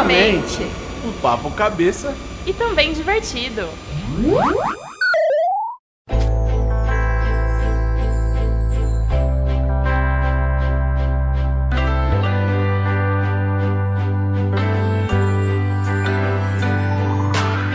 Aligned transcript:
Novamente. 0.00 0.66
Um 1.04 1.12
papo 1.20 1.50
cabeça. 1.50 2.14
E 2.46 2.54
também 2.54 2.94
divertido. 2.94 3.68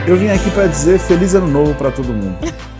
Eu 0.07 0.17
vim 0.17 0.29
aqui 0.29 0.49
pra 0.49 0.65
dizer 0.65 0.99
feliz 0.99 1.35
ano 1.35 1.47
novo 1.47 1.75
pra 1.75 1.91
todo 1.91 2.07
mundo. 2.07 2.37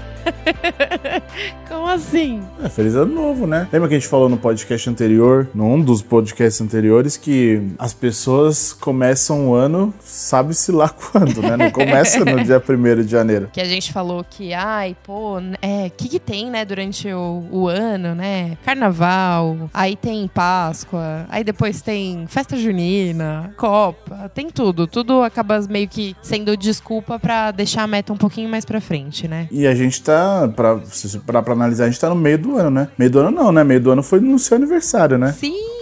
Como 1.68 1.88
assim? 1.88 2.42
É, 2.64 2.70
feliz 2.70 2.96
ano 2.96 3.14
novo, 3.14 3.48
né? 3.48 3.68
Lembra 3.72 3.90
que 3.90 3.96
a 3.96 4.00
gente 4.00 4.08
falou 4.08 4.30
no 4.30 4.38
podcast 4.38 4.90
anterior, 4.90 5.50
num 5.54 5.82
dos 5.82 6.02
podcasts 6.02 6.62
anteriores, 6.62 7.18
que 7.18 7.62
as 7.78 7.94
pessoas 7.94 8.74
começam 8.74 9.50
o 9.50 9.56
ano, 9.56 9.94
sabe-se 10.00 10.72
lá 10.72 10.90
quando, 11.12 11.42
né? 11.42 11.58
Não 11.58 11.72
começa 11.72 12.24
no 12.24 12.44
dia 12.44 12.62
1 12.68 13.04
de 13.04 13.12
janeiro. 13.12 13.50
Que 13.52 13.62
a 13.62 13.66
gente 13.66 13.92
falou 13.92 14.26
que, 14.28 14.54
ai, 14.54 14.96
pô, 15.04 15.40
é, 15.62 15.88
o 15.88 15.92
que, 15.92 16.10
que 16.10 16.20
tem, 16.20 16.50
né, 16.50 16.64
durante 16.66 17.08
o, 17.12 17.44
o 17.52 17.68
ano, 17.68 18.16
né? 18.16 18.58
Carnaval, 18.64 19.70
aí 19.74 19.96
tem 19.96 20.28
Páscoa, 20.28 21.26
aí 21.30 21.44
depois 21.44 21.82
tem 21.82 22.26
festa 22.28 22.58
junina, 22.58 23.54
Copa, 23.58 24.30
tem 24.34 24.50
tudo. 24.50 24.88
Tudo 24.88 25.22
acaba 25.22 25.60
meio 25.70 25.88
que 25.88 26.16
sendo 26.22 26.56
desculpa 26.58 27.20
pra 27.20 27.52
deixar 27.52 27.84
a 27.84 27.88
meta 27.88 28.14
um 28.14 28.18
pouquinho 28.18 28.50
mais 28.50 28.66
pra 28.66 28.82
frente, 28.82 29.28
né? 29.28 29.48
E 29.52 29.66
a 29.68 29.76
gente 29.76 30.02
tá, 30.02 30.35
pra, 30.56 31.42
pra 31.42 31.54
analisar, 31.54 31.86
a 31.86 31.90
gente 31.90 32.00
tá 32.00 32.10
no 32.10 32.16
meio 32.16 32.38
do 32.38 32.58
ano, 32.58 32.70
né? 32.70 32.88
Meio 32.98 33.12
do 33.12 33.20
ano 33.20 33.32
não, 33.32 33.52
né? 33.52 33.64
Meio 33.64 33.80
do 33.80 33.92
ano 33.92 34.04
foi 34.04 34.20
no 34.20 34.38
seu 34.40 34.58
aniversário, 34.58 35.18
né? 35.18 35.32
Sim! 35.34 35.75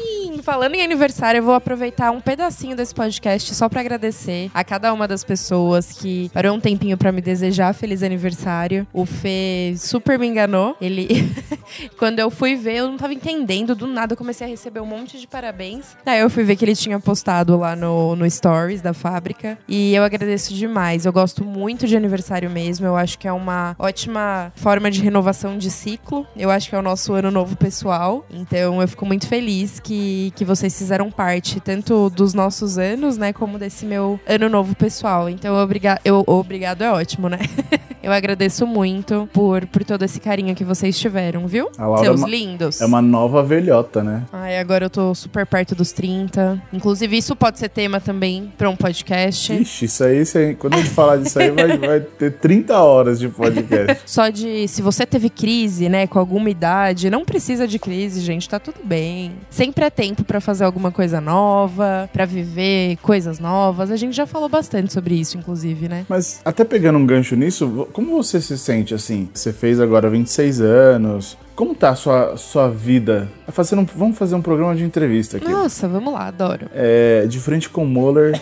Falando 0.44 0.76
em 0.76 0.82
aniversário, 0.82 1.40
eu 1.40 1.44
vou 1.44 1.54
aproveitar 1.54 2.12
um 2.12 2.20
pedacinho 2.20 2.76
desse 2.76 2.94
podcast 2.94 3.56
só 3.56 3.70
para 3.70 3.80
agradecer 3.80 4.52
a 4.54 4.62
cada 4.62 4.94
uma 4.94 5.08
das 5.08 5.24
pessoas 5.24 5.94
que 5.94 6.30
parou 6.34 6.58
um 6.58 6.60
tempinho 6.60 6.98
para 6.98 7.14
me 7.14 7.22
desejar 7.22 7.74
feliz 7.74 8.04
aniversário. 8.04 8.86
O 8.92 9.06
Fê 9.06 9.74
super 9.78 10.20
me 10.20 10.28
enganou. 10.28 10.76
Ele 10.82 11.08
quando 11.98 12.20
eu 12.20 12.30
fui 12.30 12.58
ver, 12.58 12.76
eu 12.76 12.90
não 12.90 12.98
tava 12.98 13.14
entendendo, 13.14 13.74
do 13.74 13.88
nada 13.88 14.14
eu 14.14 14.18
comecei 14.18 14.46
a 14.46 14.50
receber 14.50 14.82
um 14.82 14.86
monte 14.86 15.18
de 15.18 15.26
parabéns. 15.26 15.96
Daí 16.04 16.20
eu 16.20 16.30
fui 16.30 16.44
ver 16.44 16.58
que 16.58 16.66
ele 16.66 16.76
tinha 16.76 17.00
postado 17.00 17.58
lá 17.58 17.74
no, 17.74 18.14
no 18.14 18.30
stories 18.30 18.82
da 18.82 18.94
fábrica 18.94 19.58
e 19.66 19.96
eu 19.96 20.04
agradeço 20.04 20.54
demais. 20.54 21.06
Eu 21.06 21.14
gosto 21.14 21.46
muito 21.46 21.88
de 21.88 21.96
aniversário 21.96 22.50
mesmo. 22.50 22.86
Eu 22.86 22.98
acho 22.98 23.18
que 23.18 23.30
é 23.30 23.32
uma 23.32 23.78
ótima 23.80 24.52
forma 24.58 24.92
de 24.92 25.00
renovação 25.00 25.58
de 25.58 25.72
ciclo. 25.72 26.28
Eu 26.36 26.52
acho 26.52 26.68
que 26.68 26.76
é 26.76 26.80
o 26.80 26.82
nosso 26.82 27.14
ano 27.14 27.32
novo 27.32 27.56
pessoal. 27.56 28.26
Então 28.30 28.82
eu 28.82 28.88
fico 28.90 29.06
muito 29.06 29.26
feliz 29.26 29.80
que 29.80 30.33
que 30.36 30.44
vocês 30.46 30.78
fizeram 30.78 31.12
parte 31.12 31.60
tanto 31.60 32.10
dos 32.10 32.34
nossos 32.34 32.78
anos, 32.78 33.18
né, 33.18 33.32
como 33.34 33.58
desse 33.58 33.86
meu 33.86 34.20
ano 34.28 34.50
novo 34.50 34.76
pessoal. 34.76 35.30
Então, 35.30 35.56
obriga 35.56 36.00
eu, 36.04 36.24
obrigado 36.28 36.82
é 36.82 36.92
ótimo, 36.92 37.30
né? 37.30 37.40
eu 38.04 38.12
agradeço 38.12 38.68
muito 38.68 39.30
por, 39.32 39.66
por 39.68 39.84
todo 39.86 40.04
esse 40.04 40.20
carinho 40.20 40.54
que 40.54 40.66
vocês 40.66 41.00
tiveram, 41.00 41.48
viu? 41.48 41.70
Seus 41.74 42.02
é 42.04 42.12
uma, 42.12 42.28
lindos. 42.28 42.82
É 42.82 42.86
uma 42.86 43.02
nova 43.02 43.42
velhota, 43.42 44.04
né? 44.04 44.24
Ai, 44.34 44.60
agora 44.60 44.86
eu 44.86 44.90
tô 44.90 45.16
super 45.16 45.46
perto 45.46 45.74
dos 45.74 45.94
30. 45.94 46.62
Inclusive, 46.74 47.18
isso 47.18 47.34
pode 47.34 47.60
ser 47.60 47.70
tema 47.70 48.02
também 48.02 48.52
pra 48.58 48.70
um 48.70 48.76
podcast. 48.76 49.54
Ixi, 49.54 49.86
isso 49.86 50.04
aí, 50.04 50.22
isso 50.22 50.38
aí 50.38 50.54
quando 50.54 50.74
a 50.74 50.78
gente 50.78 50.90
falar 50.90 51.18
disso 51.18 51.40
aí, 51.40 51.50
vai, 51.50 51.78
vai 51.78 52.00
ter 52.02 52.34
30 52.34 52.78
horas 52.78 53.20
de 53.20 53.30
podcast. 53.30 54.02
Só 54.06 54.28
de 54.28 54.68
se 54.68 54.82
você 54.82 55.06
teve 55.06 55.30
crise, 55.30 55.88
né, 55.88 56.06
com 56.06 56.20
alguma 56.20 56.50
idade, 56.50 57.10
não 57.10 57.24
precisa 57.24 57.66
de 57.66 57.80
crise, 57.80 58.20
gente, 58.20 58.50
tá 58.50 58.60
tudo 58.60 58.80
bem. 58.84 59.32
Sempre 59.50 59.86
é 59.86 59.90
tempo 59.90 60.26
para 60.26 60.42
fazer 60.42 60.66
alguma 60.66 60.92
coisa 60.92 61.22
nova, 61.22 62.10
para 62.12 62.26
viver 62.26 62.98
coisas 62.98 63.40
novas. 63.40 63.92
A 63.92 63.96
gente 63.96 64.14
já 64.14 64.26
falou 64.26 64.50
bastante 64.50 64.92
sobre 64.92 65.16
isso, 65.16 65.38
inclusive, 65.38 65.88
né? 65.88 66.06
Mas 66.10 66.42
até 66.44 66.66
pegando 66.66 67.00
um 67.00 67.06
gancho 67.06 67.36
nisso, 67.38 67.88
como 67.94 68.18
você 68.18 68.42
se 68.42 68.58
sente 68.58 68.94
assim? 68.94 69.30
Você 69.34 69.54
fez 69.54 69.80
agora 69.80 70.10
26 70.10 70.60
anos, 70.62 71.38
como 71.56 71.76
tá 71.76 71.90
a 71.90 71.96
sua, 71.96 72.38
sua 72.38 72.70
vida? 72.70 73.30
Fazendo 73.50 73.82
um, 73.82 73.86
vamos 73.86 74.18
fazer 74.18 74.36
um 74.36 74.42
programa 74.42 74.76
de 74.76 74.84
entrevista 74.84 75.38
aqui. 75.38 75.48
Nossa, 75.48 75.88
vamos 75.88 76.14
lá, 76.14 76.28
adoro. 76.28 76.68
É, 76.74 77.26
de 77.28 77.40
frente 77.40 77.70
com 77.70 77.84
o 77.84 77.88
Muller. 77.88 78.40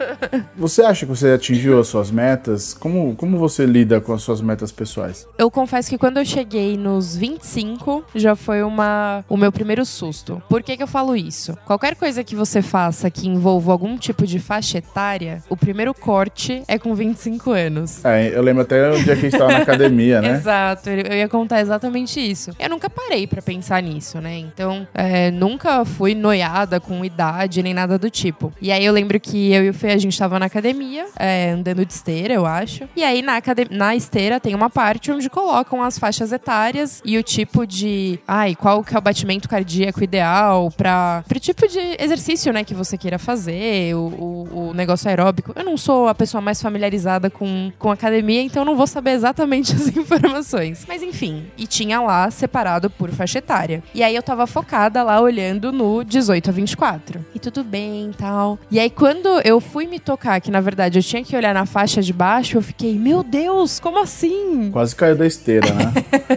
você 0.56 0.82
acha 0.82 1.04
que 1.04 1.10
você 1.10 1.32
atingiu 1.32 1.78
as 1.78 1.88
suas 1.88 2.10
metas? 2.10 2.72
Como, 2.72 3.14
como 3.16 3.36
você 3.36 3.66
lida 3.66 4.00
com 4.00 4.12
as 4.12 4.22
suas 4.22 4.40
metas 4.40 4.72
pessoais? 4.72 5.26
Eu 5.36 5.50
confesso 5.50 5.90
que 5.90 5.98
quando 5.98 6.18
eu 6.18 6.24
cheguei 6.24 6.76
nos 6.76 7.16
25, 7.16 8.04
já 8.14 8.34
foi 8.34 8.62
uma, 8.62 9.24
o 9.28 9.36
meu 9.36 9.52
primeiro 9.52 9.84
susto. 9.84 10.42
Por 10.48 10.62
que, 10.62 10.76
que 10.76 10.82
eu 10.82 10.86
falo 10.86 11.14
isso? 11.14 11.56
Qualquer 11.66 11.94
coisa 11.96 12.24
que 12.24 12.34
você 12.34 12.62
faça 12.62 13.10
que 13.10 13.28
envolva 13.28 13.72
algum 13.72 13.98
tipo 13.98 14.26
de 14.26 14.38
faixa 14.38 14.78
etária, 14.78 15.42
o 15.48 15.56
primeiro 15.56 15.92
corte 15.92 16.62
é 16.66 16.78
com 16.78 16.94
25 16.94 17.50
anos. 17.50 18.04
É, 18.04 18.34
eu 18.34 18.42
lembro 18.42 18.62
até 18.62 18.90
o 18.90 18.96
dia 19.02 19.16
que 19.16 19.26
a 19.26 19.30
gente 19.30 19.38
tava 19.38 19.52
na 19.52 19.58
academia, 19.64 20.20
né? 20.22 20.30
Exato, 20.30 20.88
eu 20.88 21.14
ia 21.14 21.28
contar 21.28 21.60
exatamente 21.60 22.20
isso. 22.20 22.53
Eu 22.58 22.68
nunca 22.68 22.88
parei 22.88 23.26
para 23.26 23.42
pensar 23.42 23.82
nisso, 23.82 24.20
né? 24.20 24.38
Então, 24.38 24.86
é, 24.94 25.30
nunca 25.30 25.84
fui 25.84 26.14
noiada 26.14 26.80
com 26.80 27.04
idade 27.04 27.62
nem 27.62 27.74
nada 27.74 27.98
do 27.98 28.10
tipo. 28.10 28.52
E 28.60 28.70
aí 28.70 28.84
eu 28.84 28.92
lembro 28.92 29.18
que 29.20 29.52
eu 29.52 29.64
e 29.64 29.70
o 29.70 29.74
Fê, 29.74 29.90
a 29.90 29.98
gente 29.98 30.18
tava 30.18 30.38
na 30.38 30.46
academia, 30.46 31.06
é, 31.18 31.50
andando 31.50 31.84
de 31.84 31.92
esteira, 31.92 32.34
eu 32.34 32.46
acho. 32.46 32.88
E 32.96 33.02
aí 33.02 33.22
na, 33.22 33.42
na 33.70 33.96
esteira 33.96 34.40
tem 34.40 34.54
uma 34.54 34.70
parte 34.70 35.10
onde 35.10 35.28
colocam 35.28 35.82
as 35.82 35.98
faixas 35.98 36.32
etárias 36.32 37.02
e 37.04 37.18
o 37.18 37.22
tipo 37.22 37.66
de. 37.66 38.18
Ai, 38.26 38.54
qual 38.54 38.82
que 38.82 38.94
é 38.94 38.98
o 38.98 39.02
batimento 39.02 39.48
cardíaco 39.48 40.02
ideal 40.02 40.70
para 40.70 41.24
pro 41.28 41.40
tipo 41.40 41.66
de 41.68 41.78
exercício, 41.98 42.52
né, 42.52 42.64
que 42.64 42.74
você 42.74 42.96
queira 42.96 43.18
fazer, 43.18 43.94
o, 43.94 43.98
o, 43.98 44.68
o, 44.68 44.74
negócio 44.74 45.08
aeróbico. 45.08 45.52
Eu 45.54 45.64
não 45.64 45.76
sou 45.76 46.08
a 46.08 46.14
pessoa 46.14 46.40
mais 46.40 46.60
familiarizada 46.60 47.30
com, 47.30 47.72
com 47.78 47.90
academia, 47.90 48.42
então 48.42 48.64
não 48.64 48.76
vou 48.76 48.86
saber 48.86 49.12
exatamente 49.12 49.72
as 49.76 49.88
informações. 49.88 50.84
Mas 50.86 51.02
enfim, 51.02 51.46
e 51.56 51.66
tinha 51.66 52.00
lá 52.00 52.30
separado 52.44 52.90
por 52.90 53.10
faixa 53.10 53.38
etária. 53.38 53.82
E 53.94 54.02
aí 54.02 54.14
eu 54.14 54.22
tava 54.22 54.46
focada 54.46 55.02
lá 55.02 55.20
olhando 55.20 55.72
no 55.72 56.04
18 56.04 56.50
a 56.50 56.52
24. 56.52 57.24
E 57.34 57.38
tudo 57.38 57.64
bem 57.64 58.10
tal. 58.16 58.58
E 58.70 58.78
aí 58.78 58.90
quando 58.90 59.28
eu 59.44 59.60
fui 59.60 59.86
me 59.86 59.98
tocar, 59.98 60.40
que 60.40 60.50
na 60.50 60.60
verdade 60.60 60.98
eu 60.98 61.02
tinha 61.02 61.24
que 61.24 61.34
olhar 61.34 61.54
na 61.54 61.64
faixa 61.64 62.02
de 62.02 62.12
baixo, 62.12 62.58
eu 62.58 62.62
fiquei, 62.62 62.98
meu 62.98 63.22
Deus, 63.22 63.80
como 63.80 63.98
assim? 63.98 64.70
Quase 64.70 64.94
caiu 64.94 65.16
da 65.16 65.26
esteira, 65.26 65.72
né? 65.72 65.92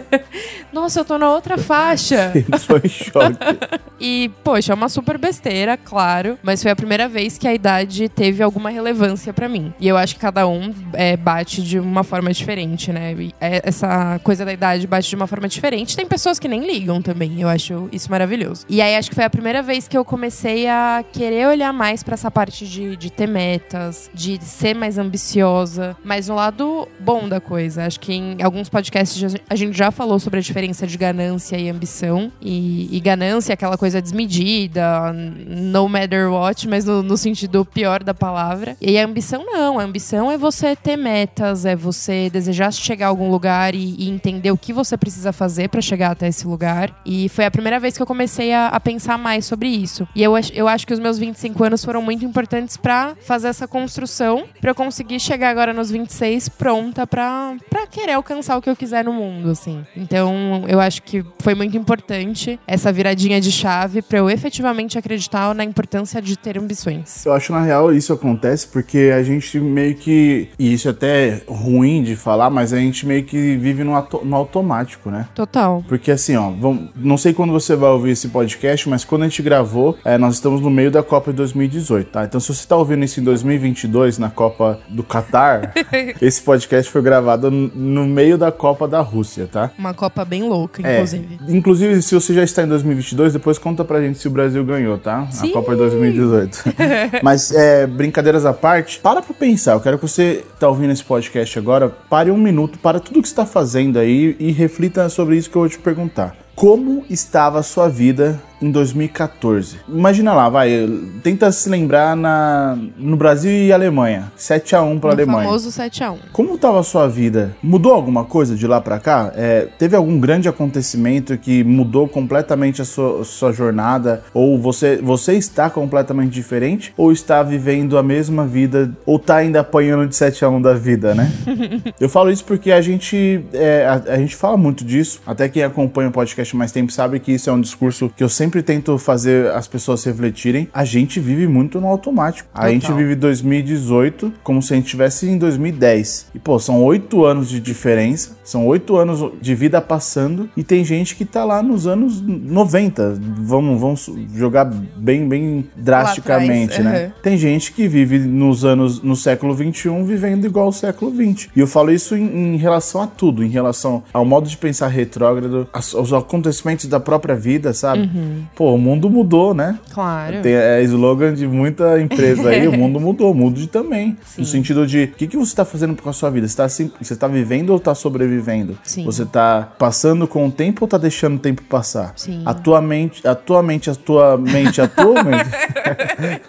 Nossa, 0.72 1.00
eu 1.00 1.04
tô 1.04 1.18
na 1.18 1.30
outra 1.30 1.58
faixa. 1.58 2.32
Foi 2.66 2.88
choque. 2.88 3.38
e, 4.00 4.30
poxa, 4.44 4.72
é 4.72 4.74
uma 4.74 4.88
super 4.88 5.18
besteira, 5.18 5.76
claro. 5.76 6.38
Mas 6.42 6.62
foi 6.62 6.70
a 6.70 6.76
primeira 6.76 7.08
vez 7.08 7.36
que 7.38 7.48
a 7.48 7.54
idade 7.54 8.08
teve 8.08 8.42
alguma 8.42 8.70
relevância 8.70 9.32
para 9.32 9.48
mim. 9.48 9.72
E 9.80 9.88
eu 9.88 9.96
acho 9.96 10.14
que 10.14 10.20
cada 10.20 10.46
um 10.46 10.72
é, 10.92 11.16
bate 11.16 11.62
de 11.62 11.78
uma 11.78 12.04
forma 12.04 12.32
diferente, 12.32 12.92
né? 12.92 13.12
E 13.14 13.34
é, 13.40 13.62
essa 13.64 14.20
coisa 14.22 14.44
da 14.44 14.52
idade 14.52 14.86
bate 14.86 15.08
de 15.08 15.16
uma 15.16 15.26
forma 15.26 15.48
diferente 15.48 15.96
tem 15.98 16.06
pessoas 16.06 16.38
que 16.38 16.46
nem 16.46 16.64
ligam 16.64 17.02
também. 17.02 17.40
Eu 17.40 17.48
acho 17.48 17.88
isso 17.90 18.08
maravilhoso. 18.08 18.64
E 18.68 18.80
aí 18.80 18.94
acho 18.94 19.08
que 19.08 19.16
foi 19.16 19.24
a 19.24 19.30
primeira 19.30 19.64
vez 19.64 19.88
que 19.88 19.98
eu 19.98 20.04
comecei 20.04 20.68
a 20.68 21.04
querer 21.12 21.48
olhar 21.48 21.72
mais 21.72 22.04
para 22.04 22.14
essa 22.14 22.30
parte 22.30 22.68
de, 22.68 22.96
de 22.96 23.10
ter 23.10 23.26
metas, 23.26 24.08
de 24.14 24.38
ser 24.40 24.76
mais 24.76 24.96
ambiciosa, 24.96 25.96
mas 26.04 26.28
no 26.28 26.36
lado 26.36 26.86
bom 27.00 27.28
da 27.28 27.40
coisa. 27.40 27.84
Acho 27.84 27.98
que 27.98 28.14
em 28.14 28.40
alguns 28.40 28.68
podcasts 28.68 29.34
a 29.50 29.56
gente 29.56 29.76
já 29.76 29.90
falou 29.90 30.20
sobre 30.20 30.38
a 30.38 30.42
diferença 30.42 30.86
de 30.86 30.96
ganância 30.96 31.56
e 31.56 31.68
ambição. 31.68 32.30
E, 32.40 32.96
e 32.96 33.00
ganância 33.00 33.52
é 33.52 33.54
aquela 33.54 33.76
coisa 33.76 34.00
desmedida, 34.00 35.12
no 35.12 35.88
matter 35.88 36.30
what, 36.30 36.68
mas 36.68 36.84
no, 36.84 37.02
no 37.02 37.16
sentido 37.16 37.64
pior 37.64 38.04
da 38.04 38.14
palavra. 38.14 38.76
E 38.80 38.96
a 38.96 39.04
ambição 39.04 39.44
não. 39.44 39.80
A 39.80 39.82
ambição 39.82 40.30
é 40.30 40.38
você 40.38 40.76
ter 40.76 40.96
metas, 40.96 41.64
é 41.64 41.74
você 41.74 42.30
desejar 42.30 42.72
chegar 42.72 43.06
a 43.06 43.08
algum 43.08 43.32
lugar 43.32 43.74
e, 43.74 43.96
e 43.98 44.08
entender 44.08 44.52
o 44.52 44.56
que 44.56 44.72
você 44.72 44.96
precisa 44.96 45.32
fazer 45.32 45.68
para 45.68 45.87
chegar 45.88 46.10
até 46.10 46.28
esse 46.28 46.46
lugar. 46.46 46.94
E 47.04 47.28
foi 47.28 47.44
a 47.44 47.50
primeira 47.50 47.80
vez 47.80 47.96
que 47.96 48.02
eu 48.02 48.06
comecei 48.06 48.52
a, 48.52 48.68
a 48.68 48.80
pensar 48.80 49.18
mais 49.18 49.44
sobre 49.44 49.68
isso. 49.68 50.06
E 50.14 50.22
eu, 50.22 50.32
eu 50.52 50.68
acho 50.68 50.86
que 50.86 50.92
os 50.92 50.98
meus 50.98 51.18
25 51.18 51.64
anos 51.64 51.84
foram 51.84 52.02
muito 52.02 52.24
importantes 52.24 52.76
para 52.76 53.14
fazer 53.22 53.48
essa 53.48 53.66
construção, 53.66 54.44
para 54.60 54.70
eu 54.70 54.74
conseguir 54.74 55.20
chegar 55.20 55.50
agora 55.50 55.72
nos 55.72 55.90
26 55.90 56.48
pronta 56.50 57.06
para 57.06 57.56
querer 57.90 58.12
alcançar 58.12 58.56
o 58.56 58.62
que 58.62 58.70
eu 58.70 58.76
quiser 58.76 59.04
no 59.04 59.12
mundo, 59.12 59.50
assim. 59.50 59.84
Então, 59.96 60.64
eu 60.68 60.80
acho 60.80 61.02
que 61.02 61.24
foi 61.38 61.54
muito 61.54 61.76
importante 61.76 62.58
essa 62.66 62.92
viradinha 62.92 63.40
de 63.40 63.50
chave 63.50 64.02
para 64.02 64.18
eu 64.18 64.30
efetivamente 64.30 64.98
acreditar 64.98 65.54
na 65.54 65.64
importância 65.64 66.20
de 66.20 66.36
ter 66.36 66.58
ambições. 66.58 67.24
Eu 67.24 67.32
acho 67.32 67.52
na 67.52 67.62
real 67.62 67.92
isso 67.92 68.12
acontece 68.12 68.66
porque 68.66 69.12
a 69.14 69.22
gente 69.22 69.58
meio 69.58 69.94
que 69.94 70.48
e 70.58 70.72
isso 70.72 70.88
é 70.88 70.90
até 70.90 71.42
ruim 71.48 72.02
de 72.02 72.16
falar, 72.16 72.50
mas 72.50 72.72
a 72.72 72.78
gente 72.78 73.06
meio 73.06 73.24
que 73.24 73.56
vive 73.56 73.84
no, 73.84 73.92
no 74.24 74.36
automático, 74.36 75.10
né? 75.10 75.28
Total. 75.34 75.77
Porque 75.86 76.10
assim, 76.10 76.36
ó, 76.36 76.50
vamos, 76.50 76.90
não 76.96 77.16
sei 77.16 77.32
quando 77.32 77.52
você 77.52 77.76
vai 77.76 77.90
ouvir 77.90 78.12
esse 78.12 78.28
podcast, 78.28 78.88
mas 78.88 79.04
quando 79.04 79.22
a 79.22 79.28
gente 79.28 79.42
gravou, 79.42 79.96
é, 80.04 80.18
nós 80.18 80.34
estamos 80.34 80.60
no 80.60 80.70
meio 80.70 80.90
da 80.90 81.02
Copa 81.02 81.30
de 81.30 81.36
2018, 81.38 82.10
tá? 82.10 82.24
Então 82.24 82.40
se 82.40 82.54
você 82.54 82.66
tá 82.66 82.76
ouvindo 82.76 83.04
isso 83.04 83.20
em 83.20 83.24
2022, 83.24 84.18
na 84.18 84.30
Copa 84.30 84.78
do 84.88 85.02
Catar, 85.02 85.72
esse 86.20 86.42
podcast 86.42 86.90
foi 86.90 87.02
gravado 87.02 87.50
no 87.50 88.06
meio 88.06 88.38
da 88.38 88.50
Copa 88.50 88.86
da 88.88 89.00
Rússia, 89.00 89.48
tá? 89.50 89.70
Uma 89.78 89.94
Copa 89.94 90.24
bem 90.24 90.42
louca, 90.48 90.80
inclusive. 90.80 91.38
É, 91.46 91.52
inclusive, 91.52 92.02
se 92.02 92.14
você 92.14 92.34
já 92.34 92.42
está 92.42 92.62
em 92.62 92.68
2022, 92.68 93.32
depois 93.32 93.58
conta 93.58 93.84
pra 93.84 94.00
gente 94.00 94.18
se 94.18 94.28
o 94.28 94.30
Brasil 94.30 94.64
ganhou, 94.64 94.98
tá? 94.98 95.26
Sim. 95.30 95.50
A 95.50 95.52
Copa 95.52 95.72
de 95.72 95.78
2018. 95.78 96.64
Mas, 97.22 97.52
é, 97.52 97.86
brincadeiras 97.86 98.44
à 98.44 98.52
parte, 98.52 98.98
para 99.00 99.22
pra 99.22 99.34
pensar. 99.34 99.72
Eu 99.72 99.80
quero 99.80 99.98
que 99.98 100.06
você 100.06 100.44
tá 100.58 100.68
ouvindo 100.68 100.92
esse 100.92 101.04
podcast 101.04 101.58
agora, 101.58 101.88
pare 101.88 102.30
um 102.30 102.36
minuto, 102.36 102.78
para 102.78 103.00
tudo 103.00 103.22
que 103.22 103.28
você 103.28 103.34
tá 103.34 103.46
fazendo 103.46 103.98
aí 103.98 104.36
e 104.38 104.52
reflita 104.52 105.08
sobre 105.08 105.36
isso 105.36 105.50
que 105.50 105.56
eu 105.56 105.67
vou 105.68 105.70
te 105.70 105.78
perguntar. 105.78 106.34
Como 106.54 107.04
estava 107.10 107.60
a 107.60 107.62
sua 107.62 107.88
vida 107.88 108.40
em 108.60 108.70
2014? 108.70 109.78
Imagina 109.88 110.32
lá, 110.34 110.48
vai, 110.48 110.88
tenta 111.22 111.50
se 111.52 111.68
lembrar 111.68 112.16
na, 112.16 112.76
no 112.96 113.16
Brasil 113.16 113.50
e 113.50 113.72
Alemanha. 113.72 114.32
7 114.36 114.74
a 114.76 114.82
1 114.82 114.98
para 114.98 115.10
a 115.10 115.12
O 115.12 115.14
Alemanha. 115.14 115.44
famoso 115.46 115.70
7x1. 115.70 116.16
Como 116.32 116.54
estava 116.54 116.80
a 116.80 116.82
sua 116.82 117.08
vida? 117.08 117.56
Mudou 117.62 117.92
alguma 117.92 118.24
coisa 118.24 118.54
de 118.54 118.66
lá 118.66 118.80
para 118.80 118.98
cá? 118.98 119.32
É, 119.34 119.68
teve 119.78 119.96
algum 119.96 120.18
grande 120.18 120.48
acontecimento 120.48 121.36
que 121.36 121.62
mudou 121.64 122.08
completamente 122.08 122.82
a 122.82 122.84
sua, 122.84 123.24
sua 123.24 123.52
jornada? 123.52 124.22
Ou 124.32 124.58
você, 124.58 124.96
você 124.96 125.34
está 125.34 125.68
completamente 125.70 126.32
diferente? 126.32 126.92
Ou 126.96 127.12
está 127.12 127.42
vivendo 127.42 127.98
a 127.98 128.02
mesma 128.02 128.46
vida? 128.46 128.90
Ou 129.04 129.16
está 129.16 129.36
ainda 129.36 129.60
apanhando 129.60 130.06
de 130.06 130.16
7 130.16 130.44
a 130.44 130.48
1 130.48 130.62
da 130.62 130.74
vida, 130.74 131.14
né? 131.14 131.30
Eu 132.00 132.08
falo 132.08 132.30
isso 132.30 132.44
porque 132.44 132.72
a 132.72 132.80
gente, 132.80 133.44
é, 133.52 133.86
a, 133.86 134.14
a 134.14 134.16
gente 134.16 134.36
fala 134.36 134.56
muito 134.56 134.84
disso. 134.84 135.20
Até 135.26 135.48
quem 135.48 135.62
acompanha 135.62 136.08
o 136.08 136.12
podcast 136.12 136.56
mais 136.56 136.72
tempo 136.72 136.92
sabe 136.92 137.18
que 137.20 137.32
isso 137.32 137.50
é 137.50 137.52
um 137.52 137.60
discurso 137.60 138.10
que 138.16 138.22
eu 138.22 138.28
sempre 138.28 138.47
tento 138.62 138.96
fazer 138.98 139.50
as 139.52 139.68
pessoas 139.68 140.02
refletirem. 140.04 140.68
A 140.72 140.84
gente 140.84 141.20
vive 141.20 141.46
muito 141.46 141.80
no 141.80 141.86
automático. 141.86 142.48
A 142.52 142.60
Total. 142.60 142.72
gente 142.72 142.92
vive 142.92 143.14
2018 143.14 144.32
como 144.42 144.62
se 144.62 144.72
a 144.72 144.76
gente 144.76 144.86
estivesse 144.86 145.28
em 145.28 145.38
2010. 145.38 146.28
E, 146.34 146.38
pô, 146.38 146.58
são 146.58 146.82
oito 146.84 147.24
anos 147.24 147.48
de 147.48 147.60
diferença. 147.60 148.36
São 148.44 148.66
oito 148.66 148.96
anos 148.96 149.32
de 149.40 149.54
vida 149.54 149.80
passando. 149.80 150.48
E 150.56 150.62
tem 150.62 150.84
gente 150.84 151.14
que 151.14 151.24
tá 151.24 151.44
lá 151.44 151.62
nos 151.62 151.86
anos 151.86 152.20
90. 152.20 153.18
Vamos, 153.38 153.80
vamos 153.80 154.10
jogar 154.34 154.64
bem, 154.64 155.28
bem 155.28 155.68
drasticamente, 155.76 156.82
né? 156.82 157.06
uhum. 157.06 157.10
Tem 157.22 157.36
gente 157.36 157.72
que 157.72 157.86
vive 157.86 158.18
nos 158.18 158.64
anos, 158.64 159.02
no 159.02 159.16
século 159.16 159.54
21, 159.54 160.04
vivendo 160.04 160.46
igual 160.46 160.66
ao 160.66 160.72
século 160.72 161.10
20. 161.10 161.50
E 161.54 161.60
eu 161.60 161.66
falo 161.66 161.90
isso 161.90 162.16
em, 162.16 162.54
em 162.54 162.56
relação 162.56 163.02
a 163.02 163.06
tudo, 163.06 163.44
em 163.44 163.48
relação 163.48 164.02
ao 164.12 164.24
modo 164.24 164.48
de 164.48 164.56
pensar 164.56 164.88
retrógrado, 164.88 165.68
aos 165.72 166.12
acontecimentos 166.12 166.86
da 166.86 167.00
própria 167.00 167.34
vida, 167.34 167.72
sabe? 167.72 168.02
Uhum. 168.02 168.37
Pô, 168.54 168.74
o 168.74 168.78
mundo 168.78 169.08
mudou, 169.10 169.54
né? 169.54 169.78
Claro. 169.92 170.42
Tem 170.42 170.52
é 170.54 170.82
slogan 170.82 171.34
de 171.34 171.46
muita 171.46 172.00
empresa 172.00 172.48
aí, 172.48 172.66
o 172.68 172.72
mundo 172.76 173.00
mudou, 173.00 173.32
mude 173.34 173.66
também. 173.66 174.16
Sim. 174.24 174.40
No 174.42 174.46
sentido 174.46 174.86
de, 174.86 175.04
o 175.04 175.08
que, 175.08 175.26
que 175.26 175.36
você 175.36 175.50
está 175.52 175.64
fazendo 175.64 176.00
com 176.00 176.08
a 176.08 176.12
sua 176.12 176.30
vida? 176.30 176.46
Você 176.46 176.52
está 176.52 176.64
assim, 176.64 176.90
você 177.00 177.16
tá 177.16 177.26
vivendo 177.28 177.70
ou 177.70 177.76
está 177.76 177.94
sobrevivendo? 177.94 178.78
Sim. 178.82 179.04
Você 179.04 179.22
está 179.22 179.68
passando 179.78 180.26
com 180.26 180.46
o 180.46 180.50
tempo 180.50 180.84
ou 180.84 180.86
está 180.86 180.98
deixando 180.98 181.36
o 181.36 181.38
tempo 181.38 181.62
passar? 181.62 182.12
Sim. 182.16 182.42
A 182.44 182.54
tua 182.54 182.80
mente, 182.80 183.26
a 183.26 183.34
tua 183.34 183.62
mente, 183.62 183.90
a 183.90 183.94
tua 183.94 184.36
mente, 184.36 184.80
a 184.80 184.88
tua 184.88 185.22
mente. 185.24 185.48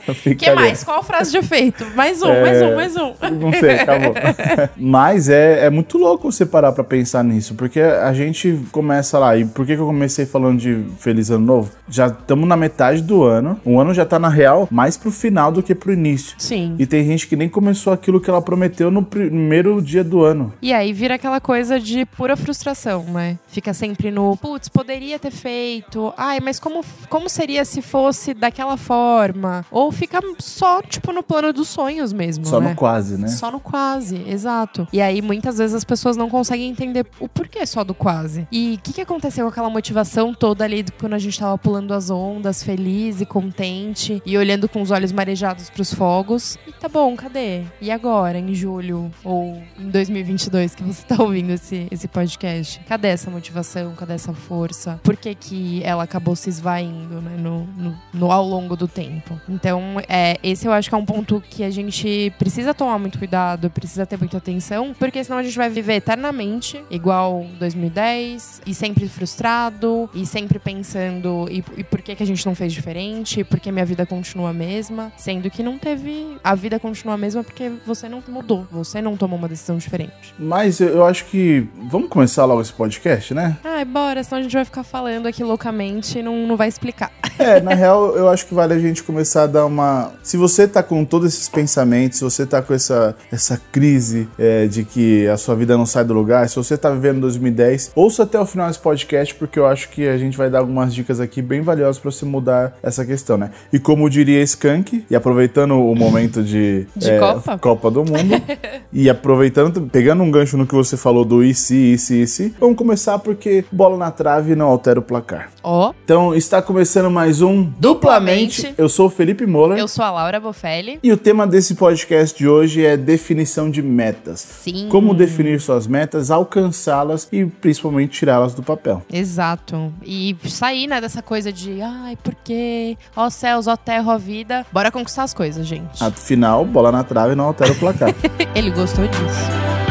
O 0.08 0.36
que 0.36 0.52
mais? 0.52 0.84
Qual 0.84 1.04
frase 1.04 1.32
de 1.32 1.38
efeito? 1.38 1.86
Mais 1.96 2.22
um, 2.22 2.30
É. 2.32 2.42
mais 2.42 2.62
um, 2.62 2.76
mais 2.76 2.96
um. 2.96 3.14
Não 3.40 3.52
sei, 3.54 3.72
acabou. 3.80 4.14
Mas 4.78 5.30
é, 5.30 5.66
é 5.66 5.70
muito 5.70 5.98
louco 5.98 6.32
você 6.32 6.46
parar 6.46 6.72
pra 6.72 6.84
pensar 6.84 7.24
nisso, 7.24 7.54
porque 7.56 7.80
a 7.80 8.14
gente 8.14 8.60
começa 8.72 9.18
lá. 9.20 9.36
E 9.38 9.46
por 9.46 9.66
que, 9.66 9.76
que 9.76 9.82
eu 9.82 9.86
comecei 9.86 10.26
falando 10.26 10.60
de 10.60 10.84
Feliz 11.00 11.30
Ano 11.30 11.46
Novo? 11.46 11.72
Já 11.90 12.08
estamos 12.08 12.48
na 12.48 12.56
metade 12.56 13.02
do 13.02 13.24
ano. 13.24 13.60
O 13.66 13.80
ano 13.80 13.94
já 13.94 14.06
tá, 14.06 14.20
na 14.20 14.30
real, 14.30 14.68
mais 14.72 14.98
pro 14.98 15.12
final 15.12 15.52
do 15.52 15.62
que 15.64 15.74
pro 15.76 15.92
início. 15.94 16.36
Sim. 16.38 16.76
E 16.80 16.86
tem 16.86 17.04
gente 17.06 17.28
que 17.28 17.36
nem 17.36 17.50
começou 17.50 17.92
aquilo 17.94 18.20
que 18.22 18.30
ela 18.30 18.42
prometeu 18.42 18.92
no 18.92 19.04
primeiro 19.04 19.82
dia 19.82 20.04
do 20.04 20.24
ano. 20.24 20.54
E 20.62 20.74
aí 20.74 20.94
vira 20.94 21.16
aquela 21.16 21.40
coisa 21.40 21.80
de 21.80 22.06
pura 22.06 22.36
frustração, 22.38 23.04
né? 23.06 23.38
Fica 23.48 23.74
sempre 23.74 24.12
no, 24.12 24.36
putz, 24.38 24.68
poderia 24.70 25.18
ter 25.20 25.32
feito. 25.32 26.14
Ai, 26.18 26.40
mas 26.40 26.60
como, 26.60 26.84
como 27.10 27.30
seria 27.30 27.66
se 27.66 27.82
fosse 27.82 28.34
daquela 28.34 28.78
forma? 28.78 29.66
Ou 29.72 29.92
fica 29.92 30.20
só, 30.40 30.82
tipo, 30.82 31.12
no 31.12 31.24
plano 31.24 31.52
dos 31.54 31.68
sonhos 31.70 32.12
mesmo, 32.14 32.46
Só 32.46 32.60
né? 32.60 32.70
no 32.70 32.76
quase, 32.76 33.18
né? 33.18 33.28
Só 33.28 33.52
no 33.52 33.60
quase, 33.60 34.24
exato. 34.28 34.88
E 34.92 35.02
aí, 35.02 35.22
muitas 35.22 35.58
vezes, 35.58 35.76
as 35.76 35.84
pessoas 35.84 36.18
não 36.18 36.30
conseguem 36.30 36.70
entender 36.70 37.06
o 37.20 37.28
porquê 37.28 37.66
só 37.66 37.84
do 37.84 37.94
quase. 37.94 38.48
E 38.52 38.76
o 38.76 38.84
que, 38.84 38.94
que 38.94 39.02
aconteceu 39.02 39.46
com 39.46 39.52
aquela 39.52 39.70
motivação 39.70 40.34
toda 40.34 40.64
ali 40.64 40.84
do- 40.84 40.92
quando 40.94 41.14
a 41.14 41.20
gente 41.20 41.40
tava 41.40 41.58
pulando 41.58 41.79
as 41.94 42.10
ondas, 42.10 42.64
feliz 42.64 43.22
e 43.22 43.26
contente, 43.26 44.22
e 44.26 44.38
olhando 44.38 44.68
com 44.68 44.82
os 44.82 44.92
olhos 44.92 45.12
marejados 45.12 45.70
pros 45.70 45.94
fogos. 45.94 46.58
E 46.68 46.72
tá 46.72 46.88
bom, 46.88 47.16
cadê? 47.16 47.64
E 47.82 47.92
agora, 47.92 48.38
em 48.38 48.54
julho 48.54 49.12
ou 49.24 49.62
em 49.78 49.90
2022, 49.90 50.76
que 50.76 50.84
você 50.84 51.04
tá 51.06 51.22
ouvindo 51.22 51.52
esse, 51.52 51.88
esse 51.92 52.08
podcast? 52.08 52.80
Cadê 52.88 53.10
essa 53.10 53.30
motivação? 53.30 53.94
Cadê 53.96 54.14
essa 54.14 54.34
força? 54.34 55.00
Por 55.04 55.16
que, 55.16 55.34
que 55.36 55.82
ela 55.84 56.04
acabou 56.04 56.36
se 56.36 56.50
esvaindo, 56.50 57.22
né, 57.22 57.36
no, 57.38 57.66
no, 57.66 57.96
no- 58.14 58.32
ao 58.32 58.46
longo 58.46 58.76
do 58.76 58.88
tempo? 58.88 59.40
Então, 59.48 59.82
é, 60.08 60.38
esse 60.44 60.68
eu 60.68 60.72
acho 60.72 60.90
que 60.90 60.96
é 60.96 60.98
um 60.98 61.06
ponto 61.06 61.42
que 61.50 61.64
a 61.64 61.70
gente 61.70 62.32
precisa 62.38 62.74
tomar 62.74 62.98
muito 63.00 63.18
cuidado, 63.18 63.70
precisa 63.70 64.06
ter 64.06 64.18
muita 64.18 64.38
atenção, 64.38 64.94
porque 64.98 65.24
senão 65.24 65.38
a 65.40 65.44
gente 65.44 65.58
vai 65.58 65.70
viver 65.70 65.94
eternamente 65.96 66.84
igual 66.90 67.46
2010 67.60 68.62
e 68.66 68.74
sempre 68.74 69.08
frustrado 69.08 70.10
e 70.14 70.26
sempre 70.26 70.60
pensando 70.60 71.48
e, 71.50 71.64
e 71.78 71.84
por 71.84 72.02
que, 72.02 72.16
que 72.16 72.24
a 72.24 72.26
gente 72.26 72.46
não 72.46 72.56
fez 72.56 72.74
diferente, 72.74 73.44
por 73.44 73.60
que 73.60 73.72
minha 73.72 73.86
vida 73.86 74.06
continua 74.06 74.50
a 74.50 74.54
mesma, 74.54 75.12
sendo 75.18 75.50
que 75.50 75.64
não 75.64 75.78
teve. 75.78 76.38
A 76.44 76.56
vida 76.56 76.80
continua 76.80 77.16
a 77.16 77.18
mesma 77.18 77.44
porque 77.44 77.72
você 77.86 78.08
não 78.08 78.24
mudou, 78.28 78.68
você 78.72 79.02
não 79.02 79.18
tomou 79.18 79.38
uma 79.38 79.48
decisão 79.48 79.78
diferente. 79.78 80.34
Mas 80.38 80.80
eu, 80.80 80.90
eu 80.90 81.06
acho 81.06 81.26
que. 81.26 81.68
Vamos 81.90 82.10
começar 82.10 82.46
logo 82.46 82.62
esse 82.62 82.74
podcast, 82.74 83.34
né? 83.34 83.58
Ai, 83.64 83.86
bora, 83.86 84.24
senão 84.24 84.40
a 84.40 84.44
gente 84.44 84.54
vai 84.54 84.66
ficar 84.66 84.84
falando 84.84 85.28
aqui 85.28 85.44
loucamente 85.44 86.20
e 86.20 86.24
não, 86.24 86.48
não 86.48 86.58
vai 86.58 86.68
explicar. 86.68 87.12
É, 87.40 87.62
na 87.62 87.74
real, 87.74 88.18
eu 88.18 88.28
acho 88.28 88.46
que 88.46 88.54
vale 88.54 88.74
a 88.74 88.80
gente 88.80 89.02
começar 89.02 89.44
a 89.44 89.48
dar 89.48 89.66
uma. 89.66 90.12
Se 90.22 90.36
você 90.36 90.68
tá 90.68 90.84
com 90.84 91.06
todos 91.06 91.34
esses 91.34 91.48
pensamentos, 91.48 92.18
se 92.18 92.24
você 92.26 92.46
tá 92.46 92.62
com 92.62 92.74
essa, 92.74 93.16
essa 93.32 93.60
crise 93.72 94.28
é, 94.38 94.68
de 94.68 94.84
que 94.84 95.26
a 95.26 95.38
sua 95.38 95.56
vida 95.56 95.78
não 95.78 95.86
sai 95.86 96.04
do 96.04 96.14
lugar, 96.14 96.50
se 96.50 96.58
você 96.58 96.78
tá 96.78 96.90
vivendo 96.90 97.22
2010, 97.22 97.94
ouça 97.96 98.24
até 98.24 98.38
o 98.38 98.46
final 98.46 98.68
desse 98.68 98.80
podcast, 98.80 99.34
porque 99.36 99.58
eu 99.58 99.66
acho 99.66 99.88
que 99.88 100.06
a 100.06 100.18
gente 100.18 100.38
vai 100.38 100.50
dar 100.50 100.60
algumas 100.60 100.94
dicas 100.94 101.22
aqui 101.22 101.42
bem 101.50 101.62
valiosas 101.62 101.98
pra 101.98 102.12
você 102.12 102.24
mudar 102.26 102.78
essa 102.84 103.04
questão, 103.04 103.36
né? 103.36 103.50
E 103.74 103.80
como 103.80 104.08
diria 104.08 104.42
Skank, 104.44 105.04
e 105.10 105.16
aproveitando 105.16 105.72
o 105.72 105.96
momento 105.96 106.44
de, 106.44 106.86
De 106.96 107.10
é, 107.10 107.18
Copa? 107.18 107.58
Copa 107.58 107.90
do 107.90 108.06
Mundo, 108.06 108.40
e 108.94 109.10
aproveitando, 109.10 109.82
pegando 109.92 110.22
um 110.22 110.30
gancho 110.30 110.56
no 110.56 110.68
que 110.68 110.76
você 110.76 110.96
falou 110.96 111.26
do 111.26 111.44
e 111.44 111.56
se, 111.56 111.94
e 111.94 111.98
se, 111.98 112.22
e 112.22 112.28
se, 112.28 112.56
vamos 112.60 112.78
começar 112.78 113.18
porque 113.18 113.66
bola 113.72 113.98
na 113.98 114.12
trave 114.12 114.56
não 114.56 114.68
altera 114.68 115.00
o 115.00 115.02
placar. 115.02 115.50
Ó, 115.64 115.94
Então 116.04 116.36
está 116.36 116.62
começando 116.62 117.10
mais 117.10 117.42
um 117.42 117.64
Duplamente. 117.80 118.74
Eu 118.78 118.88
sou 118.88 119.08
o 119.08 119.10
Felipe 119.10 119.46
Moller 119.46 119.80
eu 119.80 119.88
sou 119.88 120.06
a 120.06 120.12
Laura 120.12 120.40
Bofelli. 120.40 121.00
e 121.02 121.12
o 121.12 121.18
tema 121.18 121.48
desse 121.48 121.74
podcast 121.74 122.38
de 122.38 122.48
hoje 122.48 122.86
é 122.86 122.96
definição 122.96 123.72
de 123.72 123.82
metas. 123.82 124.40
Sim. 124.40 124.88
Como 124.90 125.14
definir 125.14 125.60
suas 125.60 125.88
metas, 125.88 126.30
alcançá-las 126.30 127.28
e 127.32 127.46
principalmente 127.46 128.12
tirá-las 128.12 128.54
do 128.54 128.62
papel. 128.62 129.02
Exato. 129.12 129.92
E 130.04 130.36
sair, 130.46 130.88
né, 130.88 131.00
dessa 131.00 131.22
coisa 131.22 131.39
de, 131.46 131.82
ai, 131.82 132.16
por 132.16 132.36
quê? 132.36 132.98
Ó 133.16 133.30
céus, 133.30 133.68
ó 133.68 133.76
terra, 133.76 134.14
ó 134.14 134.18
vida. 134.18 134.66
Bora 134.72 134.92
conquistar 134.92 135.24
as 135.24 135.34
coisas, 135.34 135.66
gente. 135.66 136.04
Afinal, 136.04 136.66
bola 136.66 136.92
na 136.92 137.04
trave 137.04 137.36
não 137.36 137.46
altera 137.46 137.72
o 137.72 137.76
placar. 137.76 138.14
Ele 138.56 138.72
gostou 138.72 139.08
disso. 139.08 139.89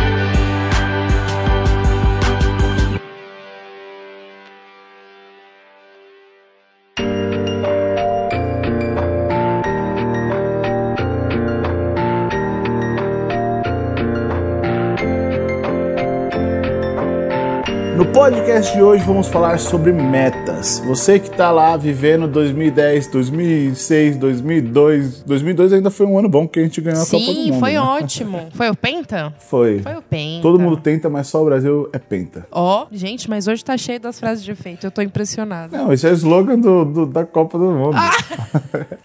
No 17.98 18.06
podcast 18.12 18.72
de 18.76 18.80
hoje 18.80 19.02
vamos 19.04 19.26
falar 19.26 19.58
sobre 19.58 19.92
metas. 19.92 20.80
Você 20.86 21.18
que 21.18 21.28
tá 21.28 21.50
lá 21.50 21.76
vivendo 21.76 22.28
2010, 22.28 23.08
2006, 23.08 24.16
2002. 24.16 25.22
2002 25.24 25.72
ainda 25.72 25.90
foi 25.90 26.06
um 26.06 26.16
ano 26.16 26.28
bom 26.28 26.46
que 26.46 26.60
a 26.60 26.62
gente 26.62 26.80
ganhou 26.80 27.02
a 27.02 27.04
Copa 27.04 27.16
do 27.18 27.24
Sim, 27.24 27.50
Mundo. 27.50 27.58
foi 27.58 27.72
né? 27.72 27.80
ótimo. 27.80 28.48
Foi 28.54 28.70
o 28.70 28.76
Penta? 28.76 29.34
Foi. 29.40 29.80
Foi 29.80 29.96
o 29.96 30.02
Penta. 30.02 30.42
Todo 30.42 30.60
mundo 30.60 30.76
tenta, 30.76 31.10
mas 31.10 31.26
só 31.26 31.42
o 31.42 31.44
Brasil 31.44 31.88
é 31.92 31.98
penta. 31.98 32.46
Ó, 32.52 32.86
gente, 32.92 33.28
mas 33.28 33.48
hoje 33.48 33.64
tá 33.64 33.76
cheio 33.76 33.98
das 33.98 34.20
frases 34.20 34.44
de 34.44 34.52
efeito. 34.52 34.86
Eu 34.86 34.92
tô 34.92 35.02
impressionada. 35.02 35.76
Não, 35.76 35.92
esse 35.92 36.06
é 36.06 36.10
o 36.10 36.14
slogan 36.14 36.56
do, 36.60 36.84
do- 36.84 37.06
da 37.06 37.26
Copa 37.26 37.58
do 37.58 37.64
Mundo. 37.64 37.96
Ah! 37.96 38.12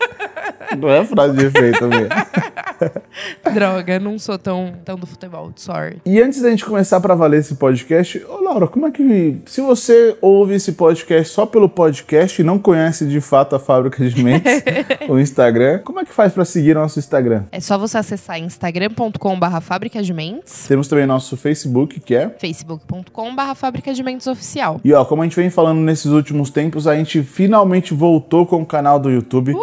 Não 0.77 0.89
é 0.89 1.05
frase 1.05 1.37
de 1.37 1.45
efeito 1.45 1.79
também. 1.79 2.07
Droga, 3.53 3.99
não 3.99 4.17
sou 4.17 4.37
tão, 4.37 4.73
tão 4.83 4.95
do 4.95 5.05
futebol, 5.05 5.51
sorry. 5.55 5.97
E 6.05 6.21
antes 6.21 6.41
da 6.41 6.49
gente 6.49 6.65
começar 6.65 6.99
pra 6.99 7.15
valer 7.15 7.39
esse 7.39 7.55
podcast, 7.55 8.23
ô 8.27 8.41
Laura, 8.41 8.67
como 8.67 8.87
é 8.87 8.91
que. 8.91 9.37
Se 9.45 9.61
você 9.61 10.17
ouve 10.21 10.55
esse 10.55 10.73
podcast 10.73 11.33
só 11.33 11.45
pelo 11.45 11.69
podcast 11.69 12.41
e 12.41 12.43
não 12.43 12.57
conhece 12.57 13.05
de 13.05 13.21
fato 13.21 13.55
a 13.55 13.59
Fábrica 13.59 14.07
de 14.07 14.23
Mentes, 14.23 14.63
o 15.07 15.19
Instagram, 15.19 15.79
como 15.79 15.99
é 15.99 16.05
que 16.05 16.13
faz 16.13 16.33
pra 16.33 16.45
seguir 16.45 16.73
nosso 16.75 16.99
Instagram? 16.99 17.43
É 17.51 17.59
só 17.59 17.77
você 17.77 17.97
acessar 17.97 18.39
instagram.com/barra 18.39 19.61
fábrica 19.61 20.01
de 20.01 20.13
mentes, 20.13 20.67
Temos 20.67 20.87
também 20.87 21.05
nosso 21.05 21.37
Facebook, 21.37 21.99
que 21.99 22.15
é. 22.15 22.29
facebook.com/barra 22.29 23.55
fábrica 23.55 23.93
de 23.93 24.03
mentes 24.03 24.27
oficial. 24.27 24.79
E 24.83 24.93
ó, 24.93 25.05
como 25.05 25.21
a 25.21 25.25
gente 25.25 25.35
vem 25.35 25.49
falando 25.49 25.79
nesses 25.79 26.11
últimos 26.11 26.49
tempos, 26.49 26.87
a 26.87 26.95
gente 26.95 27.21
finalmente 27.23 27.93
voltou 27.93 28.45
com 28.45 28.61
o 28.61 28.65
canal 28.65 28.99
do 28.99 29.09
YouTube. 29.09 29.53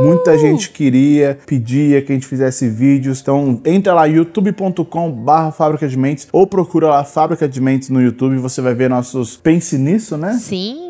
Muita 0.00 0.38
gente 0.38 0.57
queria, 0.66 1.38
pedia 1.46 2.02
que 2.02 2.10
a 2.10 2.14
gente 2.14 2.26
fizesse 2.26 2.68
vídeos. 2.68 3.20
Então 3.20 3.60
entra 3.64 3.92
lá 3.94 4.06
youtube.com 4.06 5.10
barra 5.10 5.52
Fábrica 5.52 5.86
de 5.86 5.96
Mentes 5.96 6.26
ou 6.32 6.46
procura 6.46 6.88
lá 6.88 7.04
Fábrica 7.04 7.48
de 7.48 7.60
Mentes 7.60 7.90
no 7.90 8.00
YouTube. 8.00 8.36
Você 8.38 8.60
vai 8.60 8.74
ver 8.74 8.90
nossos 8.90 9.36
Pense 9.36 9.76
Nisso, 9.78 10.16
né? 10.16 10.32
Sim. 10.32 10.87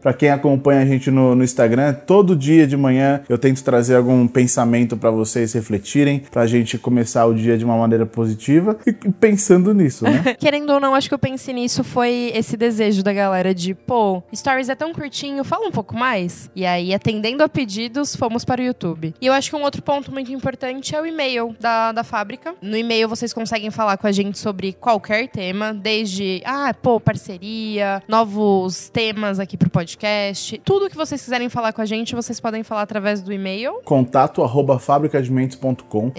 Pra 0.00 0.12
quem 0.12 0.30
acompanha 0.30 0.82
a 0.82 0.86
gente 0.86 1.10
no, 1.10 1.34
no 1.34 1.44
Instagram, 1.44 1.92
todo 1.92 2.36
dia 2.36 2.66
de 2.66 2.76
manhã 2.76 3.20
eu 3.28 3.38
tento 3.38 3.62
trazer 3.62 3.96
algum 3.96 4.26
pensamento 4.26 4.96
pra 4.96 5.10
vocês 5.10 5.52
refletirem, 5.52 6.22
pra 6.30 6.46
gente 6.46 6.78
começar 6.78 7.26
o 7.26 7.34
dia 7.34 7.56
de 7.56 7.64
uma 7.64 7.76
maneira 7.76 8.04
positiva 8.04 8.76
e 8.86 8.92
pensando 8.92 9.72
nisso, 9.72 10.04
né? 10.04 10.36
Querendo 10.38 10.70
ou 10.70 10.80
não, 10.80 10.94
acho 10.94 11.08
que 11.08 11.14
eu 11.14 11.18
pensei 11.18 11.54
nisso 11.54 11.84
foi 11.84 12.32
esse 12.34 12.56
desejo 12.56 13.02
da 13.02 13.12
galera 13.12 13.54
de, 13.54 13.74
pô, 13.74 14.22
Stories 14.34 14.68
é 14.68 14.74
tão 14.74 14.92
curtinho, 14.92 15.44
fala 15.44 15.68
um 15.68 15.70
pouco 15.70 15.96
mais. 15.96 16.50
E 16.54 16.66
aí, 16.66 16.92
atendendo 16.92 17.42
a 17.42 17.48
pedidos, 17.48 18.16
fomos 18.16 18.44
para 18.44 18.60
o 18.60 18.64
YouTube. 18.64 19.14
E 19.20 19.26
eu 19.26 19.32
acho 19.32 19.50
que 19.50 19.56
um 19.56 19.62
outro 19.62 19.82
ponto 19.82 20.12
muito 20.12 20.32
importante 20.32 20.94
é 20.94 21.00
o 21.00 21.06
e-mail 21.06 21.54
da, 21.60 21.92
da 21.92 22.04
fábrica. 22.04 22.54
No 22.60 22.76
e-mail 22.76 23.08
vocês 23.08 23.32
conseguem 23.32 23.70
falar 23.70 23.96
com 23.96 24.06
a 24.06 24.12
gente 24.12 24.38
sobre 24.38 24.72
qualquer 24.72 25.28
tema, 25.28 25.72
desde, 25.72 26.42
ah, 26.44 26.74
pô, 26.74 26.98
parceria, 26.98 28.02
novos 28.08 28.88
temas 28.88 29.38
aqui 29.38 29.45
pro 29.54 29.68
podcast. 29.68 30.58
Tudo 30.64 30.88
que 30.88 30.96
vocês 30.96 31.22
quiserem 31.22 31.50
falar 31.50 31.74
com 31.74 31.82
a 31.82 31.84
gente, 31.84 32.14
vocês 32.14 32.40
podem 32.40 32.62
falar 32.62 32.80
através 32.80 33.20
do 33.20 33.30
e-mail. 33.30 33.80
Contato 33.84 34.42
arroba. 34.42 34.80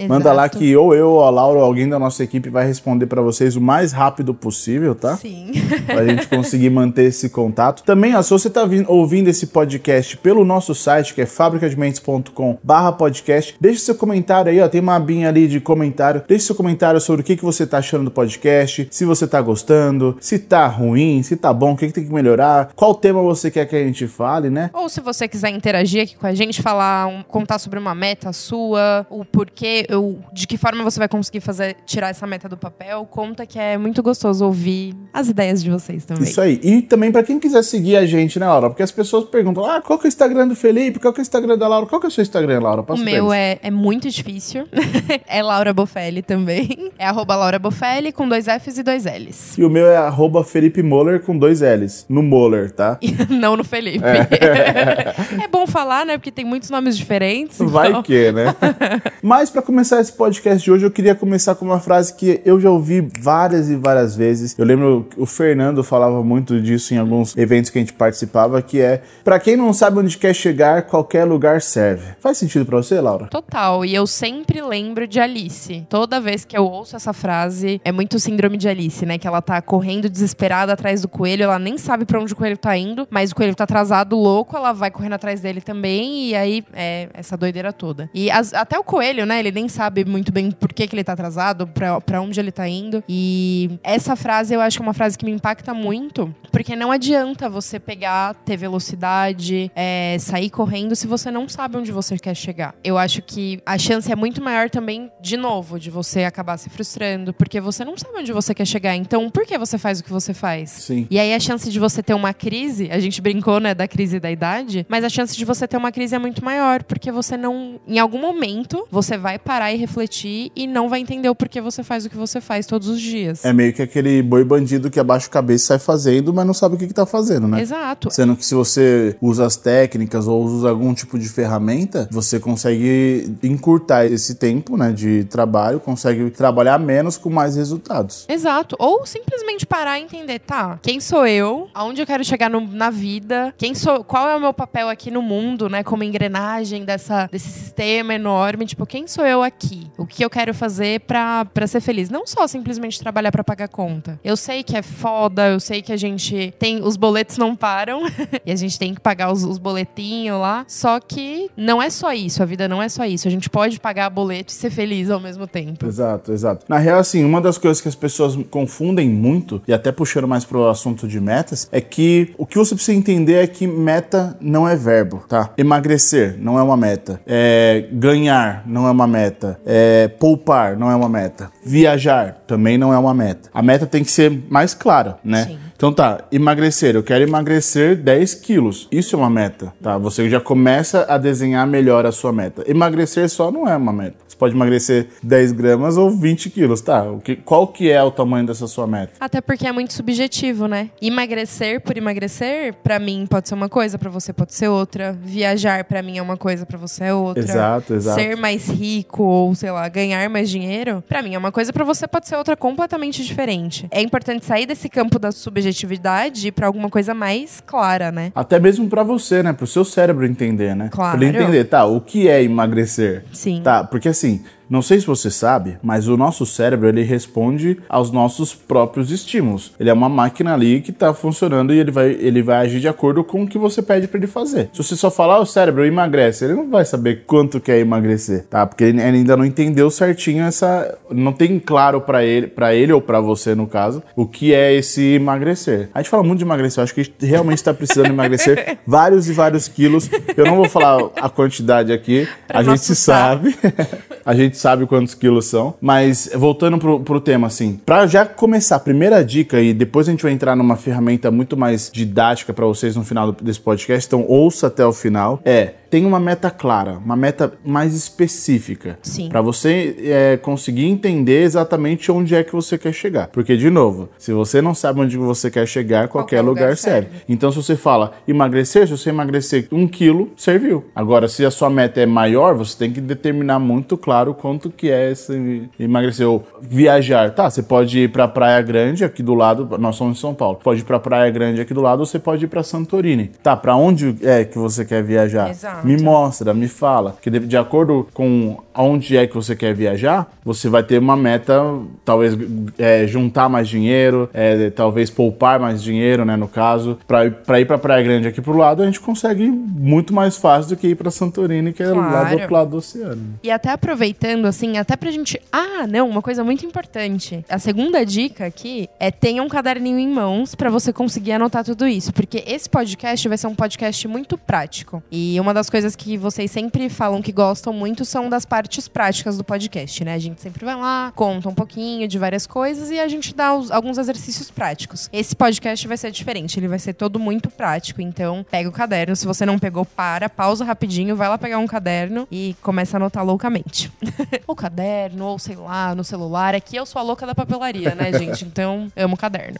Manda 0.08 0.32
lá 0.32 0.48
que 0.48 0.76
ou 0.76 0.94
eu, 0.94 1.10
ou 1.10 1.24
a 1.24 1.30
Laura, 1.30 1.58
ou 1.58 1.64
alguém 1.64 1.88
da 1.88 1.98
nossa 1.98 2.22
equipe 2.22 2.48
vai 2.48 2.64
responder 2.64 3.06
pra 3.06 3.20
vocês 3.20 3.56
o 3.56 3.60
mais 3.60 3.90
rápido 3.90 4.32
possível, 4.32 4.94
tá? 4.94 5.16
Sim. 5.16 5.50
pra 5.84 6.06
gente 6.06 6.28
conseguir 6.28 6.70
manter 6.70 7.06
esse 7.06 7.28
contato. 7.28 7.82
Também, 7.82 8.14
ó, 8.14 8.22
se 8.22 8.30
você 8.30 8.48
tá 8.48 8.64
vin- 8.64 8.84
ouvindo 8.86 9.26
esse 9.26 9.48
podcast 9.48 10.16
pelo 10.18 10.44
nosso 10.44 10.74
site, 10.76 11.14
que 11.14 11.22
é 11.22 11.26
fabricadementes.com 11.26 12.58
barra 12.62 12.92
podcast, 12.92 13.56
deixe 13.60 13.80
seu 13.80 13.94
comentário 13.94 14.50
aí, 14.50 14.60
ó, 14.60 14.68
tem 14.68 14.80
uma 14.80 14.94
abinha 14.94 15.28
ali 15.28 15.48
de 15.48 15.60
comentário. 15.60 16.22
Deixe 16.28 16.44
seu 16.44 16.54
comentário 16.54 17.00
sobre 17.00 17.22
o 17.22 17.24
que, 17.24 17.36
que 17.36 17.44
você 17.44 17.66
tá 17.66 17.78
achando 17.78 18.04
do 18.04 18.10
podcast, 18.10 18.86
se 18.90 19.04
você 19.04 19.26
tá 19.26 19.40
gostando, 19.40 20.16
se 20.20 20.38
tá 20.38 20.66
ruim, 20.66 21.22
se 21.22 21.36
tá 21.36 21.52
bom, 21.52 21.72
o 21.72 21.76
que, 21.76 21.86
que 21.86 21.92
tem 21.92 22.04
que 22.04 22.12
melhorar, 22.12 22.70
qual 22.74 22.94
tema 22.94 23.17
você 23.24 23.50
quer 23.50 23.66
que 23.66 23.76
a 23.76 23.84
gente 23.84 24.06
fale, 24.06 24.50
né? 24.50 24.70
Ou 24.72 24.88
se 24.88 25.00
você 25.00 25.26
quiser 25.28 25.50
interagir 25.50 26.02
aqui 26.02 26.16
com 26.16 26.26
a 26.26 26.34
gente, 26.34 26.62
falar, 26.62 27.06
um- 27.06 27.22
contar 27.22 27.58
sobre 27.58 27.78
uma 27.78 27.94
meta 27.94 28.32
sua, 28.32 29.06
o 29.10 29.24
porquê, 29.24 29.86
ou 29.90 30.18
de 30.32 30.46
que 30.46 30.56
forma 30.56 30.82
você 30.84 30.98
vai 30.98 31.08
conseguir 31.08 31.40
fazer 31.40 31.76
tirar 31.86 32.08
essa 32.10 32.26
meta 32.26 32.48
do 32.48 32.56
papel, 32.56 33.06
conta 33.10 33.46
que 33.46 33.58
é 33.58 33.76
muito 33.78 34.02
gostoso 34.02 34.44
ouvir 34.44 34.94
as 35.12 35.28
ideias 35.28 35.62
de 35.62 35.70
vocês 35.70 36.04
também. 36.04 36.24
Isso 36.24 36.40
aí. 36.40 36.60
E 36.62 36.82
também 36.82 37.10
pra 37.12 37.22
quem 37.22 37.38
quiser 37.38 37.62
seguir 37.62 37.96
a 37.96 38.06
gente, 38.06 38.38
né, 38.38 38.46
Laura? 38.46 38.68
Porque 38.70 38.82
as 38.82 38.92
pessoas 38.92 39.24
perguntam, 39.24 39.64
ah, 39.64 39.80
qual 39.80 39.98
que 39.98 40.06
é 40.06 40.08
o 40.08 40.10
Instagram 40.10 40.48
do 40.48 40.56
Felipe? 40.56 40.98
Qual 40.98 41.12
que 41.12 41.20
é 41.20 41.22
o 41.22 41.22
Instagram 41.22 41.56
da 41.58 41.68
Laura? 41.68 41.86
Qual 41.86 42.00
que 42.00 42.06
é 42.06 42.08
o 42.08 42.12
seu 42.12 42.22
Instagram, 42.22 42.60
Laura? 42.60 42.80
O 42.80 42.84
Passa 42.84 43.02
pra 43.02 43.10
meu 43.12 43.32
é, 43.32 43.58
é 43.62 43.70
muito 43.70 44.08
difícil. 44.10 44.66
é 45.26 45.42
Laura 45.42 45.72
Bofelli 45.72 46.22
também. 46.22 46.90
É 46.98 47.06
arroba 47.06 47.36
Laura 47.36 47.58
Bofelli 47.58 48.12
com 48.12 48.28
dois 48.28 48.46
Fs 48.46 48.78
e 48.78 48.82
dois 48.82 49.06
Ls. 49.06 49.60
E 49.60 49.64
o 49.64 49.70
meu 49.70 49.86
é 49.86 49.96
arroba 49.96 50.42
Felipe 50.44 50.82
Moller 50.82 51.20
com 51.22 51.36
dois 51.36 51.60
L's. 51.60 52.06
No 52.08 52.22
Moller, 52.22 52.70
tá? 52.70 52.98
Não 53.28 53.56
no 53.56 53.64
Felipe. 53.64 54.04
É. 54.38 55.48
bom 55.50 55.66
falar, 55.66 56.04
né? 56.06 56.16
Porque 56.18 56.30
tem 56.30 56.44
muitos 56.44 56.70
nomes 56.70 56.96
diferentes. 56.96 57.58
Vai 57.58 57.88
então- 57.88 58.02
que, 58.02 58.30
né? 58.32 58.54
Mas 59.22 59.50
pra 59.50 59.62
começar 59.62 60.00
esse 60.00 60.12
podcast 60.12 60.62
de 60.62 60.70
hoje, 60.70 60.84
eu 60.84 60.90
queria 60.90 61.14
começar 61.14 61.54
com 61.54 61.64
uma 61.64 61.80
frase 61.80 62.14
que 62.14 62.40
eu 62.44 62.60
já 62.60 62.70
ouvi 62.70 63.06
várias 63.20 63.68
e 63.68 63.76
várias 63.76 64.14
vezes. 64.16 64.54
Eu 64.58 64.64
lembro 64.64 65.06
que 65.10 65.20
o 65.20 65.26
Fernando 65.26 65.82
falava 65.82 66.22
muito 66.22 66.60
disso 66.60 66.94
em 66.94 66.98
alguns 66.98 67.36
eventos 67.36 67.70
que 67.70 67.78
a 67.78 67.80
gente 67.80 67.92
participava, 67.92 68.60
que 68.62 68.80
é 68.80 69.02
pra 69.24 69.38
quem 69.38 69.56
não 69.56 69.72
sabe 69.72 69.98
onde 69.98 70.16
quer 70.16 70.34
chegar, 70.34 70.82
qualquer 70.82 71.24
lugar 71.24 71.60
serve. 71.60 72.12
Faz 72.20 72.38
sentido 72.38 72.64
pra 72.64 72.76
você, 72.76 73.00
Laura? 73.00 73.26
Total, 73.26 73.84
e 73.84 73.94
eu 73.94 74.06
sempre 74.06 74.60
lembro 74.62 75.06
de 75.06 75.18
Alice. 75.20 75.84
Toda 75.88 76.20
vez 76.20 76.44
que 76.44 76.56
eu 76.56 76.64
ouço 76.64 76.96
essa 76.96 77.12
frase, 77.12 77.80
é 77.84 77.92
muito 77.92 78.18
síndrome 78.18 78.56
de 78.56 78.68
Alice, 78.68 79.04
né? 79.04 79.18
Que 79.18 79.26
ela 79.26 79.42
tá 79.42 79.60
correndo 79.60 80.08
desesperada 80.08 80.72
atrás 80.72 81.02
do 81.02 81.08
coelho, 81.08 81.44
ela 81.44 81.58
nem 81.58 81.76
sabe 81.78 82.04
pra 82.04 82.20
onde 82.20 82.32
o 82.32 82.36
coelho 82.36 82.56
tá 82.56 82.76
indo, 82.76 82.97
mas 83.10 83.30
o 83.30 83.34
coelho 83.34 83.54
tá 83.54 83.64
atrasado, 83.64 84.16
louco, 84.16 84.56
ela 84.56 84.72
vai 84.72 84.90
correndo 84.90 85.12
atrás 85.14 85.40
dele 85.40 85.60
também, 85.60 86.28
e 86.30 86.34
aí 86.34 86.64
é 86.72 87.08
essa 87.14 87.36
doideira 87.36 87.72
toda. 87.72 88.08
E 88.14 88.30
as- 88.30 88.52
até 88.54 88.78
o 88.78 88.84
coelho, 88.84 89.26
né? 89.26 89.38
Ele 89.38 89.50
nem 89.52 89.68
sabe 89.68 90.04
muito 90.04 90.32
bem 90.32 90.50
por 90.50 90.72
que, 90.72 90.86
que 90.86 90.94
ele 90.94 91.04
tá 91.04 91.12
atrasado, 91.12 91.66
pra, 91.66 92.00
pra 92.00 92.20
onde 92.20 92.38
ele 92.40 92.50
tá 92.52 92.66
indo. 92.68 93.02
E 93.08 93.70
essa 93.82 94.16
frase 94.16 94.54
eu 94.54 94.60
acho 94.60 94.78
que 94.78 94.82
é 94.82 94.86
uma 94.86 94.94
frase 94.94 95.16
que 95.18 95.24
me 95.24 95.30
impacta 95.32 95.72
muito, 95.74 96.34
porque 96.50 96.74
não 96.74 96.90
adianta 96.90 97.48
você 97.48 97.78
pegar, 97.78 98.34
ter 98.44 98.56
velocidade, 98.56 99.70
é, 99.74 100.16
sair 100.18 100.50
correndo 100.50 100.96
se 100.96 101.06
você 101.06 101.30
não 101.30 101.48
sabe 101.48 101.76
onde 101.76 101.92
você 101.92 102.18
quer 102.18 102.34
chegar. 102.34 102.74
Eu 102.82 102.98
acho 102.98 103.22
que 103.22 103.60
a 103.64 103.78
chance 103.78 104.10
é 104.10 104.16
muito 104.16 104.42
maior 104.42 104.70
também, 104.70 105.10
de 105.20 105.36
novo, 105.36 105.78
de 105.78 105.90
você 105.90 106.24
acabar 106.24 106.56
se 106.56 106.68
frustrando, 106.70 107.32
porque 107.32 107.60
você 107.60 107.84
não 107.84 107.96
sabe 107.96 108.18
onde 108.18 108.32
você 108.32 108.54
quer 108.54 108.66
chegar. 108.66 108.94
Então, 108.96 109.30
por 109.30 109.44
que 109.46 109.56
você 109.58 109.78
faz 109.78 110.00
o 110.00 110.04
que 110.04 110.10
você 110.12 110.32
faz? 110.34 110.70
Sim. 110.70 111.06
E 111.10 111.18
aí 111.18 111.32
a 111.34 111.40
chance 111.40 111.70
de 111.70 111.78
você 111.78 112.02
ter 112.02 112.14
uma 112.14 112.32
crise, 112.34 112.87
a 112.90 112.98
gente 112.98 113.20
brincou, 113.20 113.60
né, 113.60 113.74
da 113.74 113.86
crise 113.88 114.18
da 114.20 114.30
idade, 114.30 114.86
mas 114.88 115.04
a 115.04 115.08
chance 115.08 115.36
de 115.36 115.44
você 115.44 115.66
ter 115.66 115.76
uma 115.76 115.92
crise 115.92 116.14
é 116.14 116.18
muito 116.18 116.44
maior, 116.44 116.82
porque 116.82 117.10
você 117.10 117.36
não, 117.36 117.80
em 117.86 117.98
algum 117.98 118.20
momento, 118.20 118.86
você 118.90 119.16
vai 119.16 119.38
parar 119.38 119.72
e 119.72 119.76
refletir 119.76 120.50
e 120.54 120.66
não 120.66 120.88
vai 120.88 121.00
entender 121.00 121.28
o 121.28 121.34
porquê 121.34 121.60
você 121.60 121.82
faz 121.82 122.04
o 122.04 122.10
que 122.10 122.16
você 122.16 122.40
faz 122.40 122.66
todos 122.66 122.88
os 122.88 123.00
dias. 123.00 123.44
É 123.44 123.52
meio 123.52 123.72
que 123.72 123.82
aquele 123.82 124.22
boi 124.22 124.44
bandido 124.44 124.90
que 124.90 124.98
abaixa 125.00 125.26
a 125.26 125.30
cabeça 125.30 125.64
e 125.64 125.66
sai 125.68 125.78
fazendo, 125.78 126.32
mas 126.32 126.46
não 126.46 126.54
sabe 126.54 126.74
o 126.74 126.78
que, 126.78 126.86
que 126.86 126.94
tá 126.94 127.06
fazendo, 127.06 127.46
né? 127.48 127.60
Exato. 127.60 128.10
Sendo 128.10 128.36
que 128.36 128.44
se 128.44 128.54
você 128.54 129.16
usa 129.20 129.46
as 129.46 129.56
técnicas 129.56 130.26
ou 130.26 130.42
usa 130.44 130.70
algum 130.70 130.94
tipo 130.94 131.18
de 131.18 131.28
ferramenta, 131.28 132.08
você 132.10 132.38
consegue 132.40 133.34
encurtar 133.42 134.04
esse 134.06 134.34
tempo 134.34 134.76
né, 134.76 134.92
de 134.92 135.24
trabalho, 135.24 135.80
consegue 135.80 136.30
trabalhar 136.30 136.78
menos 136.78 137.16
com 137.16 137.30
mais 137.30 137.56
resultados. 137.56 138.24
Exato. 138.28 138.76
Ou 138.78 139.04
simplesmente 139.06 139.66
parar 139.66 139.98
e 139.98 140.02
entender, 140.02 140.38
tá, 140.40 140.78
quem 140.82 141.00
sou 141.00 141.26
eu? 141.26 141.68
Aonde 141.74 142.00
eu 142.02 142.06
quero 142.06 142.24
chegar 142.24 142.48
no- 142.50 142.67
na 142.74 142.90
vida? 142.90 143.54
Quem 143.56 143.74
sou, 143.74 144.04
qual 144.04 144.28
é 144.28 144.36
o 144.36 144.40
meu 144.40 144.52
papel 144.52 144.88
aqui 144.88 145.10
no 145.10 145.22
mundo, 145.22 145.68
né? 145.68 145.82
Como 145.82 146.04
engrenagem 146.04 146.84
dessa, 146.84 147.28
desse 147.30 147.48
sistema 147.48 148.14
enorme. 148.14 148.66
Tipo, 148.66 148.86
quem 148.86 149.06
sou 149.06 149.26
eu 149.26 149.42
aqui? 149.42 149.86
O 149.96 150.06
que 150.06 150.24
eu 150.24 150.30
quero 150.30 150.54
fazer 150.54 151.00
pra 151.00 151.46
ser 151.66 151.80
feliz? 151.80 152.10
Não 152.10 152.26
só 152.26 152.46
simplesmente 152.46 152.98
trabalhar 152.98 153.32
pra 153.32 153.44
pagar 153.44 153.68
conta. 153.68 154.18
Eu 154.22 154.36
sei 154.36 154.62
que 154.62 154.76
é 154.76 154.82
foda, 154.82 155.48
eu 155.48 155.60
sei 155.60 155.82
que 155.82 155.92
a 155.92 155.96
gente 155.96 156.52
tem. 156.58 156.82
Os 156.82 156.96
boletos 156.96 157.38
não 157.38 157.54
param 157.54 158.02
e 158.44 158.52
a 158.52 158.56
gente 158.56 158.78
tem 158.78 158.94
que 158.94 159.00
pagar 159.00 159.32
os, 159.32 159.44
os 159.44 159.58
boletinhos 159.58 160.40
lá. 160.40 160.64
Só 160.68 161.00
que 161.00 161.50
não 161.56 161.82
é 161.82 161.90
só 161.90 162.12
isso, 162.12 162.42
a 162.42 162.46
vida 162.46 162.68
não 162.68 162.82
é 162.82 162.88
só 162.88 163.04
isso. 163.04 163.28
A 163.28 163.30
gente 163.30 163.48
pode 163.48 163.80
pagar 163.80 164.10
boleto 164.10 164.52
e 164.52 164.54
ser 164.54 164.70
feliz 164.70 165.10
ao 165.10 165.20
mesmo 165.20 165.46
tempo. 165.46 165.86
Exato, 165.86 166.32
exato. 166.32 166.64
Na 166.68 166.78
real, 166.78 166.98
assim, 166.98 167.24
uma 167.24 167.40
das 167.40 167.58
coisas 167.58 167.80
que 167.80 167.88
as 167.88 167.94
pessoas 167.94 168.36
confundem 168.50 169.08
muito, 169.08 169.62
e 169.66 169.72
até 169.72 169.92
puxando 169.92 170.28
mais 170.28 170.44
pro 170.44 170.68
assunto 170.68 171.06
de 171.06 171.20
metas, 171.20 171.68
é 171.72 171.80
que 171.80 172.34
o 172.36 172.46
que 172.46 172.57
você 172.58 172.74
precisa 172.74 172.96
entender 172.96 173.34
é 173.34 173.46
que 173.46 173.66
meta 173.66 174.36
não 174.40 174.68
é 174.68 174.76
verbo, 174.76 175.24
tá? 175.28 175.50
Emagrecer 175.56 176.36
não 176.38 176.58
é 176.58 176.62
uma 176.62 176.76
meta. 176.76 177.20
É, 177.26 177.86
ganhar 177.92 178.62
não 178.66 178.86
é 178.86 178.90
uma 178.90 179.06
meta. 179.06 179.58
É, 179.64 180.08
poupar 180.08 180.76
não 180.76 180.90
é 180.90 180.94
uma 180.94 181.08
meta. 181.08 181.50
Viajar 181.64 182.42
também 182.46 182.76
não 182.76 182.92
é 182.92 182.98
uma 182.98 183.14
meta. 183.14 183.48
A 183.52 183.62
meta 183.62 183.86
tem 183.86 184.04
que 184.04 184.10
ser 184.10 184.30
mais 184.50 184.74
clara, 184.74 185.18
né? 185.24 185.44
Sim. 185.44 185.58
Então 185.78 185.92
tá, 185.92 186.24
emagrecer. 186.32 186.96
Eu 186.96 187.04
quero 187.04 187.22
emagrecer 187.22 187.94
10 187.96 188.34
quilos. 188.34 188.88
Isso 188.90 189.14
é 189.14 189.18
uma 189.18 189.30
meta, 189.30 189.72
tá? 189.80 189.96
Você 189.96 190.28
já 190.28 190.40
começa 190.40 191.06
a 191.08 191.16
desenhar 191.16 191.64
melhor 191.68 192.04
a 192.04 192.10
sua 192.10 192.32
meta. 192.32 192.64
Emagrecer 192.68 193.28
só 193.28 193.52
não 193.52 193.68
é 193.68 193.76
uma 193.76 193.92
meta. 193.92 194.16
Pode 194.38 194.54
emagrecer 194.54 195.08
10 195.22 195.52
gramas 195.52 195.96
ou 195.96 196.10
20 196.10 196.50
quilos, 196.50 196.80
tá? 196.80 197.02
O 197.02 197.18
que, 197.20 197.36
qual 197.36 197.66
que 197.66 197.90
é 197.90 198.02
o 198.02 198.10
tamanho 198.10 198.46
dessa 198.46 198.66
sua 198.66 198.86
meta? 198.86 199.12
Até 199.18 199.40
porque 199.40 199.66
é 199.66 199.72
muito 199.72 199.92
subjetivo, 199.92 200.66
né? 200.66 200.90
Emagrecer 201.02 201.80
por 201.80 201.96
emagrecer, 201.96 202.74
pra 202.82 202.98
mim 202.98 203.26
pode 203.28 203.48
ser 203.48 203.54
uma 203.54 203.68
coisa, 203.68 203.98
pra 203.98 204.10
você 204.10 204.32
pode 204.32 204.54
ser 204.54 204.68
outra. 204.68 205.18
Viajar 205.22 205.84
pra 205.84 206.02
mim 206.02 206.18
é 206.18 206.22
uma 206.22 206.36
coisa, 206.36 206.64
pra 206.64 206.78
você 206.78 207.04
é 207.04 207.14
outra. 207.14 207.42
Exato, 207.42 207.94
exato. 207.94 208.20
Ser 208.20 208.36
mais 208.36 208.68
rico 208.68 209.22
ou, 209.22 209.54
sei 209.54 209.70
lá, 209.70 209.88
ganhar 209.88 210.28
mais 210.30 210.48
dinheiro, 210.48 211.02
pra 211.08 211.22
mim 211.22 211.34
é 211.34 211.38
uma 211.38 211.50
coisa, 211.50 211.72
pra 211.72 211.84
você 211.84 212.06
pode 212.06 212.28
ser 212.28 212.36
outra 212.36 212.56
completamente 212.56 213.24
diferente. 213.24 213.86
É 213.90 214.00
importante 214.00 214.44
sair 214.46 214.66
desse 214.66 214.88
campo 214.88 215.18
da 215.18 215.32
subjetividade 215.32 216.52
pra 216.52 216.66
alguma 216.66 216.88
coisa 216.88 217.14
mais 217.14 217.62
clara, 217.66 218.12
né? 218.12 218.32
Até 218.34 218.58
mesmo 218.58 218.88
pra 218.88 219.02
você, 219.02 219.42
né? 219.42 219.52
Pro 219.52 219.66
seu 219.66 219.84
cérebro 219.84 220.24
entender, 220.24 220.76
né? 220.76 220.88
Claro. 220.90 221.18
Pra 221.18 221.26
ele 221.26 221.36
entender, 221.36 221.64
tá, 221.64 221.84
o 221.84 222.00
que 222.00 222.28
é 222.28 222.42
emagrecer? 222.42 223.24
Sim. 223.32 223.60
Tá, 223.62 223.82
porque 223.84 224.08
assim, 224.08 224.27
assim, 224.28 224.44
não 224.68 224.82
sei 224.82 225.00
se 225.00 225.06
você 225.06 225.30
sabe, 225.30 225.78
mas 225.82 226.08
o 226.08 226.16
nosso 226.16 226.44
cérebro 226.44 226.88
ele 226.88 227.02
responde 227.02 227.78
aos 227.88 228.10
nossos 228.10 228.54
próprios 228.54 229.10
estímulos. 229.10 229.72
Ele 229.80 229.90
é 229.90 229.92
uma 229.92 230.08
máquina 230.08 230.54
ali 230.54 230.80
que 230.80 230.90
está 230.90 231.14
funcionando 231.14 231.72
e 231.72 231.78
ele 231.78 231.90
vai, 231.90 232.10
ele 232.10 232.42
vai 232.42 232.66
agir 232.66 232.80
de 232.80 232.88
acordo 232.88 233.24
com 233.24 233.42
o 233.42 233.48
que 233.48 233.58
você 233.58 233.80
pede 233.80 234.06
para 234.06 234.18
ele 234.18 234.26
fazer. 234.26 234.68
Se 234.72 234.82
você 234.82 234.96
só 234.96 235.10
falar 235.10 235.38
o 235.38 235.46
cérebro 235.46 235.84
emagrece, 235.84 236.44
ele 236.44 236.54
não 236.54 236.68
vai 236.68 236.84
saber 236.84 237.24
quanto 237.26 237.60
quer 237.60 237.78
emagrecer, 237.78 238.44
tá? 238.44 238.66
Porque 238.66 238.84
ele 238.84 239.00
ainda 239.00 239.36
não 239.36 239.44
entendeu 239.44 239.90
certinho 239.90 240.44
essa, 240.44 240.98
não 241.10 241.32
tem 241.32 241.58
claro 241.58 242.00
para 242.00 242.24
ele, 242.24 242.46
para 242.46 242.74
ele 242.74 242.92
ou 242.92 243.00
para 243.00 243.20
você 243.20 243.54
no 243.54 243.66
caso, 243.66 244.02
o 244.14 244.26
que 244.26 244.52
é 244.52 244.74
esse 244.74 245.14
emagrecer. 245.14 245.88
A 245.94 246.00
gente 246.00 246.10
fala 246.10 246.22
muito 246.22 246.38
de 246.38 246.44
emagrecer, 246.44 246.80
eu 246.80 246.84
acho 246.84 246.94
que 246.94 247.00
a 247.00 247.04
gente 247.04 247.24
realmente 247.24 247.58
está 247.58 247.72
precisando 247.72 248.08
emagrecer 248.08 248.78
vários 248.86 249.28
e 249.28 249.32
vários 249.32 249.66
quilos. 249.66 250.10
Eu 250.36 250.44
não 250.44 250.56
vou 250.56 250.68
falar 250.68 251.10
a 251.16 251.28
quantidade 251.28 251.92
aqui, 251.92 252.28
pra 252.46 252.60
a 252.60 252.62
gente 252.62 252.94
sabe. 252.94 253.56
a 254.24 254.34
gente 254.34 254.57
sabe 254.58 254.86
quantos 254.86 255.14
quilos 255.14 255.46
são. 255.46 255.74
Mas 255.80 256.30
voltando 256.34 256.78
pro, 256.78 257.00
pro 257.00 257.20
tema, 257.20 257.46
assim, 257.46 257.80
para 257.84 258.06
já 258.06 258.26
começar, 258.26 258.76
a 258.76 258.80
primeira 258.80 259.24
dica, 259.24 259.60
e 259.60 259.72
depois 259.72 260.08
a 260.08 260.10
gente 260.10 260.22
vai 260.22 260.32
entrar 260.32 260.56
numa 260.56 260.76
ferramenta 260.76 261.30
muito 261.30 261.56
mais 261.56 261.90
didática 261.92 262.52
para 262.52 262.66
vocês 262.66 262.96
no 262.96 263.04
final 263.04 263.32
desse 263.32 263.60
podcast, 263.60 264.06
então 264.06 264.24
ouça 264.28 264.66
até 264.66 264.84
o 264.84 264.92
final, 264.92 265.40
é 265.44 265.74
tem 265.90 266.04
uma 266.04 266.20
meta 266.20 266.50
clara, 266.50 266.98
uma 267.04 267.16
meta 267.16 267.52
mais 267.64 267.94
específica. 267.94 268.98
Sim. 269.02 269.28
Para 269.28 269.40
você 269.40 269.96
é, 270.00 270.36
conseguir 270.36 270.86
entender 270.86 271.42
exatamente 271.42 272.10
onde 272.12 272.34
é 272.34 272.44
que 272.44 272.52
você 272.52 272.76
quer 272.76 272.92
chegar. 272.92 273.28
Porque, 273.28 273.56
de 273.56 273.70
novo, 273.70 274.08
se 274.18 274.32
você 274.32 274.60
não 274.60 274.74
sabe 274.74 275.00
onde 275.00 275.16
você 275.16 275.50
quer 275.50 275.66
chegar, 275.66 276.08
qualquer, 276.08 276.36
qualquer 276.36 276.40
lugar, 276.42 276.62
lugar 276.62 276.76
serve. 276.76 277.08
serve. 277.08 277.24
Então, 277.28 277.50
se 277.50 277.56
você 277.56 277.76
fala 277.76 278.12
emagrecer, 278.26 278.86
se 278.86 278.96
você 278.96 279.10
emagrecer 279.10 279.68
um 279.72 279.86
quilo, 279.86 280.30
serviu. 280.36 280.84
Agora, 280.94 281.28
se 281.28 281.44
a 281.44 281.50
sua 281.50 281.70
meta 281.70 282.00
é 282.00 282.06
maior, 282.06 282.54
você 282.54 282.76
tem 282.76 282.92
que 282.92 283.00
determinar 283.00 283.58
muito 283.58 283.96
claro 283.96 284.34
quanto 284.34 284.70
que 284.70 284.90
é 284.90 285.10
esse 285.10 285.68
emagrecer. 285.78 286.28
Ou 286.28 286.46
viajar, 286.60 287.30
tá? 287.30 287.48
Você 287.48 287.62
pode 287.62 287.98
ir 287.98 288.10
para 288.10 288.28
Praia 288.28 288.60
Grande, 288.62 289.04
aqui 289.04 289.22
do 289.22 289.34
lado, 289.34 289.78
nós 289.78 289.96
somos 289.96 290.18
em 290.18 290.20
São 290.20 290.34
Paulo. 290.34 290.60
Pode 290.62 290.80
ir 290.80 290.84
para 290.84 290.98
Praia 290.98 291.30
Grande 291.30 291.60
aqui 291.60 291.72
do 291.72 291.80
lado, 291.80 292.00
ou 292.00 292.06
você 292.06 292.18
pode 292.18 292.44
ir 292.44 292.48
para 292.48 292.62
Santorini. 292.62 293.30
Tá, 293.42 293.56
para 293.56 293.74
onde 293.76 294.16
é 294.22 294.44
que 294.44 294.58
você 294.58 294.84
quer 294.84 295.02
viajar? 295.02 295.50
Exato. 295.50 295.77
Me 295.84 296.00
mostra, 296.02 296.54
me 296.54 296.68
fala. 296.68 297.16
Que 297.20 297.30
de, 297.30 297.40
de, 297.40 297.56
acordo 297.56 298.06
com 298.14 298.62
aonde 298.72 299.16
é 299.16 299.26
que 299.26 299.34
você 299.34 299.56
quer 299.56 299.74
viajar, 299.74 300.30
você 300.44 300.68
vai 300.68 300.82
ter 300.82 300.98
uma 300.98 301.16
meta, 301.16 301.60
talvez 302.04 302.36
é, 302.78 303.06
juntar 303.06 303.48
mais 303.48 303.68
dinheiro, 303.68 304.30
é, 304.32 304.70
talvez 304.70 305.10
poupar 305.10 305.58
mais 305.58 305.82
dinheiro, 305.82 306.24
né, 306.24 306.36
no 306.36 306.48
caso. 306.48 306.98
Para 307.06 307.60
ir 307.60 307.66
para 307.66 307.78
Praia 307.78 308.02
Grande 308.02 308.28
aqui 308.28 308.40
pro 308.40 308.56
lado, 308.56 308.82
a 308.82 308.86
gente 308.86 309.00
consegue 309.00 309.46
muito 309.48 310.14
mais 310.14 310.36
fácil 310.36 310.70
do 310.70 310.76
que 310.76 310.88
ir 310.88 310.94
para 310.94 311.10
Santorini, 311.10 311.72
que 311.72 311.82
é 311.82 311.90
claro. 311.90 312.12
lá 312.12 312.24
do 312.24 312.32
outro 312.34 312.54
lado 312.54 312.70
do 312.70 312.76
oceano. 312.76 313.38
E 313.42 313.50
até 313.50 313.70
aproveitando, 313.70 314.46
assim, 314.46 314.78
até 314.78 314.96
pra 314.96 315.10
gente... 315.10 315.40
Ah, 315.52 315.86
não, 315.86 316.08
uma 316.08 316.22
coisa 316.22 316.44
muito 316.44 316.64
importante. 316.64 317.44
A 317.48 317.58
segunda 317.58 318.04
dica 318.04 318.46
aqui 318.46 318.88
é 318.98 319.10
tenha 319.10 319.42
um 319.42 319.48
caderninho 319.48 319.98
em 319.98 320.08
mãos 320.08 320.54
para 320.54 320.70
você 320.70 320.92
conseguir 320.92 321.32
anotar 321.32 321.64
tudo 321.64 321.86
isso. 321.86 322.12
Porque 322.12 322.44
esse 322.46 322.68
podcast 322.68 323.28
vai 323.28 323.38
ser 323.38 323.46
um 323.46 323.54
podcast 323.54 324.06
muito 324.08 324.36
prático. 324.36 325.02
E 325.10 325.38
uma 325.40 325.52
das 325.52 325.67
das 325.68 325.70
coisas 325.70 325.94
que 325.94 326.16
vocês 326.16 326.50
sempre 326.50 326.88
falam 326.88 327.20
que 327.20 327.30
gostam 327.30 327.74
muito 327.74 328.02
são 328.02 328.30
das 328.30 328.46
partes 328.46 328.88
práticas 328.88 329.36
do 329.36 329.44
podcast, 329.44 330.02
né? 330.02 330.14
A 330.14 330.18
gente 330.18 330.40
sempre 330.40 330.64
vai 330.64 330.74
lá, 330.74 331.12
conta 331.14 331.46
um 331.46 331.54
pouquinho 331.54 332.08
de 332.08 332.18
várias 332.18 332.46
coisas 332.46 332.90
e 332.90 332.98
a 332.98 333.06
gente 333.06 333.34
dá 333.34 333.54
os, 333.54 333.70
alguns 333.70 333.98
exercícios 333.98 334.50
práticos. 334.50 335.10
Esse 335.12 335.36
podcast 335.36 335.86
vai 335.86 335.98
ser 335.98 336.10
diferente, 336.10 336.58
ele 336.58 336.68
vai 336.68 336.78
ser 336.78 336.94
todo 336.94 337.18
muito 337.18 337.50
prático. 337.50 338.00
Então, 338.00 338.46
pega 338.50 338.66
o 338.66 338.72
caderno. 338.72 339.14
Se 339.14 339.26
você 339.26 339.44
não 339.44 339.58
pegou, 339.58 339.84
para, 339.84 340.30
pausa 340.30 340.64
rapidinho, 340.64 341.14
vai 341.14 341.28
lá 341.28 341.36
pegar 341.36 341.58
um 341.58 341.66
caderno 341.66 342.26
e 342.32 342.56
começa 342.62 342.96
a 342.96 342.98
anotar 342.98 343.22
loucamente. 343.22 343.92
o 344.48 344.56
caderno, 344.56 345.26
ou 345.26 345.38
sei 345.38 345.56
lá, 345.56 345.94
no 345.94 346.02
celular. 346.02 346.54
Aqui 346.54 346.76
eu 346.76 346.86
sou 346.86 346.98
a 346.98 347.02
louca 347.02 347.26
da 347.26 347.34
papelaria, 347.34 347.94
né, 347.94 348.10
gente? 348.18 348.38
Então, 348.48 348.90
amo 348.96 349.16
caderno. 349.16 349.58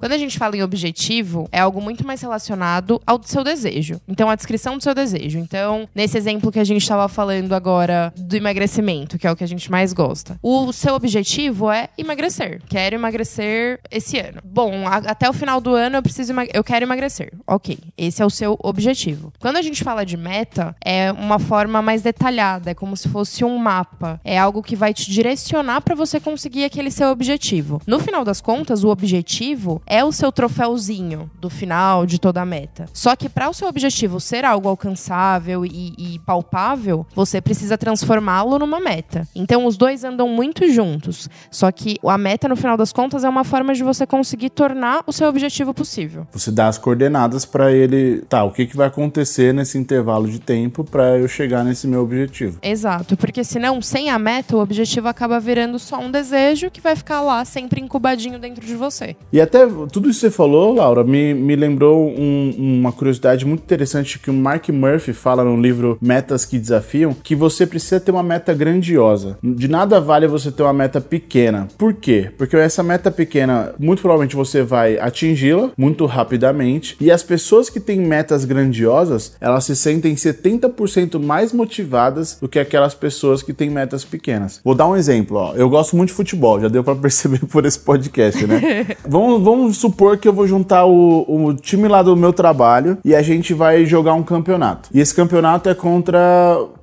Quando 0.00 0.12
a 0.12 0.18
gente 0.18 0.38
fala 0.38 0.56
em 0.56 0.62
objetivo, 0.62 1.46
é 1.52 1.60
algo 1.60 1.80
muito 1.80 2.06
mais 2.06 2.22
relacionado 2.22 3.00
ao 3.06 3.22
seu 3.22 3.44
desejo. 3.44 4.00
Então, 4.08 4.30
a 4.30 4.34
descrição 4.34 4.78
do 4.78 4.82
seu 4.82 4.94
desejo. 4.94 5.38
Então, 5.38 5.86
nesse 5.94 6.16
exemplo 6.16 6.50
que 6.50 6.58
a 6.58 6.64
gente 6.64 6.80
estava 6.80 7.06
falando 7.06 7.52
agora 7.52 8.10
do 8.16 8.34
emagrecimento, 8.34 9.18
que 9.18 9.26
é 9.26 9.30
o 9.30 9.36
que 9.36 9.44
a 9.44 9.46
gente 9.46 9.70
mais 9.70 9.92
gosta. 9.92 10.38
O 10.42 10.72
seu 10.72 10.94
objetivo 10.94 11.70
é 11.70 11.90
emagrecer. 11.98 12.62
Quero 12.66 12.94
emagrecer 12.94 13.78
esse 13.90 14.18
ano. 14.18 14.40
Bom, 14.42 14.86
a, 14.86 14.96
até 14.96 15.28
o 15.28 15.34
final 15.34 15.60
do 15.60 15.74
ano 15.74 15.96
eu 15.96 16.02
preciso 16.02 16.32
eu 16.54 16.64
quero 16.64 16.86
emagrecer. 16.86 17.32
OK. 17.46 17.78
Esse 17.98 18.22
é 18.22 18.26
o 18.26 18.30
seu 18.30 18.58
objetivo. 18.62 19.30
Quando 19.38 19.56
a 19.56 19.62
gente 19.62 19.84
fala 19.84 20.06
de 20.06 20.16
meta, 20.16 20.74
é 20.82 21.12
uma 21.12 21.38
forma 21.38 21.82
mais 21.82 22.00
detalhada, 22.00 22.70
é 22.70 22.74
como 22.74 22.96
se 22.96 23.08
fosse 23.08 23.44
um 23.44 23.58
mapa. 23.58 24.18
É 24.24 24.38
algo 24.38 24.62
que 24.62 24.74
vai 24.74 24.94
te 24.94 25.10
direcionar 25.10 25.82
para 25.82 25.94
você 25.94 26.18
conseguir 26.18 26.64
aquele 26.64 26.90
seu 26.90 27.08
objetivo. 27.08 27.82
No 27.86 28.00
final 28.00 28.24
das 28.24 28.40
contas, 28.40 28.82
o 28.82 28.88
objetivo 28.88 29.59
é 29.86 30.04
o 30.04 30.12
seu 30.12 30.30
troféuzinho 30.32 31.30
do 31.40 31.50
final 31.50 32.06
de 32.06 32.18
toda 32.18 32.40
a 32.40 32.46
meta. 32.46 32.86
Só 32.92 33.14
que 33.16 33.28
para 33.28 33.48
o 33.48 33.54
seu 33.54 33.68
objetivo 33.68 34.20
ser 34.20 34.44
algo 34.44 34.68
alcançável 34.68 35.64
e, 35.64 35.94
e 35.98 36.18
palpável, 36.20 37.06
você 37.14 37.40
precisa 37.40 37.76
transformá-lo 37.76 38.58
numa 38.58 38.80
meta. 38.80 39.26
Então 39.34 39.66
os 39.66 39.76
dois 39.76 40.04
andam 40.04 40.28
muito 40.28 40.70
juntos. 40.70 41.28
Só 41.50 41.70
que 41.70 41.98
a 42.04 42.18
meta, 42.18 42.48
no 42.48 42.56
final 42.56 42.76
das 42.76 42.92
contas, 42.92 43.24
é 43.24 43.28
uma 43.28 43.44
forma 43.44 43.74
de 43.74 43.82
você 43.82 44.06
conseguir 44.06 44.50
tornar 44.50 45.02
o 45.06 45.12
seu 45.12 45.28
objetivo 45.28 45.74
possível. 45.74 46.26
Você 46.32 46.50
dá 46.50 46.68
as 46.68 46.78
coordenadas 46.78 47.44
para 47.44 47.72
ele, 47.72 48.22
tá, 48.28 48.44
o 48.44 48.52
que, 48.52 48.66
que 48.66 48.76
vai 48.76 48.86
acontecer 48.86 49.52
nesse 49.52 49.78
intervalo 49.78 50.28
de 50.28 50.38
tempo 50.38 50.84
para 50.84 51.18
eu 51.18 51.28
chegar 51.28 51.64
nesse 51.64 51.86
meu 51.86 52.02
objetivo. 52.02 52.58
Exato, 52.62 53.16
porque 53.16 53.44
senão, 53.44 53.80
sem 53.82 54.10
a 54.10 54.18
meta, 54.18 54.56
o 54.56 54.60
objetivo 54.60 55.08
acaba 55.08 55.40
virando 55.40 55.78
só 55.78 55.98
um 55.98 56.10
desejo 56.10 56.70
que 56.70 56.80
vai 56.80 56.96
ficar 56.96 57.20
lá 57.20 57.44
sempre 57.44 57.80
incubadinho 57.80 58.38
dentro 58.38 58.64
de 58.64 58.74
você. 58.74 59.16
E 59.32 59.40
até 59.50 59.66
tudo 59.90 60.08
isso 60.08 60.20
que 60.20 60.26
você 60.26 60.30
falou, 60.30 60.74
Laura, 60.74 61.02
me, 61.02 61.34
me 61.34 61.56
lembrou 61.56 62.08
um, 62.08 62.54
uma 62.56 62.92
curiosidade 62.92 63.44
muito 63.44 63.62
interessante 63.62 64.18
que 64.18 64.30
o 64.30 64.34
Mark 64.34 64.68
Murphy 64.68 65.12
fala 65.12 65.42
no 65.42 65.60
livro 65.60 65.98
Metas 66.00 66.44
que 66.44 66.58
Desafiam, 66.58 67.12
que 67.12 67.34
você 67.34 67.66
precisa 67.66 67.98
ter 67.98 68.12
uma 68.12 68.22
meta 68.22 68.54
grandiosa. 68.54 69.36
De 69.42 69.66
nada 69.66 70.00
vale 70.00 70.28
você 70.28 70.52
ter 70.52 70.62
uma 70.62 70.72
meta 70.72 71.00
pequena. 71.00 71.66
Por 71.76 71.94
quê? 71.94 72.30
Porque 72.38 72.56
essa 72.56 72.82
meta 72.82 73.10
pequena, 73.10 73.74
muito 73.78 74.00
provavelmente 74.00 74.36
você 74.36 74.62
vai 74.62 74.98
atingi-la 74.98 75.70
muito 75.76 76.06
rapidamente, 76.06 76.96
e 77.00 77.10
as 77.10 77.22
pessoas 77.22 77.68
que 77.68 77.80
têm 77.80 77.98
metas 78.00 78.44
grandiosas, 78.44 79.34
elas 79.40 79.64
se 79.64 79.74
sentem 79.74 80.14
70% 80.14 81.18
mais 81.18 81.52
motivadas 81.52 82.38
do 82.40 82.48
que 82.48 82.58
aquelas 82.58 82.94
pessoas 82.94 83.42
que 83.42 83.52
têm 83.52 83.68
metas 83.68 84.04
pequenas. 84.04 84.60
Vou 84.62 84.74
dar 84.74 84.86
um 84.86 84.96
exemplo, 84.96 85.36
ó. 85.36 85.54
Eu 85.54 85.68
gosto 85.68 85.96
muito 85.96 86.10
de 86.10 86.14
futebol, 86.14 86.60
já 86.60 86.68
deu 86.68 86.84
para 86.84 86.94
perceber 86.94 87.40
por 87.50 87.66
esse 87.66 87.78
podcast, 87.78 88.46
né? 88.46 88.86
vamos, 89.08 89.39
vamos 89.40 89.60
vamos 89.60 89.76
supor 89.76 90.16
que 90.16 90.26
eu 90.26 90.32
vou 90.32 90.46
juntar 90.46 90.86
o, 90.86 91.24
o 91.28 91.54
time 91.54 91.86
lá 91.86 92.02
do 92.02 92.16
meu 92.16 92.32
trabalho 92.32 92.98
e 93.04 93.14
a 93.14 93.22
gente 93.22 93.52
vai 93.52 93.84
jogar 93.84 94.14
um 94.14 94.22
campeonato. 94.22 94.88
E 94.92 95.00
esse 95.00 95.14
campeonato 95.14 95.68
é 95.68 95.74
contra 95.74 96.18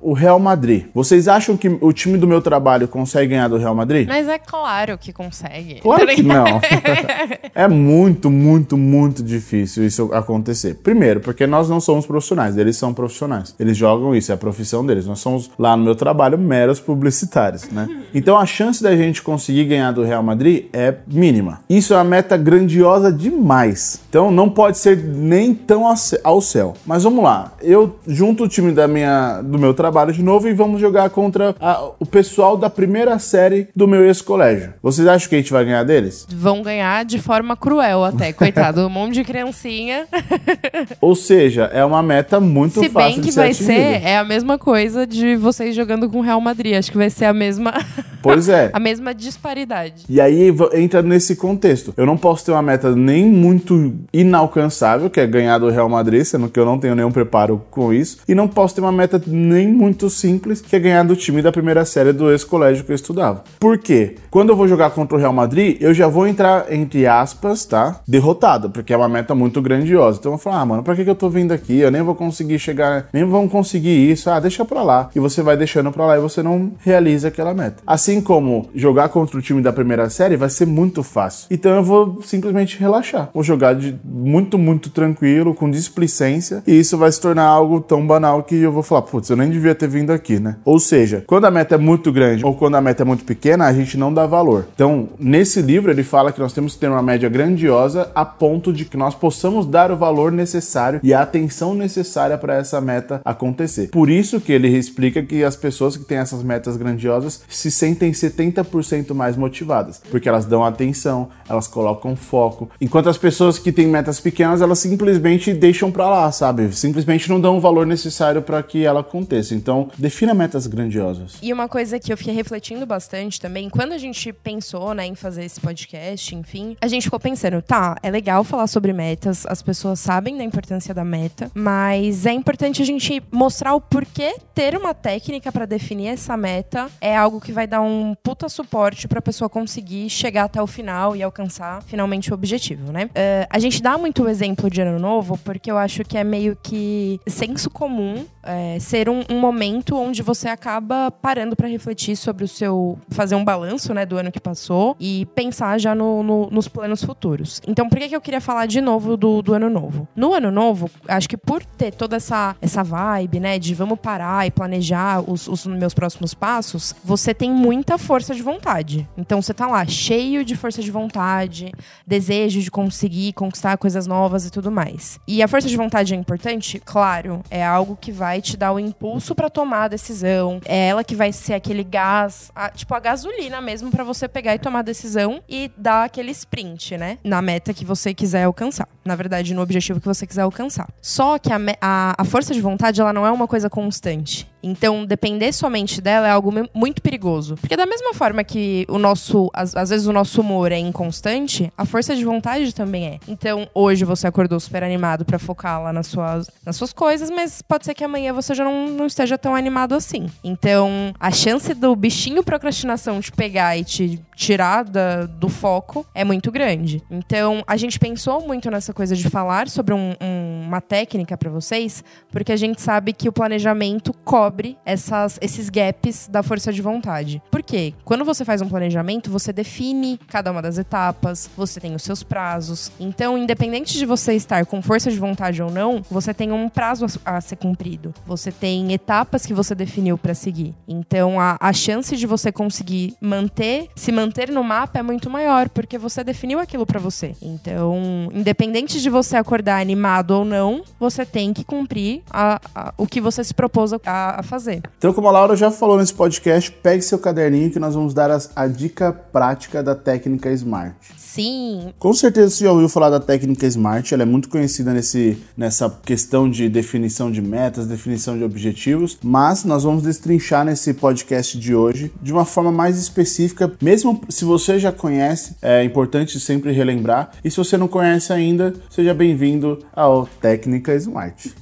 o 0.00 0.12
Real 0.12 0.38
Madrid. 0.38 0.86
Vocês 0.94 1.28
acham 1.28 1.56
que 1.56 1.68
o 1.68 1.92
time 1.92 2.16
do 2.16 2.26
meu 2.26 2.40
trabalho 2.40 2.86
consegue 2.86 3.28
ganhar 3.28 3.48
do 3.48 3.56
Real 3.56 3.74
Madrid? 3.74 4.06
Mas 4.06 4.28
é 4.28 4.38
claro 4.38 4.96
que 4.96 5.12
consegue. 5.12 5.80
Claro 5.80 6.06
que 6.06 6.22
não. 6.22 6.60
é 7.54 7.66
muito, 7.68 8.30
muito, 8.30 8.76
muito 8.76 9.22
difícil 9.22 9.84
isso 9.84 10.10
acontecer. 10.12 10.74
Primeiro, 10.76 11.20
porque 11.20 11.46
nós 11.46 11.68
não 11.68 11.80
somos 11.80 12.06
profissionais, 12.06 12.56
eles 12.56 12.76
são 12.76 12.94
profissionais. 12.94 13.54
Eles 13.58 13.76
jogam 13.76 14.14
isso, 14.14 14.30
é 14.30 14.34
a 14.34 14.38
profissão 14.38 14.86
deles. 14.86 15.06
Nós 15.06 15.18
somos 15.18 15.50
lá 15.58 15.76
no 15.76 15.84
meu 15.84 15.96
trabalho 15.96 16.38
meros 16.38 16.80
publicitários, 16.80 17.68
né? 17.70 17.88
Então 18.14 18.38
a 18.38 18.46
chance 18.46 18.82
da 18.82 18.96
gente 18.96 19.20
conseguir 19.22 19.64
ganhar 19.64 19.92
do 19.92 20.04
Real 20.04 20.22
Madrid 20.22 20.66
é 20.72 20.94
mínima. 21.06 21.60
Isso 21.68 21.92
é 21.92 21.96
uma 21.96 22.04
meta 22.04 22.38
grandiosa 22.48 23.12
demais. 23.12 24.00
Então 24.08 24.30
não 24.30 24.48
pode 24.48 24.78
ser 24.78 24.96
nem 24.96 25.52
tão 25.52 25.84
ao 26.24 26.40
céu. 26.40 26.74
Mas 26.86 27.02
vamos 27.02 27.22
lá. 27.22 27.52
Eu 27.60 27.96
junto 28.06 28.44
o 28.44 28.48
time 28.48 28.72
da 28.72 28.88
minha, 28.88 29.42
do 29.42 29.58
meu 29.58 29.74
trabalho 29.74 30.14
de 30.14 30.22
novo 30.22 30.48
e 30.48 30.54
vamos 30.54 30.80
jogar 30.80 31.10
contra 31.10 31.54
a, 31.60 31.90
o 32.00 32.06
pessoal 32.06 32.56
da 32.56 32.70
primeira 32.70 33.18
série 33.18 33.68
do 33.76 33.86
meu 33.86 34.06
ex-colégio. 34.06 34.72
Vocês 34.82 35.06
acham 35.06 35.28
que 35.28 35.34
a 35.34 35.38
gente 35.38 35.52
vai 35.52 35.62
ganhar 35.62 35.84
deles? 35.84 36.26
Vão 36.30 36.62
ganhar 36.62 37.04
de 37.04 37.18
forma 37.18 37.54
cruel 37.54 38.02
até, 38.02 38.32
coitado. 38.32 38.86
Um 38.86 38.88
monte 38.88 39.14
de 39.14 39.24
criancinha. 39.24 40.06
Ou 41.02 41.14
seja, 41.14 41.64
é 41.64 41.84
uma 41.84 42.02
meta 42.02 42.40
muito 42.40 42.80
Se 42.80 42.88
fácil 42.88 43.20
de 43.20 43.30
ser 43.30 43.30
Se 43.30 43.38
bem 43.38 43.52
que 43.52 43.60
vai 43.60 43.76
ser, 43.76 44.06
é 44.06 44.16
a 44.16 44.24
mesma 44.24 44.56
coisa 44.56 45.06
de 45.06 45.36
vocês 45.36 45.76
jogando 45.76 46.08
com 46.08 46.20
o 46.20 46.22
Real 46.22 46.40
Madrid. 46.40 46.76
Acho 46.76 46.90
que 46.90 46.96
vai 46.96 47.10
ser 47.10 47.26
a 47.26 47.34
mesma... 47.34 47.74
Pois 48.22 48.48
é. 48.48 48.70
a 48.72 48.80
mesma 48.80 49.14
disparidade. 49.14 50.04
E 50.08 50.18
aí 50.18 50.50
entra 50.72 51.02
nesse 51.02 51.36
contexto. 51.36 51.92
Eu 51.94 52.06
não 52.06 52.16
posso 52.16 52.37
ter 52.44 52.52
uma 52.52 52.62
meta 52.62 52.94
nem 52.94 53.26
muito 53.26 53.94
inalcançável, 54.12 55.10
que 55.10 55.20
é 55.20 55.26
ganhar 55.26 55.58
do 55.58 55.70
Real 55.70 55.88
Madrid, 55.88 56.24
sendo 56.24 56.48
que 56.48 56.58
eu 56.58 56.64
não 56.64 56.78
tenho 56.78 56.94
nenhum 56.94 57.10
preparo 57.10 57.62
com 57.70 57.92
isso, 57.92 58.18
e 58.28 58.34
não 58.34 58.46
posso 58.46 58.74
ter 58.74 58.80
uma 58.80 58.92
meta 58.92 59.20
nem 59.26 59.68
muito 59.68 60.10
simples, 60.10 60.60
que 60.60 60.76
é 60.76 60.78
ganhar 60.78 61.02
do 61.04 61.16
time 61.16 61.42
da 61.42 61.52
primeira 61.52 61.84
série 61.84 62.12
do 62.12 62.30
ex-colégio 62.30 62.84
que 62.84 62.92
eu 62.92 62.96
estudava. 62.96 63.44
Por 63.58 63.78
quê? 63.78 64.16
Quando 64.30 64.50
eu 64.50 64.56
vou 64.56 64.68
jogar 64.68 64.90
contra 64.90 65.16
o 65.16 65.20
Real 65.20 65.32
Madrid, 65.32 65.76
eu 65.80 65.94
já 65.94 66.08
vou 66.08 66.26
entrar, 66.26 66.72
entre 66.72 67.06
aspas, 67.06 67.64
tá? 67.64 68.00
Derrotado, 68.06 68.70
porque 68.70 68.92
é 68.92 68.96
uma 68.96 69.08
meta 69.08 69.34
muito 69.34 69.60
grandiosa. 69.62 70.18
Então 70.18 70.32
eu 70.32 70.36
vou 70.36 70.42
falar, 70.42 70.60
ah, 70.60 70.66
mano, 70.66 70.82
pra 70.82 70.94
que, 70.94 71.04
que 71.04 71.10
eu 71.10 71.14
tô 71.14 71.28
vindo 71.30 71.52
aqui? 71.52 71.78
Eu 71.78 71.90
nem 71.90 72.02
vou 72.02 72.14
conseguir 72.14 72.58
chegar, 72.58 73.08
nem 73.12 73.24
vão 73.24 73.48
conseguir 73.48 74.10
isso. 74.10 74.30
Ah, 74.30 74.40
deixa 74.40 74.64
pra 74.64 74.82
lá. 74.82 75.10
E 75.14 75.20
você 75.20 75.42
vai 75.42 75.56
deixando 75.56 75.90
pra 75.92 76.06
lá 76.06 76.16
e 76.16 76.20
você 76.20 76.42
não 76.42 76.72
realiza 76.80 77.28
aquela 77.28 77.54
meta. 77.54 77.82
Assim 77.86 78.20
como 78.20 78.68
jogar 78.74 79.08
contra 79.08 79.38
o 79.38 79.42
time 79.42 79.62
da 79.62 79.72
primeira 79.72 80.10
série 80.10 80.36
vai 80.36 80.50
ser 80.50 80.66
muito 80.66 81.02
fácil. 81.02 81.46
Então 81.50 81.72
eu 81.72 81.82
vou 81.82 82.20
simplesmente 82.28 82.78
relaxar. 82.78 83.30
Vou 83.32 83.42
jogar 83.42 83.74
de 83.74 83.98
muito, 84.04 84.58
muito 84.58 84.90
tranquilo, 84.90 85.54
com 85.54 85.70
displicência, 85.70 86.62
e 86.66 86.78
isso 86.78 86.96
vai 86.96 87.10
se 87.10 87.20
tornar 87.20 87.44
algo 87.44 87.80
tão 87.80 88.06
banal 88.06 88.42
que 88.42 88.56
eu 88.56 88.72
vou 88.72 88.82
falar, 88.82 89.02
putz, 89.02 89.30
eu 89.30 89.36
nem 89.36 89.50
devia 89.50 89.74
ter 89.74 89.88
vindo 89.88 90.12
aqui, 90.12 90.38
né? 90.38 90.56
Ou 90.64 90.78
seja, 90.78 91.24
quando 91.26 91.46
a 91.46 91.50
meta 91.50 91.74
é 91.74 91.78
muito 91.78 92.12
grande 92.12 92.44
ou 92.44 92.54
quando 92.54 92.76
a 92.76 92.80
meta 92.80 93.02
é 93.02 93.04
muito 93.04 93.24
pequena, 93.24 93.66
a 93.66 93.72
gente 93.72 93.96
não 93.96 94.12
dá 94.12 94.26
valor. 94.26 94.66
Então, 94.74 95.08
nesse 95.18 95.62
livro 95.62 95.90
ele 95.90 96.02
fala 96.02 96.32
que 96.32 96.40
nós 96.40 96.52
temos 96.52 96.74
que 96.74 96.80
ter 96.80 96.88
uma 96.88 97.02
média 97.02 97.28
grandiosa 97.28 98.10
a 98.14 98.24
ponto 98.24 98.72
de 98.72 98.84
que 98.84 98.96
nós 98.96 99.14
possamos 99.14 99.66
dar 99.66 99.90
o 99.90 99.96
valor 99.96 100.32
necessário 100.32 101.00
e 101.02 101.14
a 101.14 101.22
atenção 101.22 101.74
necessária 101.74 102.36
para 102.36 102.54
essa 102.54 102.80
meta 102.80 103.20
acontecer. 103.24 103.88
Por 103.88 104.10
isso 104.10 104.40
que 104.40 104.52
ele 104.52 104.68
explica 104.68 105.22
que 105.22 105.44
as 105.44 105.56
pessoas 105.56 105.96
que 105.96 106.04
têm 106.04 106.18
essas 106.18 106.42
metas 106.42 106.76
grandiosas 106.76 107.42
se 107.48 107.70
sentem 107.70 108.12
70% 108.12 109.14
mais 109.14 109.36
motivadas, 109.36 110.00
porque 110.10 110.28
elas 110.28 110.44
dão 110.44 110.64
atenção, 110.64 111.28
elas 111.48 111.66
colocam 111.66 112.16
foco, 112.18 112.70
enquanto 112.80 113.08
as 113.08 113.16
pessoas 113.16 113.58
que 113.58 113.72
têm 113.72 113.86
metas 113.86 114.20
pequenas, 114.20 114.60
elas 114.60 114.78
simplesmente 114.78 115.52
deixam 115.52 115.90
para 115.90 116.08
lá, 116.08 116.32
sabe? 116.32 116.72
Simplesmente 116.74 117.28
não 117.28 117.40
dão 117.40 117.56
o 117.56 117.60
valor 117.60 117.86
necessário 117.86 118.42
para 118.42 118.62
que 118.62 118.84
ela 118.84 119.00
aconteça. 119.00 119.54
Então, 119.54 119.90
defina 119.96 120.34
metas 120.34 120.66
grandiosas. 120.66 121.38
E 121.42 121.52
uma 121.52 121.68
coisa 121.68 121.98
que 121.98 122.12
eu 122.12 122.16
fiquei 122.16 122.34
refletindo 122.34 122.84
bastante 122.84 123.40
também, 123.40 123.70
quando 123.70 123.92
a 123.92 123.98
gente 123.98 124.32
pensou, 124.32 124.94
né, 124.94 125.06
em 125.06 125.14
fazer 125.14 125.44
esse 125.44 125.60
podcast, 125.60 126.34
enfim, 126.34 126.76
a 126.80 126.88
gente 126.88 127.04
ficou 127.04 127.20
pensando, 127.20 127.62
tá, 127.62 127.96
é 128.02 128.10
legal 128.10 128.44
falar 128.44 128.66
sobre 128.66 128.92
metas, 128.92 129.46
as 129.46 129.62
pessoas 129.62 130.00
sabem 130.00 130.36
da 130.36 130.44
importância 130.44 130.92
da 130.92 131.04
meta, 131.04 131.50
mas 131.54 132.26
é 132.26 132.32
importante 132.32 132.82
a 132.82 132.84
gente 132.84 133.22
mostrar 133.30 133.74
o 133.74 133.80
porquê 133.80 134.36
ter 134.54 134.76
uma 134.76 134.94
técnica 134.94 135.52
para 135.52 135.66
definir 135.66 136.08
essa 136.08 136.36
meta 136.36 136.90
é 137.00 137.16
algo 137.16 137.40
que 137.40 137.52
vai 137.52 137.66
dar 137.66 137.80
um 137.80 138.14
puta 138.14 138.48
suporte 138.48 139.06
para 139.06 139.20
a 139.20 139.22
pessoa 139.22 139.48
conseguir 139.48 140.10
chegar 140.10 140.44
até 140.44 140.60
o 140.60 140.66
final 140.66 141.14
e 141.14 141.22
alcançar 141.22 141.82
finalmente 141.98 142.30
o 142.30 142.34
objetivo, 142.34 142.92
né? 142.92 143.06
Uh, 143.06 143.46
a 143.50 143.58
gente 143.58 143.82
dá 143.82 143.98
muito 143.98 144.22
o 144.22 144.28
exemplo 144.28 144.70
de 144.70 144.80
ano 144.80 145.00
novo 145.00 145.36
porque 145.38 145.68
eu 145.68 145.76
acho 145.76 146.04
que 146.04 146.16
é 146.16 146.22
meio 146.22 146.56
que 146.62 147.20
senso 147.26 147.68
comum 147.68 148.24
é, 148.48 148.78
ser 148.80 149.10
um, 149.10 149.22
um, 149.30 149.38
momento 149.38 149.94
onde 149.94 150.22
você 150.22 150.48
acaba 150.48 151.10
parando 151.10 151.54
para 151.54 151.68
refletir 151.68 152.16
sobre 152.16 152.44
o 152.44 152.48
seu. 152.48 152.98
fazer 153.10 153.34
um 153.34 153.44
balanço 153.44 153.92
né, 153.92 154.06
do 154.06 154.16
ano 154.16 154.32
que 154.32 154.40
passou 154.40 154.96
e 154.98 155.26
pensar 155.34 155.78
já 155.78 155.94
no, 155.94 156.22
no, 156.22 156.48
nos 156.50 156.66
planos 156.66 157.04
futuros. 157.04 157.60
Então, 157.66 157.88
por 157.88 157.98
que, 157.98 158.08
que 158.08 158.16
eu 158.16 158.20
queria 158.20 158.40
falar 158.40 158.64
de 158.64 158.80
novo 158.80 159.16
do, 159.16 159.42
do 159.42 159.52
ano 159.52 159.68
novo? 159.68 160.08
No 160.16 160.32
ano 160.32 160.50
novo, 160.50 160.90
acho 161.06 161.28
que 161.28 161.36
por 161.36 161.62
ter 161.62 161.92
toda 161.92 162.16
essa, 162.16 162.56
essa 162.62 162.82
vibe, 162.82 163.38
né, 163.38 163.58
de 163.58 163.74
vamos 163.74 163.98
parar 163.98 164.46
e 164.46 164.50
planejar 164.50 165.20
os, 165.20 165.46
os 165.46 165.66
meus 165.66 165.92
próximos 165.92 166.32
passos, 166.32 166.94
você 167.04 167.34
tem 167.34 167.52
muita 167.52 167.98
força 167.98 168.34
de 168.34 168.42
vontade. 168.42 169.06
Então, 169.16 169.42
você 169.42 169.52
tá 169.52 169.66
lá 169.66 169.84
cheio 169.84 170.42
de 170.42 170.56
força 170.56 170.80
de 170.80 170.90
vontade, 170.90 171.70
desejo 172.06 172.62
de 172.62 172.70
conseguir 172.70 173.34
conquistar 173.34 173.76
coisas 173.76 174.06
novas 174.06 174.46
e 174.46 174.50
tudo 174.50 174.70
mais. 174.70 175.20
E 175.28 175.42
a 175.42 175.48
força 175.48 175.68
de 175.68 175.76
vontade 175.76 176.14
é 176.14 176.16
importante? 176.16 176.80
Claro, 176.82 177.42
é 177.50 177.62
algo 177.62 177.94
que 178.00 178.10
vai 178.10 178.37
vai 178.38 178.42
te 178.42 178.56
dar 178.56 178.72
o 178.72 178.78
impulso 178.78 179.34
para 179.34 179.50
tomar 179.50 179.84
a 179.84 179.88
decisão. 179.88 180.60
É 180.64 180.88
ela 180.88 181.02
que 181.02 181.16
vai 181.16 181.32
ser 181.32 181.54
aquele 181.54 181.82
gás, 181.82 182.50
a, 182.54 182.70
tipo 182.70 182.94
a 182.94 183.00
gasolina 183.00 183.60
mesmo 183.60 183.90
para 183.90 184.04
você 184.04 184.28
pegar 184.28 184.54
e 184.54 184.58
tomar 184.58 184.80
a 184.80 184.82
decisão 184.82 185.42
e 185.48 185.70
dar 185.76 186.04
aquele 186.04 186.30
sprint, 186.30 186.96
né? 186.96 187.18
Na 187.24 187.42
meta 187.42 187.74
que 187.74 187.84
você 187.84 188.14
quiser 188.14 188.44
alcançar. 188.44 188.88
Na 189.08 189.16
verdade, 189.16 189.54
no 189.54 189.62
objetivo 189.62 189.98
que 190.00 190.06
você 190.06 190.26
quiser 190.26 190.42
alcançar. 190.42 190.86
Só 191.00 191.38
que 191.38 191.50
a, 191.50 191.58
a, 191.80 192.14
a 192.18 192.24
força 192.24 192.52
de 192.52 192.60
vontade, 192.60 193.00
ela 193.00 193.10
não 193.10 193.24
é 193.24 193.30
uma 193.30 193.48
coisa 193.48 193.70
constante. 193.70 194.46
Então, 194.62 195.06
depender 195.06 195.52
somente 195.52 196.00
dela 196.00 196.26
é 196.26 196.30
algo 196.30 196.52
muito 196.74 197.00
perigoso. 197.00 197.54
Porque 197.56 197.76
da 197.76 197.86
mesma 197.86 198.12
forma 198.12 198.42
que 198.42 198.84
o 198.88 198.98
nosso, 198.98 199.50
às, 199.54 199.74
às, 199.74 199.90
vezes 199.90 200.06
o 200.06 200.12
nosso 200.12 200.40
humor 200.40 200.72
é 200.72 200.78
inconstante, 200.78 201.72
a 201.76 201.84
força 201.84 202.14
de 202.14 202.24
vontade 202.24 202.74
também 202.74 203.06
é. 203.06 203.18
Então, 203.28 203.68
hoje 203.74 204.04
você 204.04 204.26
acordou 204.26 204.58
super 204.58 204.82
animado 204.82 205.24
para 205.24 205.38
focar 205.38 205.82
lá 205.82 205.92
nas 205.92 206.08
suas, 206.08 206.50
nas 206.66 206.76
suas 206.76 206.92
coisas, 206.92 207.30
mas 207.30 207.62
pode 207.62 207.84
ser 207.84 207.94
que 207.94 208.04
amanhã 208.04 208.32
você 208.32 208.54
já 208.54 208.64
não, 208.64 208.88
não 208.88 209.06
esteja 209.06 209.38
tão 209.38 209.54
animado 209.54 209.94
assim. 209.94 210.26
Então, 210.42 211.14
a 211.18 211.30
chance 211.30 211.72
do 211.72 211.94
bichinho 211.94 212.42
procrastinação 212.42 213.20
te 213.20 213.32
pegar 213.32 213.76
e 213.76 213.84
te 213.84 214.20
tirar 214.34 214.84
da, 214.84 215.26
do 215.26 215.48
foco 215.48 216.06
é 216.14 216.24
muito 216.24 216.50
grande. 216.50 217.02
Então, 217.10 217.62
a 217.66 217.76
gente 217.76 217.98
pensou 217.98 218.46
muito 218.46 218.70
nessa 218.70 218.92
coisa 218.98 219.14
de 219.14 219.30
falar 219.30 219.68
sobre 219.68 219.94
um, 219.94 220.16
um, 220.20 220.64
uma 220.66 220.80
técnica 220.80 221.38
para 221.38 221.48
vocês, 221.48 222.02
porque 222.32 222.50
a 222.50 222.56
gente 222.56 222.82
sabe 222.82 223.12
que 223.12 223.28
o 223.28 223.32
planejamento 223.32 224.12
cobre 224.24 224.76
essas, 224.84 225.38
esses 225.40 225.70
gaps 225.70 226.26
da 226.26 226.42
força 226.42 226.72
de 226.72 226.82
vontade. 226.82 227.40
Por 227.48 227.62
quê? 227.62 227.94
Quando 228.04 228.24
você 228.24 228.44
faz 228.44 228.60
um 228.60 228.68
planejamento, 228.68 229.30
você 229.30 229.52
define 229.52 230.18
cada 230.26 230.50
uma 230.50 230.60
das 230.60 230.78
etapas, 230.78 231.48
você 231.56 231.78
tem 231.78 231.94
os 231.94 232.02
seus 232.02 232.24
prazos. 232.24 232.90
Então, 232.98 233.38
independente 233.38 233.96
de 233.96 234.04
você 234.04 234.34
estar 234.34 234.66
com 234.66 234.82
força 234.82 235.12
de 235.12 235.18
vontade 235.20 235.62
ou 235.62 235.70
não, 235.70 236.02
você 236.10 236.34
tem 236.34 236.50
um 236.50 236.68
prazo 236.68 237.06
a, 237.24 237.40
ser 237.40 237.54
cumprido. 237.54 238.12
Você 238.26 238.50
tem 238.50 238.92
etapas 238.92 239.46
que 239.46 239.54
você 239.54 239.76
definiu 239.76 240.18
para 240.18 240.34
seguir. 240.34 240.74
Então, 240.88 241.38
a, 241.38 241.56
a 241.60 241.72
chance 241.72 242.16
de 242.16 242.26
você 242.26 242.50
conseguir 242.50 243.14
manter, 243.20 243.86
se 243.94 244.10
manter 244.10 244.50
no 244.50 244.64
mapa 244.64 244.98
é 244.98 245.02
muito 245.04 245.30
maior, 245.30 245.68
porque 245.68 245.96
você 245.96 246.24
definiu 246.24 246.58
aquilo 246.58 246.84
para 246.84 246.98
você. 246.98 247.36
Então, 247.40 248.28
independente 248.34 248.87
de 248.96 249.10
você 249.10 249.36
acordar 249.36 249.80
animado 249.80 250.30
ou 250.30 250.44
não, 250.44 250.82
você 250.98 251.26
tem 251.26 251.52
que 251.52 251.64
cumprir 251.64 252.22
a, 252.30 252.60
a, 252.74 252.94
o 252.96 253.06
que 253.06 253.20
você 253.20 253.44
se 253.44 253.52
propôs 253.52 253.92
a, 253.92 254.00
a, 254.04 254.42
fazer. 254.42 254.82
Então, 254.96 255.12
como 255.12 255.28
a 255.28 255.30
Laura 255.30 255.54
já 255.56 255.70
falou 255.70 255.98
nesse 255.98 256.14
podcast, 256.14 256.70
pegue 256.70 257.02
seu 257.02 257.18
caderninho 257.18 257.70
que 257.70 257.78
nós 257.78 257.94
vamos 257.94 258.14
dar 258.14 258.30
as, 258.30 258.50
a 258.56 258.66
dica 258.66 259.12
prática 259.12 259.82
da 259.82 259.94
técnica 259.94 260.50
Smart. 260.52 260.96
Sim. 261.16 261.92
Com 261.98 262.14
certeza 262.14 262.50
você 262.50 262.64
já 262.64 262.72
ouviu 262.72 262.88
falar 262.88 263.10
da 263.10 263.20
técnica 263.20 263.66
Smart, 263.66 264.12
ela 264.14 264.22
é 264.22 264.26
muito 264.26 264.48
conhecida 264.48 264.94
nesse, 264.94 265.38
nessa 265.56 265.90
questão 266.04 266.48
de 266.50 266.68
definição 266.68 267.30
de 267.30 267.42
metas, 267.42 267.86
definição 267.86 268.36
de 268.36 268.44
objetivos, 268.44 269.18
mas 269.22 269.64
nós 269.64 269.84
vamos 269.84 270.02
destrinchar 270.02 270.64
nesse 270.64 270.94
podcast 270.94 271.58
de 271.58 271.74
hoje 271.74 272.10
de 272.22 272.32
uma 272.32 272.44
forma 272.44 272.72
mais 272.72 272.98
específica, 272.98 273.72
mesmo 273.80 274.20
se 274.28 274.44
você 274.44 274.78
já 274.78 274.90
conhece, 274.90 275.56
é 275.60 275.84
importante 275.84 276.40
sempre 276.40 276.72
relembrar. 276.72 277.30
E 277.44 277.50
se 277.50 277.56
você 277.56 277.76
não 277.76 277.88
conhece 277.88 278.32
ainda, 278.32 278.67
seja 278.88 279.14
bem-vindo 279.14 279.84
ao 279.94 280.26
Técnica 280.26 280.94
Smart. 280.94 281.54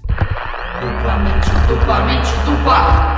Duplamente, 0.80 1.50
duplamente, 1.68 2.28
dupla. 2.44 3.15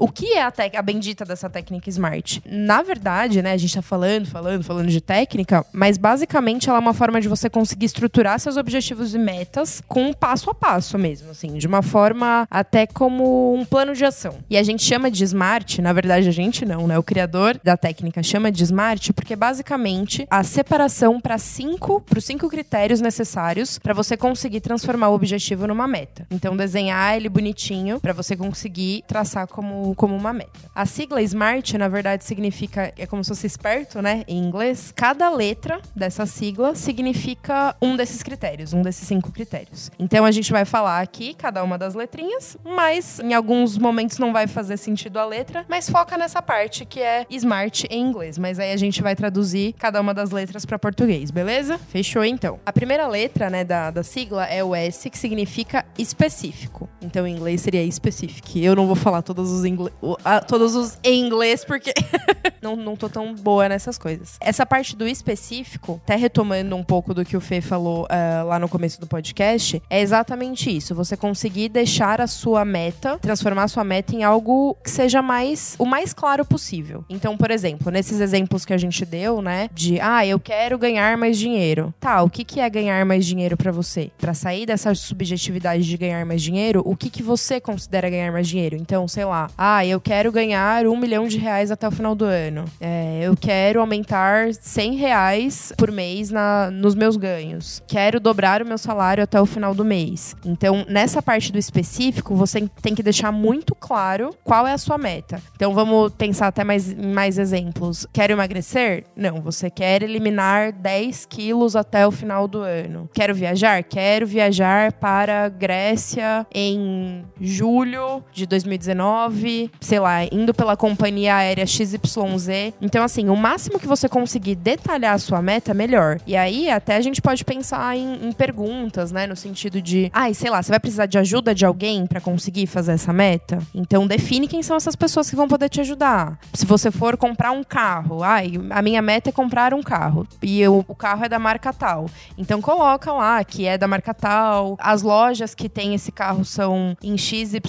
O 0.00 0.08
que 0.08 0.32
é 0.32 0.42
a, 0.42 0.50
a 0.78 0.80
bendita 0.80 1.26
dessa 1.26 1.50
técnica 1.50 1.90
Smart? 1.90 2.42
Na 2.46 2.80
verdade, 2.80 3.42
né, 3.42 3.52
a 3.52 3.56
gente 3.58 3.74
tá 3.74 3.82
falando, 3.82 4.26
falando, 4.26 4.64
falando 4.64 4.88
de 4.88 4.98
técnica, 4.98 5.62
mas 5.74 5.98
basicamente 5.98 6.70
ela 6.70 6.78
é 6.78 6.80
uma 6.80 6.94
forma 6.94 7.20
de 7.20 7.28
você 7.28 7.50
conseguir 7.50 7.84
estruturar 7.84 8.40
seus 8.40 8.56
objetivos 8.56 9.14
e 9.14 9.18
metas 9.18 9.82
com 9.86 10.04
um 10.04 10.14
passo 10.14 10.48
a 10.48 10.54
passo 10.54 10.96
mesmo, 10.96 11.30
assim, 11.30 11.58
de 11.58 11.66
uma 11.66 11.82
forma 11.82 12.48
até 12.50 12.86
como 12.86 13.52
um 13.52 13.62
plano 13.62 13.94
de 13.94 14.02
ação. 14.02 14.38
E 14.48 14.56
a 14.56 14.62
gente 14.62 14.82
chama 14.82 15.10
de 15.10 15.22
Smart, 15.22 15.82
na 15.82 15.92
verdade 15.92 16.26
a 16.26 16.32
gente 16.32 16.64
não, 16.64 16.86
né? 16.86 16.98
O 16.98 17.02
criador 17.02 17.60
da 17.62 17.76
técnica 17.76 18.22
chama 18.22 18.50
de 18.50 18.64
Smart 18.64 19.12
porque 19.12 19.36
basicamente 19.36 20.26
a 20.30 20.42
separação 20.42 21.20
para 21.20 21.36
cinco, 21.36 22.00
para 22.00 22.18
os 22.18 22.24
cinco 22.24 22.48
critérios 22.48 23.02
necessários 23.02 23.78
para 23.78 23.92
você 23.92 24.16
conseguir 24.16 24.62
transformar 24.62 25.10
o 25.10 25.14
objetivo 25.14 25.66
numa 25.66 25.86
meta. 25.86 26.26
Então 26.30 26.56
desenhar 26.56 27.18
ele 27.18 27.28
bonitinho 27.28 28.00
para 28.00 28.14
você 28.14 28.34
conseguir 28.34 29.04
traçar 29.06 29.46
como 29.94 30.10
como, 30.10 30.16
uma 30.16 30.32
meta. 30.32 30.50
A 30.74 30.84
sigla 30.84 31.22
SMART, 31.22 31.74
na 31.74 31.88
verdade, 31.88 32.24
significa, 32.24 32.92
é 32.98 33.06
como 33.06 33.22
se 33.22 33.28
fosse 33.28 33.46
esperto, 33.46 34.02
né, 34.02 34.24
em 34.26 34.38
inglês. 34.38 34.92
Cada 34.94 35.30
letra 35.30 35.80
dessa 35.94 36.26
sigla 36.26 36.74
significa 36.74 37.76
um 37.80 37.96
desses 37.96 38.22
critérios, 38.22 38.72
um 38.72 38.82
desses 38.82 39.06
cinco 39.06 39.30
critérios. 39.30 39.90
Então 39.98 40.24
a 40.24 40.30
gente 40.30 40.50
vai 40.50 40.64
falar 40.64 41.00
aqui 41.00 41.34
cada 41.34 41.62
uma 41.62 41.78
das 41.78 41.94
letrinhas, 41.94 42.56
mas 42.64 43.20
em 43.20 43.34
alguns 43.34 43.78
momentos 43.78 44.18
não 44.18 44.32
vai 44.32 44.46
fazer 44.46 44.76
sentido 44.76 45.18
a 45.18 45.24
letra, 45.24 45.64
mas 45.68 45.88
foca 45.88 46.18
nessa 46.18 46.42
parte 46.42 46.84
que 46.84 47.00
é 47.00 47.26
SMART 47.30 47.84
em 47.88 48.02
inglês. 48.02 48.38
Mas 48.38 48.58
aí 48.58 48.72
a 48.72 48.76
gente 48.76 49.02
vai 49.02 49.14
traduzir 49.14 49.74
cada 49.74 50.00
uma 50.00 50.12
das 50.12 50.30
letras 50.30 50.64
para 50.64 50.78
português, 50.78 51.30
beleza? 51.30 51.78
Fechou 51.78 52.24
então. 52.24 52.58
A 52.64 52.72
primeira 52.72 53.06
letra, 53.06 53.48
né, 53.48 53.64
da, 53.64 53.90
da 53.90 54.02
sigla 54.02 54.46
é 54.46 54.64
o 54.64 54.74
S, 54.74 55.08
que 55.08 55.18
significa 55.18 55.84
específico. 55.98 56.88
Então 57.00 57.26
em 57.26 57.36
inglês 57.36 57.60
seria 57.60 57.90
specific. 57.90 58.62
Eu 58.62 58.74
não 58.74 58.86
vou 58.86 58.96
falar 58.96 59.22
todos 59.22 59.50
os 59.50 59.64
inglês 59.64 59.79
inglês, 59.80 60.44
todos 60.46 60.74
os 60.74 60.98
em 61.02 61.24
inglês, 61.24 61.64
porque 61.64 61.92
não, 62.60 62.76
não 62.76 62.96
tô 62.96 63.08
tão 63.08 63.34
boa 63.34 63.68
nessas 63.68 63.96
coisas. 63.96 64.36
Essa 64.40 64.66
parte 64.66 64.96
do 64.96 65.06
específico, 65.06 66.00
até 66.04 66.16
retomando 66.16 66.76
um 66.76 66.82
pouco 66.82 67.14
do 67.14 67.24
que 67.24 67.36
o 67.36 67.40
Fê 67.40 67.60
falou 67.60 68.04
uh, 68.04 68.46
lá 68.46 68.58
no 68.58 68.68
começo 68.68 69.00
do 69.00 69.06
podcast, 69.06 69.82
é 69.88 70.00
exatamente 70.00 70.74
isso. 70.74 70.94
Você 70.94 71.16
conseguir 71.16 71.68
deixar 71.68 72.20
a 72.20 72.26
sua 72.26 72.64
meta, 72.64 73.18
transformar 73.18 73.64
a 73.64 73.68
sua 73.68 73.84
meta 73.84 74.14
em 74.14 74.24
algo 74.24 74.76
que 74.82 74.90
seja 74.90 75.22
mais 75.22 75.74
o 75.78 75.86
mais 75.86 76.12
claro 76.12 76.44
possível. 76.44 77.04
Então, 77.08 77.36
por 77.36 77.50
exemplo, 77.50 77.90
nesses 77.90 78.20
exemplos 78.20 78.64
que 78.64 78.72
a 78.72 78.78
gente 78.78 79.04
deu, 79.04 79.40
né, 79.40 79.68
de 79.72 80.00
ah, 80.00 80.26
eu 80.26 80.38
quero 80.38 80.78
ganhar 80.78 81.16
mais 81.16 81.38
dinheiro. 81.38 81.94
Tá, 82.00 82.22
o 82.22 82.30
que, 82.30 82.44
que 82.44 82.60
é 82.60 82.68
ganhar 82.68 83.04
mais 83.04 83.24
dinheiro 83.24 83.56
para 83.56 83.72
você? 83.72 84.10
Para 84.18 84.34
sair 84.34 84.66
dessa 84.66 84.94
subjetividade 84.94 85.84
de 85.84 85.96
ganhar 85.96 86.24
mais 86.24 86.42
dinheiro, 86.42 86.82
o 86.84 86.96
que, 86.96 87.10
que 87.10 87.22
você 87.22 87.60
considera 87.60 88.10
ganhar 88.10 88.32
mais 88.32 88.48
dinheiro? 88.48 88.76
Então, 88.76 89.06
sei 89.08 89.24
lá, 89.24 89.50
ah, 89.62 89.84
eu 89.84 90.00
quero 90.00 90.32
ganhar 90.32 90.86
um 90.86 90.96
milhão 90.96 91.28
de 91.28 91.36
reais 91.36 91.70
até 91.70 91.86
o 91.86 91.90
final 91.90 92.14
do 92.14 92.24
ano. 92.24 92.64
É, 92.80 93.20
eu 93.22 93.36
quero 93.36 93.78
aumentar 93.78 94.54
100 94.54 94.94
reais 94.94 95.70
por 95.76 95.92
mês 95.92 96.30
na, 96.30 96.70
nos 96.70 96.94
meus 96.94 97.14
ganhos. 97.14 97.82
Quero 97.86 98.18
dobrar 98.18 98.62
o 98.62 98.66
meu 98.66 98.78
salário 98.78 99.22
até 99.22 99.38
o 99.38 99.44
final 99.44 99.74
do 99.74 99.84
mês. 99.84 100.34
Então, 100.46 100.86
nessa 100.88 101.20
parte 101.20 101.52
do 101.52 101.58
específico, 101.58 102.34
você 102.34 102.66
tem 102.80 102.94
que 102.94 103.02
deixar 103.02 103.30
muito 103.32 103.74
claro 103.74 104.34
qual 104.42 104.66
é 104.66 104.72
a 104.72 104.78
sua 104.78 104.96
meta. 104.96 105.42
Então, 105.54 105.74
vamos 105.74 106.10
pensar 106.14 106.46
até 106.46 106.64
mais, 106.64 106.94
mais 106.94 107.36
exemplos. 107.36 108.06
Quero 108.14 108.32
emagrecer? 108.32 109.04
Não, 109.14 109.42
você 109.42 109.68
quer 109.68 110.02
eliminar 110.02 110.72
10 110.72 111.26
quilos 111.26 111.76
até 111.76 112.06
o 112.06 112.10
final 112.10 112.48
do 112.48 112.60
ano. 112.60 113.10
Quero 113.12 113.34
viajar? 113.34 113.84
Quero 113.84 114.26
viajar 114.26 114.90
para 114.94 115.50
Grécia 115.50 116.46
em 116.50 117.26
julho 117.38 118.24
de 118.32 118.46
2019, 118.46 119.49
sei 119.80 119.98
lá, 119.98 120.24
indo 120.24 120.54
pela 120.54 120.76
companhia 120.76 121.36
aérea 121.36 121.66
XYZ. 121.66 122.74
Então, 122.80 123.02
assim, 123.02 123.28
o 123.28 123.36
máximo 123.36 123.78
que 123.78 123.86
você 123.86 124.08
conseguir 124.08 124.54
detalhar 124.54 125.14
a 125.14 125.18
sua 125.18 125.42
meta, 125.42 125.74
melhor. 125.74 126.18
E 126.26 126.36
aí, 126.36 126.70
até 126.70 126.96
a 126.96 127.00
gente 127.00 127.20
pode 127.20 127.44
pensar 127.44 127.96
em, 127.96 128.28
em 128.28 128.32
perguntas, 128.32 129.12
né? 129.12 129.26
No 129.26 129.36
sentido 129.36 129.80
de, 129.80 130.10
ai, 130.12 130.30
ah, 130.30 130.34
sei 130.34 130.50
lá, 130.50 130.62
você 130.62 130.70
vai 130.70 130.80
precisar 130.80 131.06
de 131.06 131.18
ajuda 131.18 131.54
de 131.54 131.64
alguém 131.64 132.06
para 132.06 132.20
conseguir 132.20 132.66
fazer 132.66 132.92
essa 132.92 133.12
meta? 133.12 133.58
Então, 133.74 134.06
define 134.06 134.48
quem 134.48 134.62
são 134.62 134.76
essas 134.76 134.96
pessoas 134.96 135.28
que 135.28 135.36
vão 135.36 135.48
poder 135.48 135.68
te 135.68 135.80
ajudar. 135.80 136.38
Se 136.54 136.66
você 136.66 136.90
for 136.90 137.16
comprar 137.16 137.52
um 137.52 137.64
carro, 137.64 138.22
ai, 138.22 138.52
a 138.70 138.82
minha 138.82 139.02
meta 139.02 139.30
é 139.30 139.32
comprar 139.32 139.74
um 139.74 139.82
carro. 139.82 140.26
E 140.42 140.60
eu, 140.60 140.84
o 140.86 140.94
carro 140.94 141.24
é 141.24 141.28
da 141.28 141.38
marca 141.38 141.72
tal. 141.72 142.06
Então, 142.36 142.60
coloca 142.60 143.12
lá 143.12 143.42
que 143.44 143.66
é 143.66 143.76
da 143.76 143.88
marca 143.88 144.14
tal. 144.14 144.76
As 144.80 145.02
lojas 145.02 145.54
que 145.54 145.68
tem 145.68 145.94
esse 145.94 146.12
carro 146.12 146.44
são 146.44 146.96
em 147.02 147.16
XYZ 147.16 147.60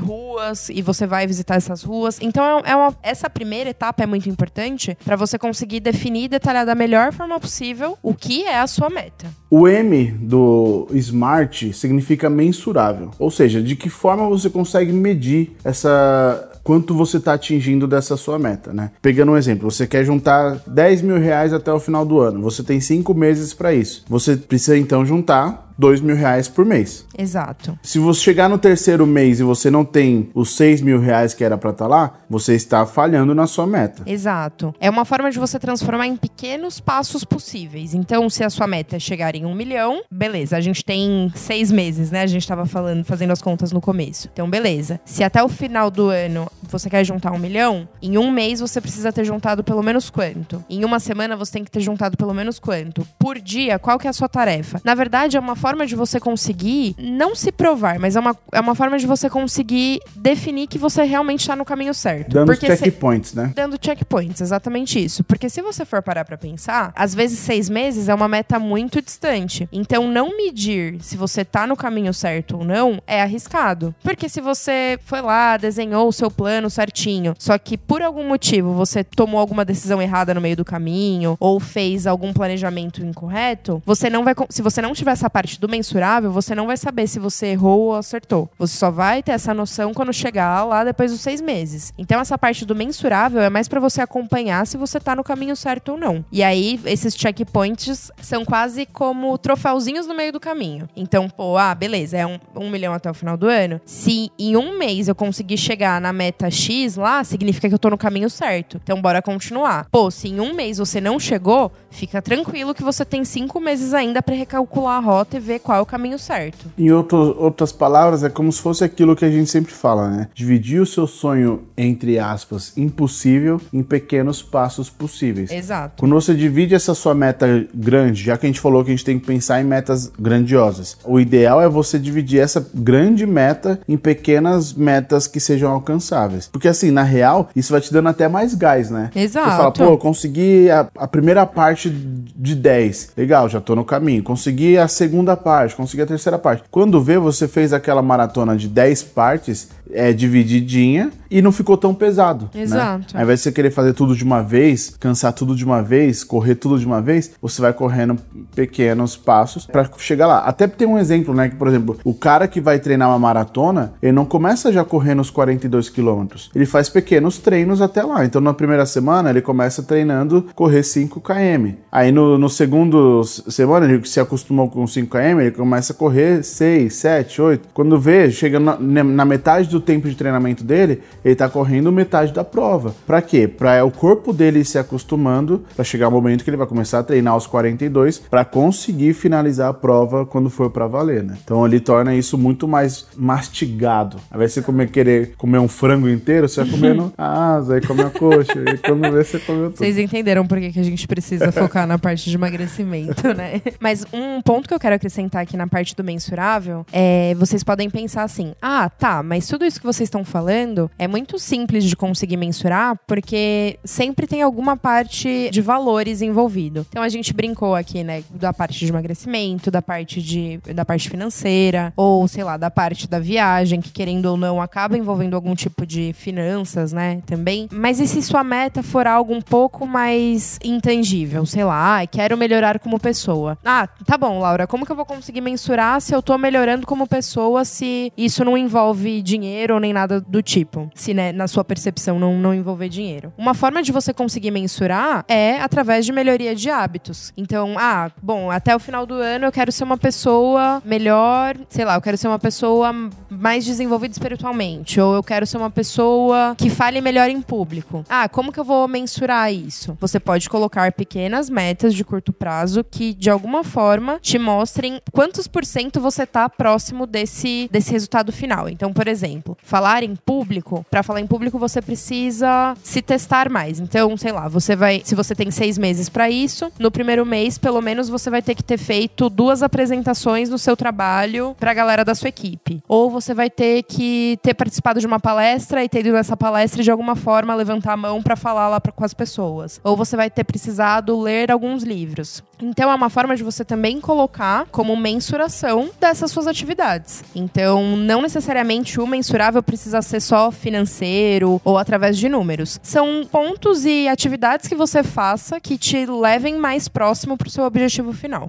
ruas 0.00 0.68
e 0.68 0.82
você 0.82 1.03
vai 1.06 1.26
visitar 1.26 1.56
essas 1.56 1.82
ruas. 1.82 2.18
Então, 2.20 2.44
é, 2.44 2.72
é 2.72 2.76
uma, 2.76 2.94
essa 3.02 3.28
primeira 3.28 3.70
etapa 3.70 4.02
é 4.02 4.06
muito 4.06 4.28
importante 4.28 4.96
para 5.04 5.16
você 5.16 5.38
conseguir 5.38 5.80
definir 5.80 6.24
e 6.24 6.28
detalhar 6.28 6.66
da 6.66 6.74
melhor 6.74 7.12
forma 7.12 7.38
possível 7.38 7.98
o 8.02 8.14
que 8.14 8.44
é 8.44 8.58
a 8.58 8.66
sua 8.66 8.90
meta. 8.90 9.26
O 9.50 9.68
M 9.68 10.10
do 10.20 10.88
SMART 10.92 11.72
significa 11.72 12.28
mensurável, 12.28 13.10
ou 13.18 13.30
seja, 13.30 13.62
de 13.62 13.76
que 13.76 13.88
forma 13.88 14.28
você 14.28 14.50
consegue 14.50 14.92
medir 14.92 15.56
essa 15.64 16.50
quanto 16.64 16.94
você 16.94 17.18
está 17.18 17.34
atingindo 17.34 17.86
dessa 17.86 18.16
sua 18.16 18.38
meta, 18.38 18.72
né? 18.72 18.90
Pegando 19.02 19.32
um 19.32 19.36
exemplo, 19.36 19.70
você 19.70 19.86
quer 19.86 20.02
juntar 20.02 20.58
10 20.66 21.02
mil 21.02 21.18
reais 21.18 21.52
até 21.52 21.70
o 21.70 21.78
final 21.78 22.06
do 22.06 22.18
ano, 22.18 22.40
você 22.40 22.62
tem 22.62 22.80
cinco 22.80 23.12
meses 23.14 23.52
para 23.52 23.74
isso. 23.74 24.02
Você 24.08 24.34
precisa 24.34 24.76
então 24.76 25.04
juntar 25.04 25.63
dois 25.76 26.00
mil 26.00 26.16
reais 26.16 26.48
por 26.48 26.64
mês. 26.64 27.06
Exato. 27.16 27.78
Se 27.82 27.98
você 27.98 28.20
chegar 28.20 28.48
no 28.48 28.58
terceiro 28.58 29.06
mês 29.06 29.40
e 29.40 29.42
você 29.42 29.70
não 29.70 29.84
tem 29.84 30.30
os 30.34 30.56
seis 30.56 30.80
mil 30.80 30.98
reais 30.98 31.34
que 31.34 31.44
era 31.44 31.56
para 31.56 31.70
estar 31.70 31.84
tá 31.84 31.88
lá, 31.88 32.14
você 32.28 32.54
está 32.54 32.86
falhando 32.86 33.34
na 33.34 33.46
sua 33.46 33.66
meta. 33.66 34.02
Exato. 34.06 34.74
É 34.80 34.88
uma 34.88 35.04
forma 35.04 35.30
de 35.30 35.38
você 35.38 35.58
transformar 35.58 36.06
em 36.06 36.16
pequenos 36.16 36.80
passos 36.80 37.24
possíveis. 37.24 37.94
Então, 37.94 38.28
se 38.30 38.44
a 38.44 38.50
sua 38.50 38.66
meta 38.66 38.96
é 38.96 38.98
chegar 38.98 39.34
em 39.34 39.44
um 39.44 39.54
milhão, 39.54 40.02
beleza. 40.10 40.56
A 40.56 40.60
gente 40.60 40.84
tem 40.84 41.32
seis 41.34 41.70
meses, 41.70 42.10
né? 42.10 42.22
A 42.22 42.26
gente 42.26 42.42
estava 42.42 42.66
falando, 42.66 43.04
fazendo 43.04 43.32
as 43.32 43.42
contas 43.42 43.72
no 43.72 43.80
começo. 43.80 44.28
Então, 44.32 44.48
beleza. 44.48 45.00
Se 45.04 45.22
até 45.22 45.42
o 45.42 45.48
final 45.48 45.90
do 45.90 46.08
ano 46.08 46.50
você 46.62 46.90
quer 46.90 47.04
juntar 47.04 47.32
um 47.32 47.38
milhão, 47.38 47.88
em 48.02 48.18
um 48.18 48.30
mês 48.30 48.60
você 48.60 48.80
precisa 48.80 49.12
ter 49.12 49.24
juntado 49.24 49.62
pelo 49.62 49.82
menos 49.82 50.10
quanto? 50.10 50.64
Em 50.68 50.84
uma 50.84 50.98
semana 50.98 51.36
você 51.36 51.52
tem 51.52 51.64
que 51.64 51.70
ter 51.70 51.80
juntado 51.80 52.16
pelo 52.16 52.34
menos 52.34 52.58
quanto? 52.58 53.06
Por 53.18 53.38
dia, 53.38 53.78
qual 53.78 53.98
que 53.98 54.06
é 54.06 54.10
a 54.10 54.12
sua 54.12 54.28
tarefa? 54.28 54.80
Na 54.84 54.94
verdade, 54.94 55.36
é 55.36 55.40
uma 55.40 55.56
forma 55.64 55.86
de 55.86 55.96
você 55.96 56.20
conseguir 56.20 56.94
não 56.98 57.34
se 57.34 57.50
provar, 57.50 57.98
mas 57.98 58.16
é 58.16 58.20
uma, 58.20 58.36
é 58.52 58.60
uma 58.60 58.74
forma 58.74 58.98
de 58.98 59.06
você 59.06 59.30
conseguir 59.30 59.98
definir 60.14 60.66
que 60.66 60.76
você 60.76 61.04
realmente 61.04 61.40
está 61.40 61.56
no 61.56 61.64
caminho 61.64 61.94
certo. 61.94 62.34
Dando 62.34 62.48
Porque 62.48 62.66
checkpoints, 62.76 63.30
se... 63.30 63.36
né? 63.36 63.50
Dando 63.56 63.78
checkpoints, 63.80 64.42
exatamente 64.42 65.02
isso. 65.02 65.24
Porque 65.24 65.48
se 65.48 65.62
você 65.62 65.86
for 65.86 66.02
parar 66.02 66.22
para 66.26 66.36
pensar, 66.36 66.92
às 66.94 67.14
vezes 67.14 67.38
seis 67.38 67.70
meses 67.70 68.10
é 68.10 68.14
uma 68.14 68.28
meta 68.28 68.58
muito 68.58 69.00
distante. 69.00 69.66
Então, 69.72 70.06
não 70.06 70.36
medir 70.36 70.98
se 71.00 71.16
você 71.16 71.46
tá 71.46 71.66
no 71.66 71.78
caminho 71.78 72.12
certo 72.12 72.58
ou 72.58 72.64
não 72.64 73.00
é 73.06 73.22
arriscado. 73.22 73.94
Porque 74.02 74.28
se 74.28 74.42
você 74.42 74.98
foi 75.06 75.22
lá, 75.22 75.56
desenhou 75.56 76.06
o 76.06 76.12
seu 76.12 76.30
plano 76.30 76.68
certinho, 76.68 77.34
só 77.38 77.56
que 77.56 77.78
por 77.78 78.02
algum 78.02 78.28
motivo 78.28 78.74
você 78.74 79.02
tomou 79.02 79.40
alguma 79.40 79.64
decisão 79.64 80.02
errada 80.02 80.34
no 80.34 80.42
meio 80.42 80.56
do 80.56 80.64
caminho 80.64 81.38
ou 81.40 81.58
fez 81.58 82.06
algum 82.06 82.34
planejamento 82.34 83.02
incorreto, 83.02 83.82
você 83.86 84.10
não 84.10 84.24
vai. 84.24 84.34
Se 84.50 84.60
você 84.60 84.82
não 84.82 84.92
tiver 84.92 85.12
essa 85.12 85.30
parte 85.30 85.53
parte 85.54 85.60
do 85.60 85.68
mensurável, 85.68 86.30
você 86.30 86.54
não 86.54 86.66
vai 86.66 86.76
saber 86.76 87.06
se 87.06 87.18
você 87.18 87.48
errou 87.48 87.80
ou 87.82 87.94
acertou. 87.94 88.50
Você 88.58 88.76
só 88.76 88.90
vai 88.90 89.22
ter 89.22 89.32
essa 89.32 89.54
noção 89.54 89.94
quando 89.94 90.12
chegar 90.12 90.64
lá 90.64 90.84
depois 90.84 91.12
dos 91.12 91.20
seis 91.20 91.40
meses. 91.40 91.92
Então, 91.98 92.20
essa 92.20 92.36
parte 92.36 92.64
do 92.64 92.74
mensurável 92.74 93.40
é 93.40 93.50
mais 93.50 93.68
para 93.68 93.80
você 93.80 94.00
acompanhar 94.00 94.66
se 94.66 94.76
você 94.76 94.98
tá 94.98 95.14
no 95.14 95.22
caminho 95.22 95.54
certo 95.54 95.92
ou 95.92 95.98
não. 95.98 96.24
E 96.32 96.42
aí, 96.42 96.80
esses 96.84 97.14
checkpoints 97.14 98.10
são 98.20 98.44
quase 98.44 98.86
como 98.86 99.36
troféuzinhos 99.38 100.06
no 100.06 100.14
meio 100.14 100.32
do 100.32 100.40
caminho. 100.40 100.88
Então, 100.96 101.28
pô, 101.28 101.56
ah, 101.56 101.74
beleza, 101.74 102.16
é 102.16 102.26
um, 102.26 102.38
um 102.56 102.70
milhão 102.70 102.92
até 102.92 103.10
o 103.10 103.14
final 103.14 103.36
do 103.36 103.46
ano. 103.46 103.80
Se 103.84 104.30
em 104.38 104.56
um 104.56 104.78
mês 104.78 105.08
eu 105.08 105.14
conseguir 105.14 105.56
chegar 105.56 106.00
na 106.00 106.12
meta 106.12 106.50
X 106.50 106.96
lá, 106.96 107.22
significa 107.22 107.68
que 107.68 107.74
eu 107.74 107.78
tô 107.78 107.90
no 107.90 107.98
caminho 107.98 108.30
certo. 108.30 108.80
Então, 108.82 109.00
bora 109.00 109.22
continuar. 109.22 109.86
Pô, 109.90 110.10
se 110.10 110.28
em 110.28 110.40
um 110.40 110.54
mês 110.54 110.78
você 110.78 111.00
não 111.00 111.20
chegou, 111.20 111.70
fica 111.90 112.20
tranquilo 112.20 112.74
que 112.74 112.82
você 112.82 113.04
tem 113.04 113.24
cinco 113.24 113.60
meses 113.60 113.94
ainda 113.94 114.22
para 114.22 114.34
recalcular 114.34 114.96
a 114.96 115.00
rota 115.00 115.36
e 115.36 115.40
ver 115.44 115.60
qual 115.60 115.78
é 115.78 115.80
o 115.80 115.86
caminho 115.86 116.18
certo. 116.18 116.66
Em 116.76 116.90
outro, 116.90 117.36
outras 117.38 117.70
palavras, 117.70 118.24
é 118.24 118.28
como 118.28 118.50
se 118.50 118.60
fosse 118.60 118.82
aquilo 118.82 119.14
que 119.14 119.24
a 119.24 119.30
gente 119.30 119.50
sempre 119.50 119.72
fala, 119.72 120.08
né? 120.08 120.28
Dividir 120.34 120.80
o 120.80 120.86
seu 120.86 121.06
sonho, 121.06 121.62
entre 121.76 122.18
aspas, 122.18 122.72
impossível 122.76 123.60
em 123.72 123.82
pequenos 123.82 124.42
passos 124.42 124.90
possíveis. 124.90 125.50
Exato. 125.50 125.94
Quando 125.98 126.14
você 126.14 126.34
divide 126.34 126.74
essa 126.74 126.94
sua 126.94 127.14
meta 127.14 127.66
grande, 127.74 128.24
já 128.24 128.36
que 128.36 128.46
a 128.46 128.48
gente 128.48 128.60
falou 128.60 128.82
que 128.84 128.90
a 128.90 128.94
gente 128.94 129.04
tem 129.04 129.18
que 129.18 129.26
pensar 129.26 129.60
em 129.60 129.64
metas 129.64 130.10
grandiosas, 130.18 130.96
o 131.04 131.20
ideal 131.20 131.60
é 131.60 131.68
você 131.68 131.98
dividir 131.98 132.40
essa 132.40 132.66
grande 132.74 133.26
meta 133.26 133.78
em 133.88 133.96
pequenas 133.96 134.72
metas 134.72 135.26
que 135.26 135.38
sejam 135.38 135.70
alcançáveis. 135.70 136.48
Porque 136.48 136.68
assim, 136.68 136.90
na 136.90 137.02
real, 137.02 137.50
isso 137.54 137.72
vai 137.72 137.80
te 137.80 137.92
dando 137.92 138.08
até 138.08 138.28
mais 138.28 138.54
gás, 138.54 138.90
né? 138.90 139.10
Exato. 139.14 139.50
Você 139.50 139.56
fala, 139.56 139.72
pô, 139.72 139.84
eu 139.84 139.98
consegui 139.98 140.70
a, 140.70 140.88
a 140.96 141.06
primeira 141.06 141.44
parte 141.44 141.90
de 141.90 142.54
10. 142.54 143.12
Legal, 143.16 143.48
já 143.48 143.60
tô 143.60 143.74
no 143.74 143.84
caminho. 143.84 144.22
Consegui 144.22 144.78
a 144.78 144.88
segunda 144.88 145.33
parte, 145.36 145.74
consegui 145.74 146.02
a 146.02 146.06
terceira 146.06 146.38
parte. 146.38 146.64
Quando 146.70 147.02
vê, 147.02 147.18
você 147.18 147.46
fez 147.48 147.72
aquela 147.72 148.02
maratona 148.02 148.56
de 148.56 148.68
10 148.68 149.02
partes, 149.02 149.68
é 149.94 150.12
divididinha 150.12 151.10
e 151.30 151.40
não 151.40 151.50
ficou 151.50 151.76
tão 151.76 151.94
pesado. 151.94 152.50
Né? 152.54 152.62
Exato. 152.62 153.14
Né? 153.14 153.20
Ao 153.20 153.22
invés 153.22 153.40
de 153.40 153.44
você 153.44 153.52
querer 153.52 153.70
fazer 153.70 153.92
tudo 153.92 154.14
de 154.14 154.22
uma 154.22 154.42
vez, 154.42 154.94
cansar 155.00 155.32
tudo 155.32 155.56
de 155.56 155.64
uma 155.64 155.82
vez, 155.82 156.22
correr 156.22 156.54
tudo 156.56 156.78
de 156.78 156.86
uma 156.86 157.00
vez, 157.00 157.32
você 157.40 157.60
vai 157.60 157.72
correndo 157.72 158.16
pequenos 158.54 159.16
passos 159.16 159.66
para 159.66 159.88
chegar 159.98 160.26
lá. 160.26 160.38
Até 160.40 160.66
tem 160.66 160.86
um 160.86 160.98
exemplo, 160.98 161.34
né? 161.34 161.48
Que, 161.48 161.56
por 161.56 161.68
exemplo, 161.68 161.98
o 162.04 162.14
cara 162.14 162.46
que 162.46 162.60
vai 162.60 162.78
treinar 162.78 163.08
uma 163.08 163.18
maratona, 163.18 163.94
ele 164.02 164.12
não 164.12 164.24
começa 164.24 164.72
já 164.72 164.84
correndo 164.84 165.20
os 165.20 165.30
42 165.30 165.88
quilômetros. 165.88 166.50
Ele 166.54 166.66
faz 166.66 166.88
pequenos 166.88 167.38
treinos 167.38 167.80
até 167.80 168.02
lá. 168.02 168.24
Então, 168.24 168.40
na 168.40 168.54
primeira 168.54 168.86
semana, 168.86 169.30
ele 169.30 169.40
começa 169.40 169.82
treinando 169.82 170.46
correr 170.54 170.82
5 170.82 171.20
km. 171.20 171.74
Aí, 171.90 172.12
no, 172.12 172.38
no 172.38 172.48
segundo 172.48 173.22
semana, 173.24 173.86
ele 173.86 174.06
se 174.06 174.20
acostumou 174.20 174.68
com 174.68 174.86
5 174.86 175.10
km, 175.10 175.40
ele 175.40 175.50
começa 175.50 175.92
a 175.92 175.96
correr 175.96 176.42
6, 176.42 176.92
7, 176.92 177.42
8. 177.42 177.68
Quando 177.72 177.98
vê, 177.98 178.30
chega 178.30 178.58
na, 178.60 178.76
na 178.78 179.24
metade 179.24 179.68
do 179.68 179.80
tempo 179.84 180.08
de 180.08 180.14
treinamento 180.14 180.64
dele, 180.64 181.02
ele 181.24 181.34
tá 181.34 181.48
correndo 181.48 181.92
metade 181.92 182.32
da 182.32 182.42
prova. 182.44 182.94
Para 183.06 183.22
quê? 183.22 183.46
Para 183.46 183.84
o 183.84 183.90
corpo 183.90 184.32
dele 184.32 184.64
se 184.64 184.78
acostumando 184.78 185.64
para 185.74 185.84
chegar 185.84 186.08
o 186.08 186.10
momento 186.10 186.44
que 186.44 186.50
ele 186.50 186.56
vai 186.56 186.66
começar 186.66 187.00
a 187.00 187.02
treinar 187.02 187.34
aos 187.34 187.46
42 187.46 188.18
para 188.18 188.44
conseguir 188.44 189.14
finalizar 189.14 189.68
a 189.70 189.74
prova 189.74 190.26
quando 190.26 190.50
for 190.50 190.70
para 190.70 190.86
valer, 190.86 191.22
né? 191.22 191.36
Então 191.44 191.66
ele 191.66 191.80
torna 191.80 192.14
isso 192.14 192.36
muito 192.38 192.66
mais 192.66 193.06
mastigado. 193.16 194.16
Ao 194.30 194.36
invés 194.36 194.50
de 194.50 194.54
você 194.54 194.62
comer, 194.62 194.90
querer 194.90 195.34
comer 195.36 195.58
um 195.58 195.68
frango 195.68 196.08
inteiro, 196.08 196.48
você 196.48 196.62
vai 196.62 196.70
comendo 196.70 197.12
asa, 197.18 197.74
aí 197.74 197.80
come 197.80 198.02
a 198.02 198.10
coxa, 198.10 198.58
e 198.58 198.78
quando 198.78 199.02
vê 199.12 199.24
você 199.24 199.38
comeu 199.38 199.70
tudo. 199.70 199.78
Vocês 199.78 199.98
entenderam 199.98 200.46
por 200.46 200.58
que, 200.58 200.72
que 200.72 200.80
a 200.80 200.84
gente 200.84 201.06
precisa 201.06 201.50
focar 201.52 201.86
na 201.86 201.98
parte 201.98 202.28
de 202.30 202.36
emagrecimento, 202.36 203.34
né? 203.34 203.60
Mas 203.80 204.04
um 204.12 204.40
ponto 204.42 204.68
que 204.68 204.74
eu 204.74 204.80
quero 204.80 204.94
acrescentar 204.94 205.42
aqui 205.42 205.56
na 205.56 205.66
parte 205.66 205.94
do 205.94 206.04
mensurável 206.04 206.86
é 206.92 207.34
vocês 207.38 207.62
podem 207.62 207.90
pensar 207.90 208.22
assim: 208.22 208.54
"Ah, 208.60 208.88
tá, 208.88 209.22
mas 209.22 209.46
tudo 209.46 209.64
isso 209.64 209.73
isso 209.74 209.80
que 209.80 209.86
vocês 209.86 210.06
estão 210.06 210.24
falando 210.24 210.90
é 210.98 211.08
muito 211.08 211.38
simples 211.38 211.84
de 211.84 211.96
conseguir 211.96 212.36
mensurar, 212.36 212.96
porque 213.06 213.78
sempre 213.84 214.26
tem 214.26 214.40
alguma 214.40 214.76
parte 214.76 215.50
de 215.50 215.60
valores 215.60 216.22
envolvido. 216.22 216.86
Então 216.88 217.02
a 217.02 217.08
gente 217.08 217.32
brincou 217.32 217.74
aqui, 217.74 218.04
né, 218.04 218.22
da 218.30 218.52
parte 218.52 218.78
de 218.78 218.88
emagrecimento, 218.88 219.70
da 219.70 219.82
parte 219.82 220.22
de 220.22 220.60
da 220.72 220.84
parte 220.84 221.10
financeira, 221.10 221.92
ou 221.96 222.26
sei 222.28 222.44
lá, 222.44 222.56
da 222.56 222.70
parte 222.70 223.08
da 223.08 223.18
viagem, 223.18 223.80
que 223.80 223.90
querendo 223.90 224.26
ou 224.26 224.36
não 224.36 224.62
acaba 224.62 224.96
envolvendo 224.96 225.34
algum 225.34 225.54
tipo 225.54 225.84
de 225.84 226.12
finanças, 226.12 226.92
né, 226.92 227.20
também. 227.26 227.68
Mas 227.72 227.98
e 227.98 228.06
se 228.06 228.22
sua 228.22 228.44
meta 228.44 228.82
for 228.82 229.06
algo 229.06 229.34
um 229.34 229.42
pouco 229.42 229.86
mais 229.86 230.58
intangível, 230.62 231.44
sei 231.44 231.64
lá, 231.64 232.00
ah, 232.00 232.06
quero 232.06 232.36
melhorar 232.36 232.78
como 232.78 233.00
pessoa. 233.00 233.58
Ah, 233.64 233.88
tá 234.06 234.16
bom, 234.16 234.38
Laura, 234.38 234.66
como 234.66 234.86
que 234.86 234.92
eu 234.92 234.96
vou 234.96 235.04
conseguir 235.04 235.40
mensurar 235.40 236.00
se 236.00 236.14
eu 236.14 236.22
tô 236.22 236.38
melhorando 236.38 236.86
como 236.86 237.08
pessoa 237.08 237.64
se 237.64 238.12
isso 238.16 238.44
não 238.44 238.56
envolve 238.56 239.20
dinheiro 239.20 239.53
ou 239.74 239.80
nem 239.80 239.92
nada 239.92 240.20
do 240.20 240.42
tipo? 240.42 240.90
Se, 240.94 241.14
né, 241.14 241.32
na 241.32 241.46
sua 241.48 241.64
percepção 241.64 242.18
não, 242.18 242.38
não 242.38 242.54
envolver 242.54 242.88
dinheiro. 242.88 243.32
Uma 243.36 243.54
forma 243.54 243.82
de 243.82 243.92
você 243.92 244.12
conseguir 244.12 244.50
mensurar 244.50 245.24
é 245.28 245.60
através 245.60 246.04
de 246.04 246.12
melhoria 246.12 246.54
de 246.54 246.70
hábitos. 246.70 247.32
Então, 247.36 247.74
ah, 247.78 248.10
bom, 248.22 248.50
até 248.50 248.74
o 248.74 248.78
final 248.78 249.06
do 249.06 249.14
ano 249.14 249.46
eu 249.46 249.52
quero 249.52 249.72
ser 249.72 249.84
uma 249.84 249.98
pessoa 249.98 250.82
melhor, 250.84 251.56
sei 251.68 251.84
lá, 251.84 251.94
eu 251.94 252.00
quero 252.00 252.16
ser 252.16 252.28
uma 252.28 252.38
pessoa 252.38 252.92
mais 253.30 253.64
desenvolvida 253.64 254.12
espiritualmente, 254.12 255.00
ou 255.00 255.14
eu 255.14 255.22
quero 255.22 255.46
ser 255.46 255.56
uma 255.56 255.70
pessoa 255.70 256.54
que 256.56 256.70
fale 256.70 257.00
melhor 257.00 257.28
em 257.28 257.40
público. 257.40 258.04
Ah, 258.08 258.28
como 258.28 258.52
que 258.52 258.60
eu 258.60 258.64
vou 258.64 258.86
mensurar 258.88 259.52
isso? 259.52 259.96
Você 260.00 260.20
pode 260.20 260.48
colocar 260.48 260.92
pequenas 260.92 261.50
metas 261.50 261.94
de 261.94 262.04
curto 262.04 262.32
prazo 262.32 262.84
que, 262.84 263.12
de 263.14 263.30
alguma 263.30 263.64
forma, 263.64 264.18
te 264.20 264.38
mostrem 264.38 265.00
quantos 265.12 265.46
por 265.46 265.64
cento 265.64 266.00
você 266.00 266.26
tá 266.26 266.48
próximo 266.48 267.06
desse, 267.06 267.68
desse 267.70 267.90
resultado 267.92 268.32
final. 268.32 268.68
Então, 268.68 268.92
por 268.92 269.08
exemplo, 269.08 269.43
falar 269.62 270.02
em 270.02 270.14
público, 270.16 270.84
para 270.90 271.02
falar 271.02 271.20
em 271.20 271.26
público 271.26 271.58
você 271.58 271.80
precisa 271.82 272.74
se 272.82 273.02
testar 273.02 273.48
mais. 273.48 273.80
Então, 273.80 274.16
sei 274.16 274.32
lá, 274.32 274.48
você 274.48 274.74
vai, 274.74 275.02
se 275.04 275.14
você 275.14 275.34
tem 275.34 275.50
seis 275.50 275.78
meses 275.78 276.08
para 276.08 276.30
isso, 276.30 276.70
no 276.78 276.90
primeiro 276.90 277.24
mês, 277.24 277.58
pelo 277.58 277.80
menos, 277.80 278.08
você 278.08 278.30
vai 278.30 278.42
ter 278.42 278.54
que 278.54 278.62
ter 278.62 278.78
feito 278.78 279.28
duas 279.28 279.62
apresentações 279.62 280.48
no 280.48 280.58
seu 280.58 280.76
trabalho 280.76 281.54
para 281.58 281.70
a 281.70 281.74
galera 281.74 282.04
da 282.04 282.14
sua 282.14 282.28
equipe. 282.28 282.82
Ou 282.88 283.10
você 283.10 283.34
vai 283.34 283.50
ter 283.50 283.82
que 283.82 284.38
ter 284.42 284.54
participado 284.54 285.00
de 285.00 285.06
uma 285.06 285.20
palestra 285.20 285.84
e 285.84 285.88
ter 285.88 286.00
ido 286.00 286.12
nessa 286.12 286.36
palestra 286.36 286.80
e 286.80 286.84
de 286.84 286.90
alguma 286.90 287.16
forma 287.16 287.54
levantar 287.54 287.92
a 287.92 287.96
mão 287.96 288.22
para 288.22 288.36
falar 288.36 288.68
lá 288.68 288.80
pra, 288.80 288.92
com 288.92 289.04
as 289.04 289.14
pessoas. 289.14 289.80
Ou 289.82 289.96
você 289.96 290.16
vai 290.16 290.30
ter 290.30 290.44
precisado 290.44 291.18
ler 291.20 291.50
alguns 291.50 291.82
livros. 291.82 292.42
Então 292.62 292.90
é 292.90 292.94
uma 292.94 293.10
forma 293.10 293.36
de 293.36 293.42
você 293.42 293.64
também 293.64 294.00
colocar 294.00 294.66
como 294.70 294.96
mensuração 294.96 295.90
dessas 296.00 296.30
suas 296.30 296.46
atividades. 296.46 297.24
Então, 297.34 297.96
não 297.96 298.22
necessariamente 298.22 299.00
o 299.00 299.06
mensurável 299.34 299.62
precisa 299.64 300.00
ser 300.00 300.20
só 300.20 300.52
financeiro 300.52 301.60
ou 301.64 301.76
através 301.76 302.16
de 302.16 302.28
números. 302.28 302.78
São 302.84 303.26
pontos 303.26 303.84
e 303.84 304.06
atividades 304.06 304.68
que 304.68 304.76
você 304.76 305.02
faça 305.02 305.60
que 305.60 305.76
te 305.76 306.06
levem 306.06 306.56
mais 306.56 306.86
próximo 306.86 307.36
para 307.36 307.48
o 307.48 307.50
seu 307.50 307.64
objetivo 307.64 308.12
final. 308.12 308.48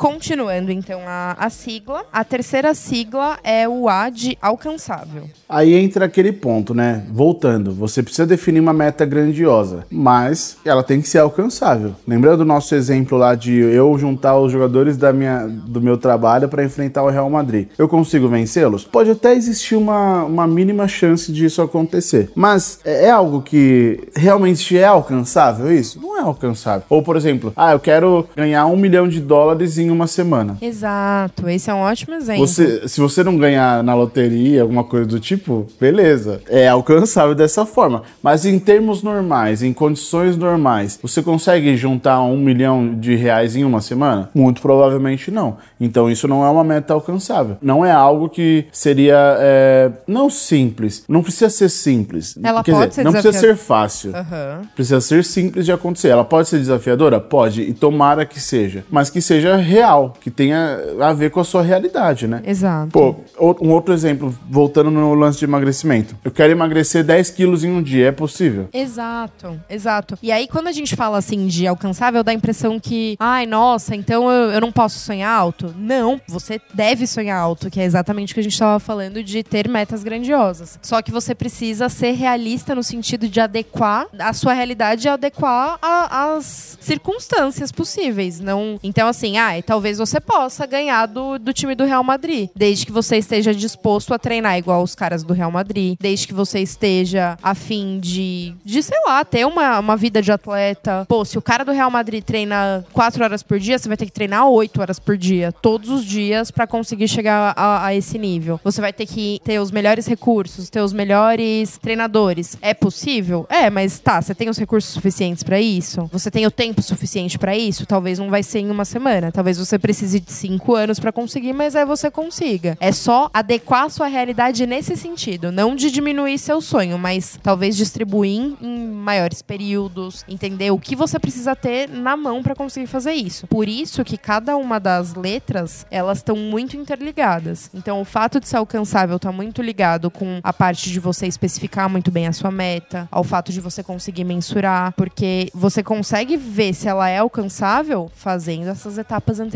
Continuando, 0.00 0.72
então, 0.72 1.02
a, 1.06 1.36
a 1.38 1.50
sigla. 1.50 2.06
A 2.10 2.24
terceira 2.24 2.72
sigla 2.74 3.38
é 3.44 3.68
o 3.68 3.86
A 3.86 4.08
de 4.08 4.34
alcançável. 4.40 5.24
Aí 5.46 5.74
entra 5.74 6.06
aquele 6.06 6.32
ponto, 6.32 6.72
né? 6.72 7.04
Voltando, 7.12 7.74
você 7.74 8.02
precisa 8.02 8.26
definir 8.26 8.60
uma 8.60 8.72
meta 8.72 9.04
grandiosa, 9.04 9.84
mas 9.90 10.56
ela 10.64 10.82
tem 10.82 11.02
que 11.02 11.08
ser 11.08 11.18
alcançável. 11.18 11.94
Lembrando 12.08 12.38
do 12.38 12.44
nosso 12.46 12.74
exemplo 12.74 13.18
lá 13.18 13.34
de 13.34 13.52
eu 13.52 13.98
juntar 13.98 14.38
os 14.38 14.50
jogadores 14.50 14.96
da 14.96 15.12
minha, 15.12 15.46
do 15.46 15.82
meu 15.82 15.98
trabalho 15.98 16.48
para 16.48 16.64
enfrentar 16.64 17.02
o 17.02 17.10
Real 17.10 17.28
Madrid. 17.28 17.68
Eu 17.76 17.86
consigo 17.86 18.26
vencê-los? 18.26 18.84
Pode 18.84 19.10
até 19.10 19.34
existir 19.34 19.74
uma, 19.74 20.24
uma 20.24 20.46
mínima 20.46 20.88
chance 20.88 21.30
disso 21.30 21.60
acontecer, 21.60 22.30
mas 22.34 22.80
é, 22.86 23.06
é 23.06 23.10
algo 23.10 23.42
que 23.42 24.08
realmente 24.16 24.78
é 24.78 24.86
alcançável 24.86 25.70
isso? 25.70 26.00
Não 26.00 26.16
é 26.16 26.22
alcançável. 26.22 26.84
Ou, 26.88 27.02
por 27.02 27.16
exemplo, 27.16 27.52
ah, 27.54 27.72
eu 27.72 27.80
quero 27.80 28.26
ganhar 28.34 28.64
um 28.64 28.76
milhão 28.76 29.06
de 29.06 29.20
dólares 29.20 29.76
em 29.76 29.89
uma 29.90 30.06
semana. 30.06 30.56
Exato, 30.60 31.48
esse 31.48 31.70
é 31.70 31.74
um 31.74 31.80
ótimo 31.80 32.14
exemplo. 32.14 32.46
Você, 32.46 32.88
se 32.88 33.00
você 33.00 33.22
não 33.22 33.36
ganhar 33.36 33.82
na 33.82 33.94
loteria, 33.94 34.62
alguma 34.62 34.84
coisa 34.84 35.06
do 35.06 35.20
tipo, 35.20 35.66
beleza. 35.80 36.40
É 36.48 36.68
alcançável 36.68 37.34
dessa 37.34 37.64
forma. 37.66 38.02
Mas 38.22 38.44
em 38.44 38.58
termos 38.58 39.02
normais, 39.02 39.62
em 39.62 39.72
condições 39.72 40.36
normais, 40.36 40.98
você 41.02 41.22
consegue 41.22 41.76
juntar 41.76 42.22
um 42.22 42.36
milhão 42.36 42.94
de 42.94 43.14
reais 43.14 43.56
em 43.56 43.64
uma 43.64 43.80
semana? 43.80 44.30
Muito 44.34 44.60
provavelmente 44.60 45.30
não. 45.30 45.56
Então 45.80 46.10
isso 46.10 46.28
não 46.28 46.44
é 46.44 46.50
uma 46.50 46.64
meta 46.64 46.94
alcançável. 46.94 47.56
Não 47.60 47.84
é 47.84 47.92
algo 47.92 48.28
que 48.28 48.66
seria 48.72 49.36
é, 49.38 49.90
não 50.06 50.30
simples. 50.30 51.04
Não 51.08 51.22
precisa 51.22 51.50
ser 51.50 51.68
simples. 51.68 52.38
Ela 52.42 52.62
Quer 52.62 52.72
pode 52.72 52.88
dizer, 52.90 52.94
ser 52.94 53.04
não 53.04 53.12
precisa 53.12 53.38
ser 53.38 53.56
fácil. 53.56 54.14
Aham. 54.14 54.62
Precisa 54.74 55.00
ser 55.00 55.24
simples 55.24 55.64
de 55.64 55.72
acontecer. 55.72 56.08
Ela 56.08 56.24
pode 56.24 56.48
ser 56.48 56.58
desafiadora? 56.58 57.20
Pode, 57.20 57.62
e 57.62 57.72
tomara 57.72 58.24
que 58.24 58.40
seja. 58.40 58.84
Mas 58.90 59.10
que 59.10 59.20
seja 59.20 59.56
real, 59.56 59.79
que 60.20 60.30
tenha 60.30 60.78
a 61.00 61.12
ver 61.12 61.30
com 61.30 61.40
a 61.40 61.44
sua 61.44 61.62
realidade, 61.62 62.26
né? 62.26 62.42
Exato. 62.44 62.90
Pô, 62.90 63.16
um 63.60 63.70
outro 63.70 63.92
exemplo, 63.92 64.34
voltando 64.48 64.90
no 64.90 65.14
lance 65.14 65.38
de 65.38 65.44
emagrecimento. 65.44 66.16
Eu 66.24 66.30
quero 66.30 66.52
emagrecer 66.52 67.04
10 67.04 67.30
quilos 67.30 67.64
em 67.64 67.70
um 67.70 67.82
dia, 67.82 68.08
é 68.08 68.12
possível? 68.12 68.68
Exato, 68.72 69.60
exato. 69.68 70.18
E 70.22 70.30
aí, 70.32 70.46
quando 70.48 70.68
a 70.68 70.72
gente 70.72 70.96
fala 70.96 71.18
assim 71.18 71.46
de 71.46 71.66
alcançável, 71.66 72.22
dá 72.22 72.32
a 72.32 72.34
impressão 72.34 72.78
que, 72.78 73.16
ai, 73.18 73.46
nossa, 73.46 73.94
então 73.94 74.30
eu, 74.30 74.52
eu 74.52 74.60
não 74.60 74.72
posso 74.72 74.98
sonhar 74.98 75.30
alto. 75.30 75.74
Não, 75.76 76.20
você 76.28 76.60
deve 76.74 77.06
sonhar 77.06 77.38
alto, 77.38 77.70
que 77.70 77.80
é 77.80 77.84
exatamente 77.84 78.32
o 78.32 78.34
que 78.34 78.40
a 78.40 78.42
gente 78.42 78.52
estava 78.52 78.78
falando 78.78 79.22
de 79.22 79.42
ter 79.42 79.68
metas 79.68 80.02
grandiosas. 80.02 80.78
Só 80.82 81.02
que 81.02 81.10
você 81.10 81.34
precisa 81.34 81.88
ser 81.88 82.12
realista 82.12 82.74
no 82.74 82.82
sentido 82.82 83.28
de 83.28 83.40
adequar 83.40 84.06
a 84.18 84.32
sua 84.32 84.52
realidade 84.52 85.06
e 85.06 85.08
adequar 85.08 85.78
as 85.82 86.78
circunstâncias 86.80 87.72
possíveis. 87.72 88.40
Não, 88.40 88.78
então, 88.82 89.08
assim, 89.08 89.38
ai, 89.38 89.62
talvez 89.70 89.98
você 89.98 90.18
possa 90.18 90.66
ganhar 90.66 91.06
do, 91.06 91.38
do 91.38 91.52
time 91.52 91.76
do 91.76 91.84
Real 91.84 92.02
Madrid, 92.02 92.50
desde 92.56 92.84
que 92.84 92.90
você 92.90 93.18
esteja 93.18 93.54
disposto 93.54 94.12
a 94.12 94.18
treinar 94.18 94.58
igual 94.58 94.82
os 94.82 94.96
caras 94.96 95.22
do 95.22 95.32
Real 95.32 95.52
Madrid, 95.52 95.96
desde 96.00 96.26
que 96.26 96.34
você 96.34 96.58
esteja 96.58 97.38
a 97.40 97.54
fim 97.54 98.00
de, 98.00 98.52
de 98.64 98.82
sei 98.82 98.98
lá, 99.06 99.24
ter 99.24 99.46
uma, 99.46 99.78
uma 99.78 99.96
vida 99.96 100.20
de 100.20 100.32
atleta. 100.32 101.06
Pô, 101.08 101.24
se 101.24 101.38
o 101.38 101.42
cara 101.42 101.64
do 101.64 101.70
Real 101.70 101.88
Madrid 101.88 102.24
treina 102.24 102.84
quatro 102.92 103.22
horas 103.22 103.44
por 103.44 103.60
dia, 103.60 103.78
você 103.78 103.86
vai 103.86 103.96
ter 103.96 104.06
que 104.06 104.12
treinar 104.12 104.48
oito 104.48 104.80
horas 104.80 104.98
por 104.98 105.16
dia, 105.16 105.52
todos 105.52 105.88
os 105.88 106.04
dias, 106.04 106.50
pra 106.50 106.66
conseguir 106.66 107.06
chegar 107.06 107.54
a, 107.56 107.86
a 107.86 107.94
esse 107.94 108.18
nível. 108.18 108.58
Você 108.64 108.80
vai 108.80 108.92
ter 108.92 109.06
que 109.06 109.40
ter 109.44 109.60
os 109.60 109.70
melhores 109.70 110.04
recursos, 110.04 110.68
ter 110.68 110.80
os 110.80 110.92
melhores 110.92 111.78
treinadores. 111.78 112.56
É 112.60 112.74
possível? 112.74 113.46
É, 113.48 113.70
mas 113.70 114.00
tá, 114.00 114.20
você 114.20 114.34
tem 114.34 114.48
os 114.48 114.58
recursos 114.58 114.92
suficientes 114.92 115.44
pra 115.44 115.60
isso? 115.60 116.10
Você 116.12 116.28
tem 116.28 116.44
o 116.44 116.50
tempo 116.50 116.82
suficiente 116.82 117.38
pra 117.38 117.56
isso? 117.56 117.86
Talvez 117.86 118.18
não 118.18 118.30
vai 118.30 118.42
ser 118.42 118.58
em 118.58 118.68
uma 118.68 118.84
semana. 118.84 119.30
Talvez 119.30 119.59
você 119.60 119.78
precise 119.78 120.20
de 120.20 120.32
cinco 120.32 120.74
anos 120.74 120.98
pra 120.98 121.12
conseguir, 121.12 121.52
mas 121.52 121.76
aí 121.76 121.84
você 121.84 122.10
consiga. 122.10 122.76
É 122.80 122.92
só 122.92 123.30
adequar 123.32 123.84
a 123.84 123.88
sua 123.88 124.06
realidade 124.06 124.66
nesse 124.66 124.96
sentido, 124.96 125.52
não 125.52 125.74
de 125.74 125.90
diminuir 125.90 126.38
seu 126.38 126.60
sonho, 126.60 126.98
mas 126.98 127.38
talvez 127.42 127.76
distribuir 127.76 128.54
em- 128.60 128.90
maiores 128.90 129.42
períodos, 129.42 130.24
entender 130.28 130.70
o 130.70 130.78
que 130.78 130.94
você 130.94 131.18
precisa 131.18 131.54
ter 131.56 131.88
na 131.88 132.16
mão 132.16 132.42
pra 132.42 132.54
conseguir 132.54 132.86
fazer 132.86 133.12
isso. 133.12 133.46
Por 133.46 133.68
isso 133.68 134.04
que 134.04 134.16
cada 134.16 134.56
uma 134.56 134.78
das 134.78 135.14
letras, 135.14 135.86
elas 135.90 136.18
estão 136.18 136.36
muito 136.36 136.76
interligadas. 136.76 137.70
Então, 137.74 138.00
o 138.00 138.04
fato 138.04 138.38
de 138.40 138.48
ser 138.48 138.56
alcançável 138.56 139.18
tá 139.18 139.32
muito 139.32 139.62
ligado 139.62 140.10
com 140.10 140.40
a 140.42 140.52
parte 140.52 140.90
de 140.90 141.00
você 141.00 141.26
especificar 141.26 141.88
muito 141.88 142.10
bem 142.10 142.26
a 142.26 142.32
sua 142.32 142.50
meta, 142.50 143.08
ao 143.10 143.24
fato 143.24 143.52
de 143.52 143.60
você 143.60 143.82
conseguir 143.82 144.24
mensurar, 144.24 144.92
porque 144.96 145.50
você 145.54 145.82
consegue 145.82 146.36
ver 146.36 146.74
se 146.74 146.88
ela 146.88 147.08
é 147.08 147.18
alcançável 147.18 148.10
fazendo 148.14 148.68
essas 148.68 148.98
etapas 148.98 149.40
anteriores, 149.40 149.49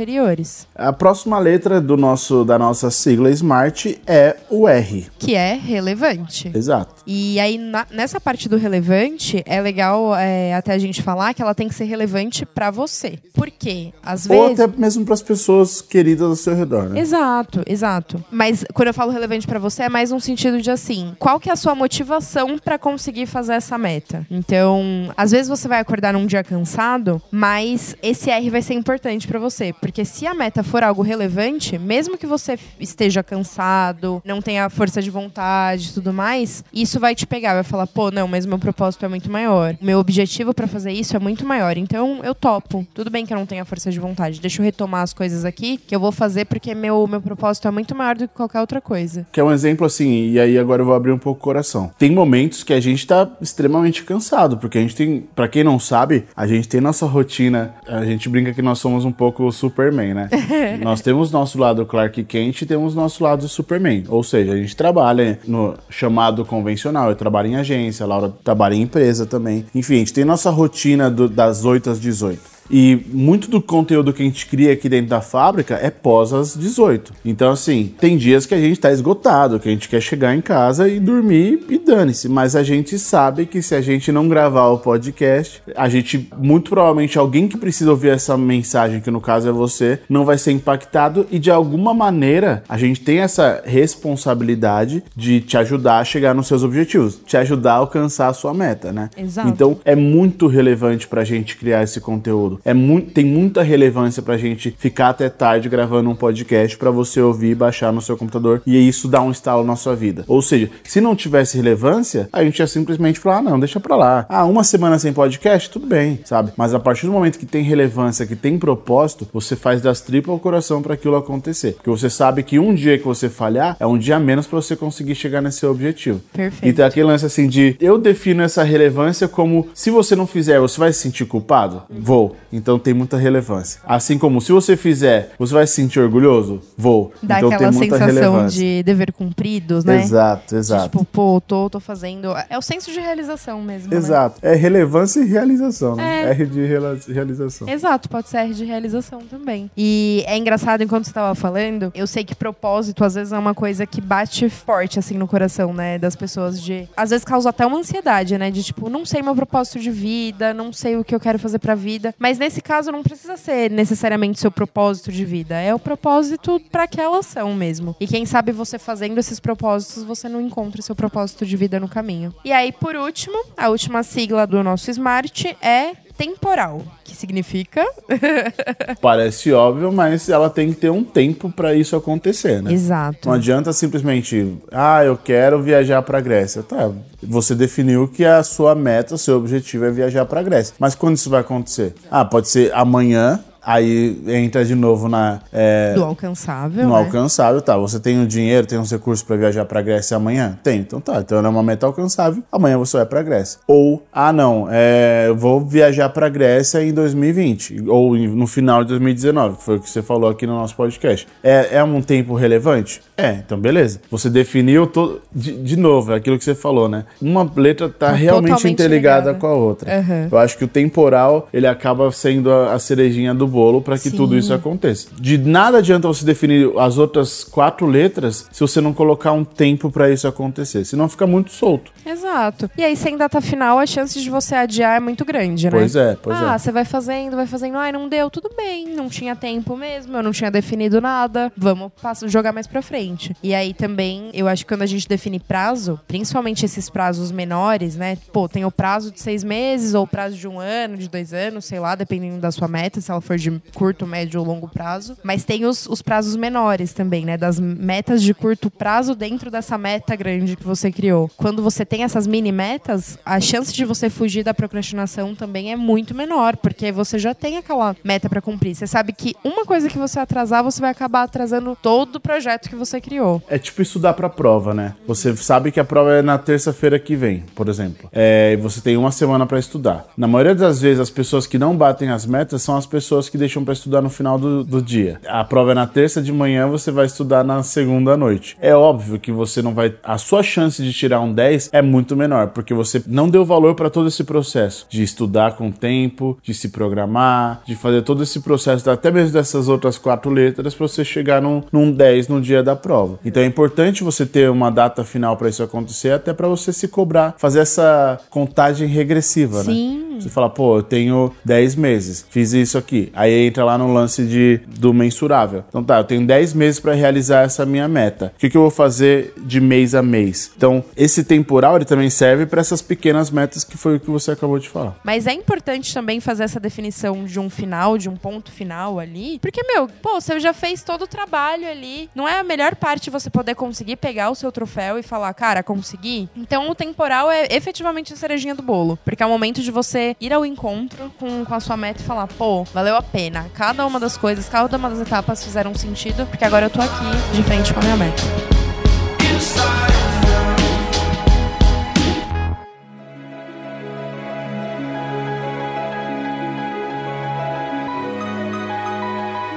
A 0.75 0.93
próxima 0.93 1.39
letra 1.39 1.81
do 1.81 1.97
nosso, 1.97 2.45
da 2.45 2.59
nossa 2.59 2.91
sigla 2.91 3.31
SMART 3.31 3.87
é 4.07 4.37
o 4.51 4.69
R. 4.69 5.07
que 5.19 5.35
é 5.35 5.55
relevante. 5.55 6.51
Exato. 6.55 7.03
E 7.07 7.39
aí, 7.41 7.59
na- 7.59 7.87
nessa 7.91 8.21
parte 8.21 8.49
do 8.49 8.57
relevante, 8.57 9.43
é 9.47 9.61
legal 9.61 10.15
é, 10.17 10.55
até 10.55 10.73
a 10.73 10.79
gente 10.79 11.03
falar 11.03 11.35
que 11.35 11.43
ela 11.43 11.55
tem 11.55 11.69
que 11.69 11.75
ser 11.75 11.85
relevante 11.85 12.45
pra 12.47 12.71
você. 12.71 13.19
Por 13.33 13.51
quê? 13.51 13.93
Às 14.03 14.29
Ou 14.29 14.49
vezes. 14.49 14.61
até 14.61 14.77
mesmo 14.79 15.05
para 15.05 15.15
as 15.15 15.23
pessoas 15.23 15.81
queridas 15.81 16.27
ao 16.29 16.37
seu 16.37 16.55
redor, 16.55 16.89
né? 16.89 17.01
Exato, 17.01 17.63
exato. 17.67 18.23
Mas 18.31 18.65
quando 18.73 18.89
eu 18.89 18.95
falo 18.95 19.11
relevante 19.13 19.47
pra 19.47 19.59
você, 19.59 19.85
é 19.85 19.89
mais 19.89 20.11
um 20.13 20.21
sentido 20.21 20.61
de 20.61 20.71
assim, 20.71 21.15
qual 21.19 21.39
que 21.39 21.51
é 21.51 21.53
a 21.53 21.57
sua 21.57 21.75
motivação 21.75 22.59
pra 22.59 22.79
conseguir 22.79 23.27
fazer 23.27 23.55
essa 23.55 23.77
meta? 23.77 24.27
Então, 24.31 25.11
às 25.17 25.31
vezes 25.33 25.49
você 25.49 25.69
vai 25.69 25.81
acordar 25.81 26.13
num 26.13 26.27
dia 26.27 26.43
cansado, 26.45 27.21
mas 27.31 27.97
esse 28.03 28.31
R 28.31 28.51
vai 28.51 28.63
ser 28.63 28.75
importante 28.75 29.27
pra 29.29 29.39
você, 29.39 29.73
Porque 29.81 30.05
se 30.05 30.27
a 30.27 30.35
meta 30.35 30.63
for 30.63 30.83
algo 30.83 31.03
relevante, 31.03 31.79
mesmo 31.79 32.17
que 32.17 32.27
você 32.27 32.59
esteja 32.81 33.23
cansado, 33.23 34.23
não 34.25 34.41
tenha 34.41 34.69
força 34.71 35.01
de 35.03 35.11
vontade 35.11 35.91
e 35.91 35.93
tudo 35.93 36.13
mais, 36.13 36.65
isso 36.73 36.99
vai 36.99 37.15
te 37.15 37.27
pegar, 37.27 37.55
vai 37.55 37.63
falar, 37.63 37.87
pô, 37.87 38.11
não, 38.11 38.27
mas 38.27 38.47
meu 38.47 38.59
propósito 38.59 39.05
é 39.05 39.09
muito 39.09 39.31
maior. 39.31 39.77
Meu 39.81 39.99
objetivo 39.99 40.55
para 40.55 40.67
fazer 40.67 40.93
isso 40.93 41.17
é 41.17 41.19
muito 41.19 41.47
maior. 41.47 41.77
Então 41.77 42.21
eu 42.23 42.35
topo. 42.35 42.87
Tudo 42.95 43.11
bem 43.11 43.27
que 43.27 43.33
eu 43.33 43.39
não 43.39 43.47
tenha 43.47 43.65
força 43.65 43.91
de 43.91 44.01
vontade. 44.01 44.41
Deixa 44.41 44.61
eu 44.61 44.65
retomar 44.65 45.03
as 45.03 45.13
coisas 45.13 45.45
aqui 45.45 45.77
que 45.77 45.95
eu 45.95 46.01
vou 46.01 46.13
fazer 46.13 46.45
porque 46.47 46.75
meu, 46.75 47.07
meu 47.07 47.21
propósito 47.21 47.69
é 47.69 47.71
muito 47.71 47.95
maior 47.95 48.17
do 48.17 48.29
que 48.29 48.35
qualquer 48.35 48.61
outra 48.61 48.81
coisa. 48.81 49.27
Que 49.33 49.41
é 49.41 49.45
um 49.45 49.53
exemplo 49.53 49.87
assim, 49.87 50.31
e 50.31 50.41
aí 50.41 50.59
agora 50.59 50.83
eu 50.83 50.87
vou 50.87 50.95
abrir 50.95 51.13
um 51.13 51.19
pouco 51.19 51.41
o 51.41 51.43
coração. 51.43 51.91
Tem 51.99 52.11
momentos 52.11 52.63
que 52.63 52.73
a 52.73 52.81
gente 52.81 53.07
tá 53.07 53.31
extremamente 53.41 54.05
cansado, 54.05 54.57
porque 54.57 54.79
a 54.79 54.81
gente 54.81 54.95
tem, 54.95 55.21
para 55.35 55.49
quem 55.49 55.65
não 55.65 55.79
sabe, 55.79 56.25
a 56.37 56.47
gente 56.47 56.69
tem 56.69 56.81
nossa 56.81 57.07
rotina, 57.07 57.75
a 57.87 58.05
gente 58.05 58.29
brinca 58.29 58.53
que 58.53 58.63
nós 58.63 58.79
somos 58.79 59.05
um 59.05 59.13
pouco 59.13 59.51
Superman, 59.65 60.15
né? 60.15 60.29
nós 60.83 61.01
temos 61.01 61.31
nosso 61.31 61.59
lado 61.59 61.85
Clark 61.87 62.23
Kent 62.25 62.63
e 62.63 62.67
temos 62.67 62.95
nosso 62.95 63.23
lado 63.23 63.49
Superman. 63.49 64.05
Ou 64.09 64.23
seja, 64.23 64.53
a 64.53 64.57
gente 64.57 64.77
trabalha 64.77 65.39
no 65.47 65.75
chamado 65.89 66.45
convencional, 66.45 67.11
eu 67.11 67.17
trabalho 67.17 67.49
em 67.49 67.57
agência, 67.57 68.05
a 68.05 68.07
Laura 68.07 68.33
trabalha 68.43 68.75
em 68.75 68.83
empresa 68.83 69.27
também. 69.27 69.65
Enfim, 69.75 69.97
a 69.97 69.99
gente 69.99 70.13
tem 70.13 70.25
nossa 70.25 70.51
rotina 70.51 71.11
do, 71.11 71.29
das 71.29 71.65
8 71.65 71.91
às 71.91 72.01
18. 72.01 72.54
E 72.71 73.05
muito 73.13 73.49
do 73.51 73.61
conteúdo 73.61 74.13
que 74.13 74.23
a 74.23 74.25
gente 74.25 74.47
cria 74.47 74.73
aqui 74.73 74.89
dentro 74.89 75.11
da 75.11 75.21
fábrica 75.21 75.79
é 75.81 75.91
pós 75.91 76.33
às 76.33 76.57
18. 76.57 77.13
Então, 77.25 77.51
assim, 77.51 77.93
tem 77.99 78.17
dias 78.17 78.47
que 78.47 78.55
a 78.55 78.61
gente 78.61 78.81
tá 78.81 78.91
esgotado, 78.91 79.59
que 79.61 79.69
a 79.69 79.73
gente 79.73 79.89
quer 79.89 80.01
chegar 80.01 80.35
em 80.35 80.41
casa 80.41 80.89
e 80.89 80.99
dormir 80.99 81.65
e 81.69 81.79
dane-se. 81.79 82.29
Mas 82.29 82.57
a 82.57 82.63
gente 82.63 82.99
sabe 82.99 83.47
que 83.47 83.63
se 83.63 83.75
a 83.75 83.81
gente 83.81 84.11
não 84.11 84.29
gravar 84.29 84.69
o 84.69 84.79
podcast, 84.79 85.63
a 85.77 85.89
gente, 85.89 86.29
muito 86.39 86.71
provavelmente, 86.71 87.19
alguém 87.19 87.49
que 87.49 87.57
precisa 87.57 87.91
ouvir 87.91 88.11
essa 88.11 88.37
mensagem, 88.37 89.01
que 89.01 89.11
no 89.11 89.21
caso 89.21 89.49
é 89.49 89.53
você, 89.53 89.99
não 90.09 90.25
vai 90.25 90.39
ser 90.39 90.53
impactado 90.53 91.27
e 91.31 91.39
de 91.39 91.51
alguma 91.51 91.93
maneira 91.93 92.63
a 92.69 92.79
gente 92.79 93.01
tem 93.01 93.19
essa 93.19 93.63
responsabilidade 93.65 95.03
de 95.17 95.41
te 95.41 95.57
ajudar 95.57 95.99
a 95.99 96.05
chegar 96.05 96.35
nos 96.35 96.47
seus 96.47 96.63
objetivos, 96.63 97.21
te 97.27 97.37
ajudar 97.37 97.75
a 97.75 97.77
alcançar 97.77 98.29
a 98.29 98.33
sua 98.33 98.55
meta, 98.55 98.93
né? 98.93 99.11
Exato. 99.17 99.49
Então 99.49 99.79
é 99.85 99.95
muito 99.95 100.47
relevante 100.47 101.07
pra 101.07 101.25
gente 101.25 101.57
criar 101.57 101.83
esse 101.83 102.01
conteúdo. 102.01 102.54
É 102.65 102.75
muito, 102.75 103.13
tem 103.13 103.25
muita 103.25 103.63
relevância 103.63 104.23
pra 104.23 104.37
gente 104.37 104.75
ficar 104.79 105.11
até 105.11 105.29
tarde 105.29 105.69
gravando 105.69 106.11
um 106.11 106.15
podcast 106.15 106.77
para 106.77 106.91
você 106.91 107.21
ouvir 107.21 107.51
e 107.51 107.55
baixar 107.55 107.93
no 107.93 108.01
seu 108.01 108.17
computador 108.17 108.63
e 108.67 108.77
isso 108.89 109.09
dá 109.09 109.21
um 109.21 109.31
estalo 109.31 109.65
na 109.65 109.77
sua 109.77 109.95
vida. 109.95 110.25
Ou 110.27 110.43
seja, 110.43 110.71
se 110.83 111.01
não 111.01 111.17
tivesse 111.17 111.57
relevância, 111.57 112.29
a 112.33 112.45
gente 112.45 112.59
ia 112.59 112.67
simplesmente 112.67 113.19
falar: 113.19 113.39
ah, 113.39 113.43
não, 113.43 113.59
deixa 113.59 113.81
pra 113.81 113.97
lá. 113.97 114.27
Ah, 114.29 114.45
uma 114.45 114.65
semana 114.65 114.99
sem 114.99 115.13
podcast, 115.13 115.71
tudo 115.71 115.87
bem, 115.87 116.21
sabe? 116.25 116.53
Mas 116.57 116.75
a 116.75 116.81
partir 116.81 117.07
do 117.07 117.13
momento 117.13 117.39
que 117.39 117.47
tem 117.47 117.63
relevância, 117.63 118.27
que 118.27 118.37
tem 118.37 118.59
propósito, 118.59 119.29
você 119.33 119.57
faz 119.57 119.81
das 119.81 120.01
tripas 120.01 120.31
ao 120.31 120.39
coração 120.39 120.83
para 120.83 120.95
aquilo 120.95 121.17
acontecer. 121.17 121.73
Porque 121.75 121.91
você 121.91 122.11
sabe 122.11 122.43
que 122.43 122.59
um 122.59 122.75
dia 122.75 122.99
que 122.99 123.05
você 123.05 123.29
falhar 123.29 123.77
é 123.79 123.87
um 123.87 123.99
dia 123.99 124.19
menos 124.19 124.47
para 124.47 124.61
você 124.61 124.77
conseguir 124.77 125.15
chegar 125.15 125.41
nesse 125.41 125.59
seu 125.59 125.71
objetivo. 125.71 126.21
Perfeito. 126.33 126.67
Então 126.67 126.87
aquele 126.87 127.07
lance 127.07 127.27
assim 127.27 127.49
de 127.49 127.77
eu 127.81 127.99
defino 127.99 128.43
essa 128.43 128.63
relevância 128.63 129.29
como 129.29 129.69
se 129.75 129.91
você 129.91 130.15
não 130.17 130.27
fizer, 130.27 130.61
você 130.61 130.79
vai 130.79 130.93
se 130.93 131.01
sentir 131.01 131.25
culpado? 131.25 131.83
Vou. 131.91 132.37
Então 132.57 132.79
tem 132.79 132.95
muita 132.95 133.17
relevância. 133.17 133.81
Assim 133.85 134.17
como 134.19 134.41
se 134.41 134.53
você 134.53 134.77
fizer, 134.77 135.33
você 135.39 135.53
vai 135.55 135.67
se 135.67 135.75
sentir 135.75 135.99
orgulhoso? 136.01 136.61
Vou. 136.77 137.13
Dá 137.23 137.39
então 137.39 137.49
aquela 137.51 137.71
tem 137.71 137.79
muita 137.79 137.99
sensação 137.99 138.15
relevância. 138.33 138.61
de 138.61 138.83
dever 138.83 139.13
cumprido, 139.13 139.81
né? 139.85 140.03
Exato, 140.03 140.55
De, 140.55 140.61
exato. 140.61 140.85
tipo, 140.85 141.05
pô, 141.05 141.41
tô, 141.41 141.69
tô 141.69 141.81
fazendo. 141.81 142.29
É 142.49 142.57
o 142.57 142.63
senso 142.63 142.93
de 142.93 143.01
realização 143.01 143.61
mesmo. 143.63 143.91
né? 143.91 143.97
Exato. 143.97 144.39
É 144.43 144.55
relevância 144.55 145.21
e 145.21 145.27
realização, 145.27 145.97
né? 145.97 146.23
É. 146.27 146.31
R 146.31 146.47
de 146.47 146.65
rela- 146.67 146.99
realização. 147.09 147.69
Exato, 147.69 148.09
pode 148.09 148.29
ser 148.29 148.39
R 148.39 148.55
de 148.55 148.65
realização 148.65 149.21
também. 149.23 149.71
E 149.77 150.23
é 150.27 150.37
engraçado, 150.37 150.83
enquanto 150.83 151.05
você 151.05 151.11
estava 151.11 151.35
falando, 151.35 151.91
eu 151.95 152.07
sei 152.07 152.25
que 152.25 152.35
propósito 152.35 153.05
às 153.05 153.15
vezes 153.15 153.33
é 153.33 153.39
uma 153.39 153.55
coisa 153.55 153.85
que 153.87 154.01
bate 154.01 154.49
forte 154.49 154.99
assim 154.99 155.17
no 155.19 155.27
coração, 155.27 155.73
né, 155.75 155.99
das 155.99 156.15
pessoas 156.15 156.61
de, 156.63 156.89
às 156.97 157.11
vezes 157.11 157.25
causa 157.25 157.49
até 157.51 157.67
uma 157.67 157.79
ansiedade, 157.79 158.37
né, 158.39 158.51
de 158.51 158.63
tipo, 158.63 158.89
não 158.89 159.05
sei 159.05 159.23
meu 159.23 159.35
propósito 159.35 159.79
de 159.79 159.91
vida, 159.91 160.55
não 160.55 160.73
sei 160.73 160.97
o 160.97 161.05
que 161.05 161.15
eu 161.15 161.21
quero 161.21 161.39
fazer 161.39 161.59
pra 161.59 161.75
vida, 161.75 162.15
mas 162.19 162.39
nesse 162.45 162.61
caso 162.61 162.93
não 162.93 163.03
precisa 163.03 163.39
ser 163.39 163.71
necessariamente 163.71 164.39
seu 164.39 164.51
propósito 164.51 165.11
de 165.11 165.25
vida, 165.25 165.59
é 165.59 165.75
o 165.75 165.79
propósito 165.79 166.61
pra 166.71 166.83
aquela 166.83 167.21
ação 167.21 167.55
mesmo. 167.55 167.97
E 167.99 168.07
quem 168.07 168.27
sabe 168.27 168.53
você 168.53 168.79
fazendo 168.79 169.19
esses 169.19 169.41
propósitos, 169.41 170.03
você 170.03 170.29
não 170.29 170.43
encontra 170.43 170.83
seu 170.83 170.95
propósito 170.95 171.47
de 171.47 171.57
vida 171.57 171.81
no 171.81 171.89
caminho. 171.89 172.35
E 172.45 172.53
aí, 172.53 172.71
por 172.71 172.97
último, 172.97 173.35
a 173.57 173.71
última 173.71 174.03
sigla 174.03 174.47
do 174.47 174.63
nosso 174.63 174.91
Smart 174.91 175.57
é 175.63 176.04
temporal, 176.17 176.83
que 177.05 177.15
significa 177.15 177.85
Parece 179.01 179.53
óbvio, 179.53 179.93
mas 179.93 180.29
ela 180.29 180.51
tem 180.51 180.73
que 180.73 180.81
ter 180.81 180.91
um 180.91 181.05
tempo 181.05 181.51
para 181.51 181.75
isso 181.75 181.97
acontecer, 181.97 182.63
né? 182.63 182.73
Exato. 182.73 183.29
Não 183.29 183.35
adianta 183.35 183.73
simplesmente, 183.73 184.57
ah, 184.73 185.05
eu 185.05 185.17
quero 185.17 185.63
viajar 185.63 186.03
para 186.03 186.21
Grécia. 186.21 186.63
Tá, 186.63 186.91
você 187.23 187.55
definiu 187.55 188.09
que 188.09 188.25
a 188.25 188.43
sua 188.43 188.75
meta, 188.75 189.17
seu 189.17 189.37
objetivo 189.39 189.85
é 189.85 189.91
viajar 189.91 190.25
para 190.27 190.43
Grécia. 190.43 190.75
Mas 190.79 190.95
quando 190.95 191.17
isso 191.17 191.31
vai 191.31 191.41
acontecer? 191.41 191.95
Ah, 192.11 192.25
pode 192.25 192.49
ser 192.49 192.73
amanhã, 192.75 193.43
aí 193.65 194.21
entra 194.29 194.65
de 194.65 194.75
novo 194.75 195.09
na 195.09 195.41
é, 195.53 195.95
Do 195.95 196.05
alcançável. 196.05 196.85
no 196.85 196.91
né? 196.93 196.97
alcançável, 196.99 197.61
tá? 197.63 197.77
Você 197.79 197.99
tem 198.01 198.23
o 198.23 198.27
dinheiro, 198.27 198.67
tem 198.67 198.79
os 198.79 198.91
recursos 198.91 199.25
para 199.25 199.37
viajar 199.37 199.65
para 199.65 199.81
Grécia 199.83 200.17
amanhã? 200.17 200.59
Tem, 200.63 200.81
então 200.81 201.01
tá. 201.01 201.21
Então 201.21 201.39
é 201.45 201.49
uma 201.49 201.63
meta 201.63 201.87
alcançável. 201.87 202.43
Amanhã 202.51 202.79
você 202.79 202.97
vai 202.97 203.07
para 203.07 203.23
Grécia. 203.23 203.59
Ou 203.67 204.03
ah 204.13 204.33
não, 204.33 204.67
é, 204.71 205.25
eu 205.29 205.37
vou 205.37 205.61
viajar 205.61 206.09
para 206.11 206.29
Grécia 206.29 206.83
em 206.83 206.93
2020 206.93 207.85
ou 207.89 208.17
no 208.17 208.47
final 208.47 208.83
de 208.83 208.91
2019, 208.91 209.57
que 209.57 209.63
foi 209.63 209.77
o 209.77 209.81
que 209.81 209.91
você 209.91 210.03
falou 210.03 210.31
aqui 210.31 210.47
no 210.47 210.55
nosso 210.55 210.75
podcast. 210.77 211.27
É, 211.43 211.77
é 211.77 211.85
um 211.85 212.01
tempo 212.03 212.35
relevante? 212.35 213.01
É, 213.17 213.31
então 213.45 213.59
beleza. 213.59 214.01
Você 214.11 214.29
definiu 214.29 214.87
to- 214.87 215.21
de, 215.35 215.53
de 215.63 215.77
novo, 215.77 216.13
é 216.13 216.17
aquilo 216.17 216.39
que 216.39 216.45
você 216.45 216.55
falou, 216.55 216.89
né? 216.89 217.05
Uma 217.21 217.49
letra 217.57 217.89
tá, 217.89 218.09
Tá 218.09 218.13
realmente 218.13 218.69
interligada 218.69 219.31
ligada. 219.31 219.39
com 219.39 219.47
a 219.47 219.55
outra. 219.55 219.99
Aham. 219.99 220.29
Eu 220.31 220.39
acho 220.39 220.59
que 220.59 220.65
o 220.65 220.69
temporal 220.69 221.49
ele 221.53 221.67
acaba 221.67 222.11
sendo 222.13 222.51
a, 222.53 222.75
a 222.75 222.79
cerejinha 222.79 223.33
do 223.35 223.47
bolo 223.55 223.81
para 223.81 223.97
que 223.97 224.11
Sim. 224.11 224.17
tudo 224.17 224.37
isso 224.37 224.53
aconteça. 224.53 225.09
De 225.19 225.39
nada 225.39 225.79
adianta 225.79 226.07
você 226.09 226.25
definir 226.25 226.71
as 226.79 226.99
outras 226.99 227.43
quatro 227.45 227.87
letras 227.87 228.47
se 228.53 228.61
você 228.61 228.81
não 228.81 228.93
colocar 228.93 229.33
um 229.33 229.45
tempo 229.45 229.91
para 229.91 230.11
isso 230.11 230.29
acontecer, 230.29 230.85
senão 230.85 231.09
fica 231.09 231.27
muito 231.27 231.53
solto. 231.53 231.93
Exato. 232.05 232.71
E 232.77 232.85
aí, 232.85 232.97
sem 232.97 233.17
data 233.17 233.41
final, 233.41 233.79
a 233.79 233.87
chance 233.87 234.21
de 234.21 234.29
você 234.29 234.55
adiar 234.55 234.97
é 234.97 235.01
muito 235.01 235.25
grande, 235.25 235.65
né? 235.67 235.71
Pois 235.71 235.97
é, 235.97 236.17
pois 236.21 236.37
ah, 236.37 236.55
é. 236.55 236.59
você 236.59 236.71
vai 236.73 236.85
fazendo, 236.85 237.37
vai 237.37 237.47
fazendo. 237.47 237.79
Ai, 237.79 237.93
não 237.93 238.09
deu, 238.09 238.29
tudo 238.29 238.51
bem. 238.57 238.89
Não 238.95 239.09
tinha 239.09 239.35
tempo 239.35 239.77
mesmo, 239.77 240.17
eu 240.17 240.23
não 240.23 240.33
tinha 240.33 240.51
definido 240.51 241.01
nada. 241.01 241.51
Vamos 241.57 241.93
passo- 242.03 242.29
jogar 242.29 242.53
mais 242.53 242.67
pra 242.67 242.83
frente. 242.83 243.35
E 243.43 243.55
aí 243.55 243.73
também, 243.73 244.31
eu 244.35 244.49
acho 244.49 244.65
que 244.65 244.75
quando 244.75 244.83
a 244.83 244.87
gente 244.87 245.09
define 245.09 245.39
prazo, 245.39 245.99
principalmente 246.07 246.65
esses 246.65 246.91
prazos 246.91 247.31
menores, 247.31 247.97
né? 247.97 248.19
Pô, 248.33 248.49
tem 248.49 248.65
o 248.65 248.71
prazo 248.71 249.11
de 249.11 249.21
seis 249.21 249.45
meses, 249.45 249.95
ou 249.95 250.05
o 250.05 250.07
prazo 250.07 250.37
de 250.37 250.49
um 250.49 250.59
ano, 250.59 250.97
de 250.97 251.09
dois 251.09 251.33
anos, 251.33 251.65
sei 251.65 251.79
lá, 251.79 251.95
dependendo 251.95 252.39
da 252.39 252.51
sua 252.51 252.67
meta, 252.69 253.01
se 253.01 253.11
ela 253.11 253.21
for 253.21 253.37
de 253.37 253.44
curto, 253.75 254.07
médio 254.07 254.41
ou 254.41 254.47
longo 254.47 254.69
prazo. 254.69 255.17
Mas 255.23 255.45
tem 255.45 255.65
os, 255.65 255.87
os 255.87 256.03
prazos 256.03 256.37
menores 256.37 256.93
também, 256.93 257.25
né? 257.25 257.37
Das 257.37 257.59
metas 257.59 258.23
de 258.23 258.35
curto 258.35 258.71
prazo 258.71 259.15
dentro 259.15 259.51
dessa 259.51 259.79
meta 259.79 260.15
grande 260.17 260.57
que 260.57 260.65
você 260.65 260.91
criou. 260.91 261.31
Quando 261.37 261.63
você 261.63 261.85
tem 261.85 262.03
essas 262.05 262.27
mini 262.27 262.53
metas, 262.53 263.19
a 263.25 263.41
chance 263.41 263.73
de 263.73 263.85
você 263.85 264.11
fugir 264.11 264.45
da 264.45 264.55
procrastinação 264.55 265.35
também 265.35 265.73
é 265.73 265.77
muito 265.77 266.15
menor, 266.15 266.57
porque 266.57 266.93
você 266.93 267.19
já 267.19 267.35
tem 267.35 267.57
aquela 267.57 267.97
meta 268.05 268.29
pra 268.29 268.41
cumprir. 268.41 268.75
Você 268.75 268.87
sabe 268.87 269.13
que 269.13 269.35
uma 269.45 269.65
coisa 269.65 269.89
que 269.89 269.99
você 269.99 270.19
atrasar, 270.19 270.63
você 270.63 270.81
vai 270.81 270.91
acabar 270.91 271.23
atrasando 271.23 271.77
todo 271.81 272.17
o 272.17 272.21
projeto 272.21 272.69
que 272.69 272.77
você 272.77 273.01
criou. 273.01 273.43
É 273.49 273.59
tipo 273.59 273.83
estudar 273.83 274.15
pra 274.15 274.29
prova, 274.29 274.75
né? 274.75 274.95
Você 275.07 275.37
sabe 275.37 275.71
que 275.71 275.81
a 275.81 275.85
prova 275.85 276.13
é 276.15 276.23
na 276.23 276.39
terça-feira 276.39 276.99
que 276.99 277.17
vem, 277.17 277.45
por 277.55 277.69
exemplo. 277.69 278.09
É, 278.13 278.53
e 278.53 278.57
você 278.57 278.81
tem 278.81 278.97
uma 278.97 279.11
semana 279.11 279.47
pra 279.47 279.59
estudar. 279.59 280.07
Na 280.17 280.27
maioria 280.27 280.55
das 280.55 280.81
vezes, 280.81 281.01
as 281.01 281.11
pessoas 281.11 281.47
que 281.47 281.59
não 281.59 281.77
batem 281.77 282.11
as 282.11 282.27
metas 282.27 282.63
são 282.63 282.77
as 282.77 282.87
pessoas 282.87 283.29
que 283.29 283.34
deixam 283.39 283.65
pra 283.65 283.73
estudar 283.73 284.01
no 284.01 284.11
final 284.11 284.39
do, 284.39 284.65
do 284.65 284.81
dia. 284.83 285.21
A 285.27 285.45
prova 285.45 285.73
é 285.73 285.75
na 285.75 285.87
terça 285.87 286.23
de 286.23 286.33
manhã, 286.33 286.69
você 286.69 286.91
vai 286.91 287.07
estudar 287.07 287.45
na 287.45 287.63
segunda 287.63 288.17
noite. 288.17 288.57
É 288.61 288.75
óbvio 288.75 289.19
que 289.19 289.33
você 289.33 289.63
não 289.63 289.75
vai. 289.75 289.95
A 290.03 290.19
sua 290.19 290.43
chance 290.43 290.83
de 290.83 290.93
tirar 290.93 291.21
um 291.21 291.33
10 291.33 291.71
é 291.73 291.83
muito 291.83 292.17
menor, 292.17 292.49
porque 292.49 292.75
você 292.75 293.03
não 293.07 293.29
deu 293.29 293.45
valor 293.45 293.75
pra 293.75 293.91
todo 293.91 294.09
esse 294.09 294.25
processo 294.25 294.87
de 294.89 295.03
estudar 295.03 295.57
com 295.57 295.71
tempo, 295.71 296.39
de 296.43 296.55
se 296.55 296.69
programar, 296.69 297.63
de 297.67 297.75
fazer 297.75 298.03
todo 298.03 298.23
esse 298.23 298.41
processo, 298.41 298.89
até 298.91 299.11
mesmo 299.11 299.33
dessas 299.33 299.69
outras 299.69 299.99
quatro 299.99 300.31
letras, 300.31 300.75
pra 300.75 300.87
você 300.87 301.05
chegar 301.05 301.41
num, 301.41 301.63
num 301.73 301.91
10 301.91 302.29
no 302.29 302.41
dia 302.41 302.63
da 302.63 302.77
prova. 302.77 303.19
Então 303.25 303.43
é 303.43 303.47
importante 303.47 304.05
você 304.05 304.27
ter 304.27 304.51
uma 304.51 304.71
data 304.71 305.05
final 305.05 305.37
pra 305.37 305.49
isso 305.49 305.63
acontecer, 305.63 306.11
até 306.11 306.33
pra 306.33 306.49
você 306.49 306.73
se 306.73 306.89
cobrar, 306.89 307.35
fazer 307.39 307.61
essa 307.61 308.21
contagem 308.31 308.89
regressiva, 308.89 309.59
né? 309.59 309.73
Sim, 309.73 310.14
Você 310.21 310.29
fala, 310.29 310.49
pô, 310.51 310.79
eu 310.79 310.83
tenho 310.83 311.33
10 311.45 311.75
meses, 311.77 312.27
fiz 312.31 312.53
isso 312.53 312.79
aqui. 312.79 313.11
Aí 313.15 313.47
entra 313.47 313.65
lá 313.65 313.79
no 313.79 313.93
lance 313.93 314.25
de, 314.25 314.61
do 314.67 314.93
mensurável. 314.93 315.65
Então 315.69 315.83
tá, 315.83 315.99
eu 315.99 316.05
tenho 316.05 316.27
10 316.27 316.55
meses 316.55 316.81
para 316.81 316.95
realizar 316.95 317.45
essa 317.45 317.67
minha 317.67 317.89
meta. 317.89 318.33
O 318.35 318.39
que, 318.39 318.51
que 318.51 318.57
eu 318.57 318.63
vou 318.63 318.71
fazer 318.71 319.33
de 319.39 319.61
mês 319.61 319.95
a 319.95 320.03
mês? 320.03 320.51
Então, 320.57 320.85
esse 320.97 321.25
temporal 321.25 321.77
ele 321.77 321.85
também 321.85 322.11
serve 322.11 322.47
para 322.47 322.61
essas 322.61 322.83
pequenas 322.83 323.31
metas 323.31 323.65
que 323.65 323.77
foi 323.77 323.97
o 323.97 324.01
que 324.01 324.11
você 324.11 324.31
acabou 324.31 324.59
de 324.59 324.69
falar. 324.69 324.97
Mas 325.05 325.27
é 325.27 325.33
importante 325.33 325.93
também 325.93 326.21
fazer 326.21 326.45
essa 326.45 326.61
definição 326.61 327.25
de 327.25 327.39
um 327.41 327.51
final, 327.51 327.99
de 327.99 328.09
um 328.09 328.17
ponto 328.17 328.51
final 328.51 328.99
ali. 328.99 329.39
Porque, 329.41 329.63
meu, 329.63 329.89
pô, 330.03 330.21
você 330.21 330.39
já 330.41 330.53
fez 330.53 330.83
todo 330.83 331.03
o 331.03 331.07
trabalho 331.07 331.69
ali. 331.69 332.09
Não 332.15 332.29
é 332.29 332.39
a 332.39 332.45
melhor 332.45 332.75
parte 332.77 333.11
você 333.11 333.31
poder 333.31 333.55
conseguir 333.55 333.97
pegar 333.97 334.31
o 334.31 334.35
seu 334.35 334.51
troféu 334.53 334.99
e 334.99 335.03
falar, 335.03 335.33
cara, 335.35 335.63
consegui? 335.63 336.29
Então 336.37 336.69
o 336.71 336.75
temporal 336.75 337.31
é 337.31 337.47
efetivamente 337.51 338.13
a 338.13 338.17
cerejinha 338.17 338.55
do 338.55 338.63
bolo. 338.63 338.99
Porque 339.05 339.23
é 339.23 339.27
o 339.27 339.29
momento 339.29 339.63
de 339.63 339.71
você 339.71 340.04
ir 340.21 340.33
ao 340.33 340.45
encontro 340.45 341.11
com, 341.19 341.45
com 341.45 341.55
a 341.55 341.61
sua 341.61 341.77
meta 341.77 342.01
e 342.01 342.05
falar, 342.05 342.27
pô, 342.27 342.65
valeu 342.65 342.97
a 342.97 343.03
pena. 343.03 343.47
Cada 343.55 343.87
uma 343.87 343.99
das 344.01 344.17
coisas, 344.17 344.49
cada 344.49 344.77
uma 344.77 344.91
das 344.91 345.01
etapas 345.01 345.45
fizeram 345.45 345.75
sentido, 345.75 346.27
porque 346.27 346.45
agora 346.45 346.67
eu 346.67 346.71
tô 346.71 346.81
aqui 346.81 347.35
de 347.35 347.43
frente 347.43 347.73
com 347.73 347.81
a 347.81 347.83
minha 347.83 347.97
meta. 347.97 348.23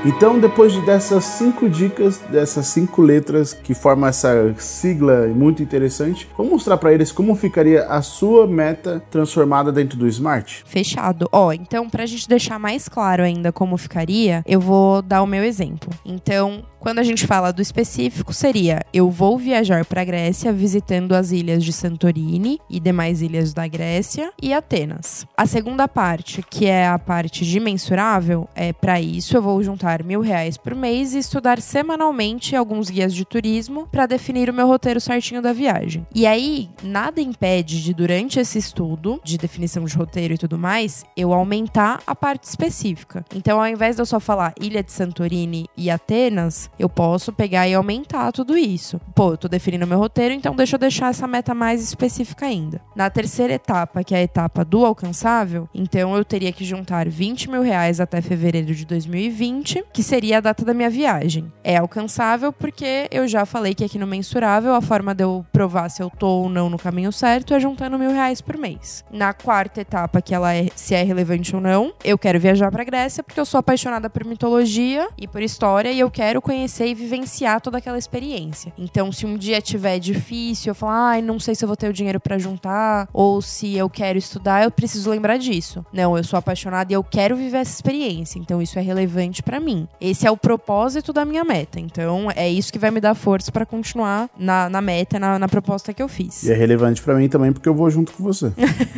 Então, 0.08 0.39
depois 0.39 0.72
de 0.72 0.80
dessas 0.86 1.26
cinco 1.26 1.70
dicas, 1.70 2.20
dessas 2.30 2.68
cinco 2.68 3.01
letras 3.01 3.51
que 3.51 3.74
formam 3.74 4.08
essa 4.08 4.55
sigla 4.58 5.28
muito 5.28 5.62
interessante, 5.62 6.30
vamos 6.38 6.53
mostrar 6.53 6.78
para 6.78 6.93
eles 6.93 7.12
como 7.12 7.36
ficaria 7.36 7.84
a 7.88 8.01
sua 8.01 8.47
meta 8.47 9.03
transformada 9.12 9.70
dentro 9.70 9.97
do 9.99 10.08
Smart? 10.08 10.64
Fechado. 10.66 11.28
Ó, 11.30 11.51
então, 11.51 11.89
pra 11.89 12.05
gente 12.05 12.26
deixar 12.26 12.58
mais 12.58 12.88
claro 12.88 13.22
ainda 13.22 13.51
como 13.51 13.76
ficaria, 13.76 14.43
eu 14.47 14.62
vou 14.62 15.01
dar 15.01 15.22
o 15.22 15.28
meu 15.28 15.43
exemplo. 15.43 15.89
Então, 16.05 16.64
quando 16.80 17.00
a 17.00 17.04
gente 17.04 17.28
fala 17.28 17.52
do 17.52 17.62
específico, 17.62 18.34
seria 18.34 18.82
eu 18.94 19.10
vou 19.10 19.38
viajar 19.38 19.86
para 19.86 20.02
a 20.02 20.06
Grécia 20.06 20.54
visitando 20.54 21.14
as 21.14 21.32
ilhas 21.32 21.64
de 21.64 21.74
Santorini 21.74 22.60
e 22.70 22.80
demais 22.80 23.22
ilhas 23.22 23.54
da 23.54 23.68
Grécia 23.68 24.32
e 24.42 24.54
Atenas. 24.54 25.26
A 25.36 25.46
segunda 25.46 25.88
parte, 25.88 26.44
que 26.50 26.66
é 26.66 26.88
a 26.88 27.00
parte 27.00 27.46
de 27.46 27.60
mensurável, 27.60 28.48
é 28.56 28.72
para 28.72 29.02
isso 29.02 29.36
eu 29.36 29.42
vou 29.42 29.62
juntar 29.62 30.04
mil 30.04 30.22
reais 30.22 30.58
por 30.58 30.76
mês 30.76 31.14
e 31.14 31.20
estudar 31.20 31.62
semanalmente 31.62 32.56
alguns 32.56 32.90
guias 32.90 33.14
de 33.14 33.26
turismo 33.26 33.88
para 33.92 34.06
definir 34.06 34.50
o 34.50 34.54
meu 34.54 34.68
roteiro 34.68 35.02
certinho 35.02 35.42
da 35.42 35.54
viagem. 35.54 36.06
E 36.14 36.26
aí, 36.26 36.70
nada 36.84 37.22
impede 37.22 37.84
de, 37.84 37.94
durante 37.94 38.40
esse 38.40 38.58
estudo 38.58 39.20
de 39.24 39.38
definição 39.38 39.84
de 39.86 39.96
roteiro 39.96 40.34
e 40.34 40.38
tudo 40.38 40.58
mais, 40.58 41.04
eu 41.16 41.34
aumentar 41.34 42.02
a 42.06 42.16
parte 42.16 42.44
específica. 42.44 43.26
Então, 43.36 43.60
ao 43.60 43.68
invés 43.68 43.96
de 43.96 44.02
eu 44.02 44.06
só 44.06 44.20
falar 44.20 44.54
Ilha 44.60 44.84
de 44.84 44.92
Santorini 44.92 45.68
e 45.76 45.90
Atenas, 45.90 46.70
eu 46.80 46.90
posso 46.90 47.34
pegar 47.34 47.68
e 47.68 47.74
aumentar 47.74 48.32
tudo 48.32 48.58
isso. 48.58 49.00
Pô, 49.16 49.32
eu 49.32 49.38
tô 49.38 49.48
definindo 49.48 49.88
meu 49.88 49.98
roteiro, 49.98 50.34
então 50.34 50.56
deixa 50.56 50.76
eu 50.76 50.80
deixar 50.80 51.10
essa 51.10 51.28
meta 51.28 51.54
mais 51.54 51.82
específica 51.82 52.46
ainda. 52.46 52.82
Na 52.96 53.10
terceira 53.10 53.54
etapa, 53.54 54.04
que 54.04 54.14
é 54.14 54.20
a 54.20 54.24
etapa 54.24 54.64
do 54.64 54.86
alcançável, 54.86 55.68
então 55.74 56.16
eu 56.16 56.24
teria 56.24 56.52
que 56.52 56.64
juntar 56.64 57.08
20 57.08 57.50
mil 57.50 57.62
reais 57.62 58.00
até 58.00 58.22
fevereiro 58.22 58.76
de 58.76 58.86
2020, 58.86 59.86
que 59.92 60.04
seria 60.04 60.38
a 60.38 60.42
data 60.42 60.64
da 60.64 60.74
minha 60.74 60.90
viagem. 60.90 61.52
É 61.64 61.78
alcançável 61.78 62.54
porque 62.54 63.08
eu 63.12 63.28
já 63.28 63.46
falei 63.46 63.74
que 63.74 63.84
aqui 63.84 63.98
no 63.98 64.08
mensurável 64.08 64.74
a 64.74 64.82
forma 64.82 65.16
de 65.16 65.24
eu 65.24 65.46
provar 65.52 65.90
se 65.90 66.02
eu 66.02 66.10
tô 66.10 66.28
ou 66.28 66.50
não 66.50 66.70
no 66.70 66.78
caminho 66.78 67.12
certo 67.12 67.54
é 67.54 67.60
juntando 67.60 67.98
mil 67.98 68.12
reais 68.12 68.42
por 68.42 68.58
mês. 68.58 69.04
Na 69.12 69.34
quarta 69.34 69.82
etapa, 69.82 70.22
que 70.22 70.34
ela 70.34 70.54
é 70.54 70.68
se 70.76 70.94
é 70.94 71.04
relevante 71.04 71.56
ou 71.56 71.62
não, 71.62 71.94
eu 72.04 72.18
quero 72.18 72.40
viajar 72.40 72.72
pra 72.72 72.84
Grécia 72.84 73.24
porque 73.24 73.40
eu 73.40 73.46
sou 73.46 73.60
apaixonada 73.60 74.10
por 74.10 74.24
mitologia 74.24 75.08
e 75.18 75.28
por 75.28 75.42
história 75.42 75.92
e 75.92 76.00
eu 76.00 76.12
quero 76.12 76.42
conhecer 76.42 76.66
conhecer 76.68 76.88
e 76.88 76.93
vivenciar 76.93 77.61
toda 77.61 77.78
aquela 77.78 77.97
experiência. 77.97 78.74
Então, 78.78 79.11
se 79.11 79.26
um 79.26 79.38
dia 79.38 79.61
tiver 79.61 79.99
difícil, 79.99 80.72
eu 80.72 80.76
falar, 80.76 81.11
ai, 81.11 81.22
não 81.22 81.39
sei 81.39 81.55
se 81.55 81.63
eu 81.63 81.68
vou 81.68 81.78
ter 81.78 81.89
o 81.89 81.93
dinheiro 81.93 82.20
para 82.20 82.38
juntar, 82.38 83.07
ou 83.13 83.41
se 83.41 83.76
eu 83.76 83.89
quero 83.89 84.20
estudar, 84.20 84.63
eu 84.63 84.70
preciso 84.72 85.09
lembrar 85.09 85.38
disso. 85.38 85.86
Não, 85.93 86.18
eu 86.18 86.24
sou 86.24 86.38
apaixonada 86.38 86.91
e 86.91 86.95
eu 86.95 87.03
quero 87.03 87.38
viver 87.38 87.57
essa 87.57 87.74
experiência, 87.74 88.38
então 88.38 88.61
isso 88.61 88.78
é 88.78 88.82
relevante 88.82 89.41
para 89.41 89.59
mim. 89.59 89.88
Esse 89.99 90.28
é 90.28 90.32
o 90.32 90.36
propósito 90.36 91.13
da 91.13 91.24
minha 91.24 91.43
meta. 91.43 91.80
Então, 91.80 92.30
é 92.36 92.49
isso 92.49 92.72
que 92.72 92.80
vai 92.80 92.91
me 92.91 92.99
dar 92.99 93.15
força 93.15 93.51
para 93.51 93.65
continuar 93.65 94.30
na, 94.38 94.70
na 94.70 94.82
meta, 94.82 95.18
na, 95.18 95.39
na, 95.39 95.47
proposta 95.47 95.93
que 95.93 96.03
eu 96.03 96.09
fiz. 96.09 96.43
E 96.43 96.51
é 96.51 96.55
relevante 96.55 97.01
para 97.01 97.15
mim 97.15 97.30
também 97.30 97.53
porque 97.53 97.70
eu 97.70 97.74
vou 97.74 97.89
junto 97.89 98.11
com 98.11 98.24
você. 98.24 98.51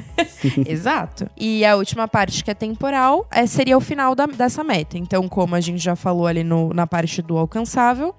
Exato. 0.66 1.30
E 1.38 1.64
a 1.64 1.76
última 1.76 2.08
parte, 2.08 2.44
que 2.44 2.50
é 2.50 2.54
temporal, 2.54 3.28
é, 3.32 3.46
seria 3.46 3.78
o 3.78 3.82
final 3.82 4.16
da, 4.16 4.26
dessa 4.26 4.64
meta. 4.64 4.98
Então, 4.98 5.30
como 5.30 5.56
a 5.56 5.62
gente 5.62 5.80
já 5.80 5.96
falou 5.96 6.26
ali 6.26 6.44
no, 6.44 6.74
na 6.74 6.88
parte 6.88 7.22
do 7.22 7.36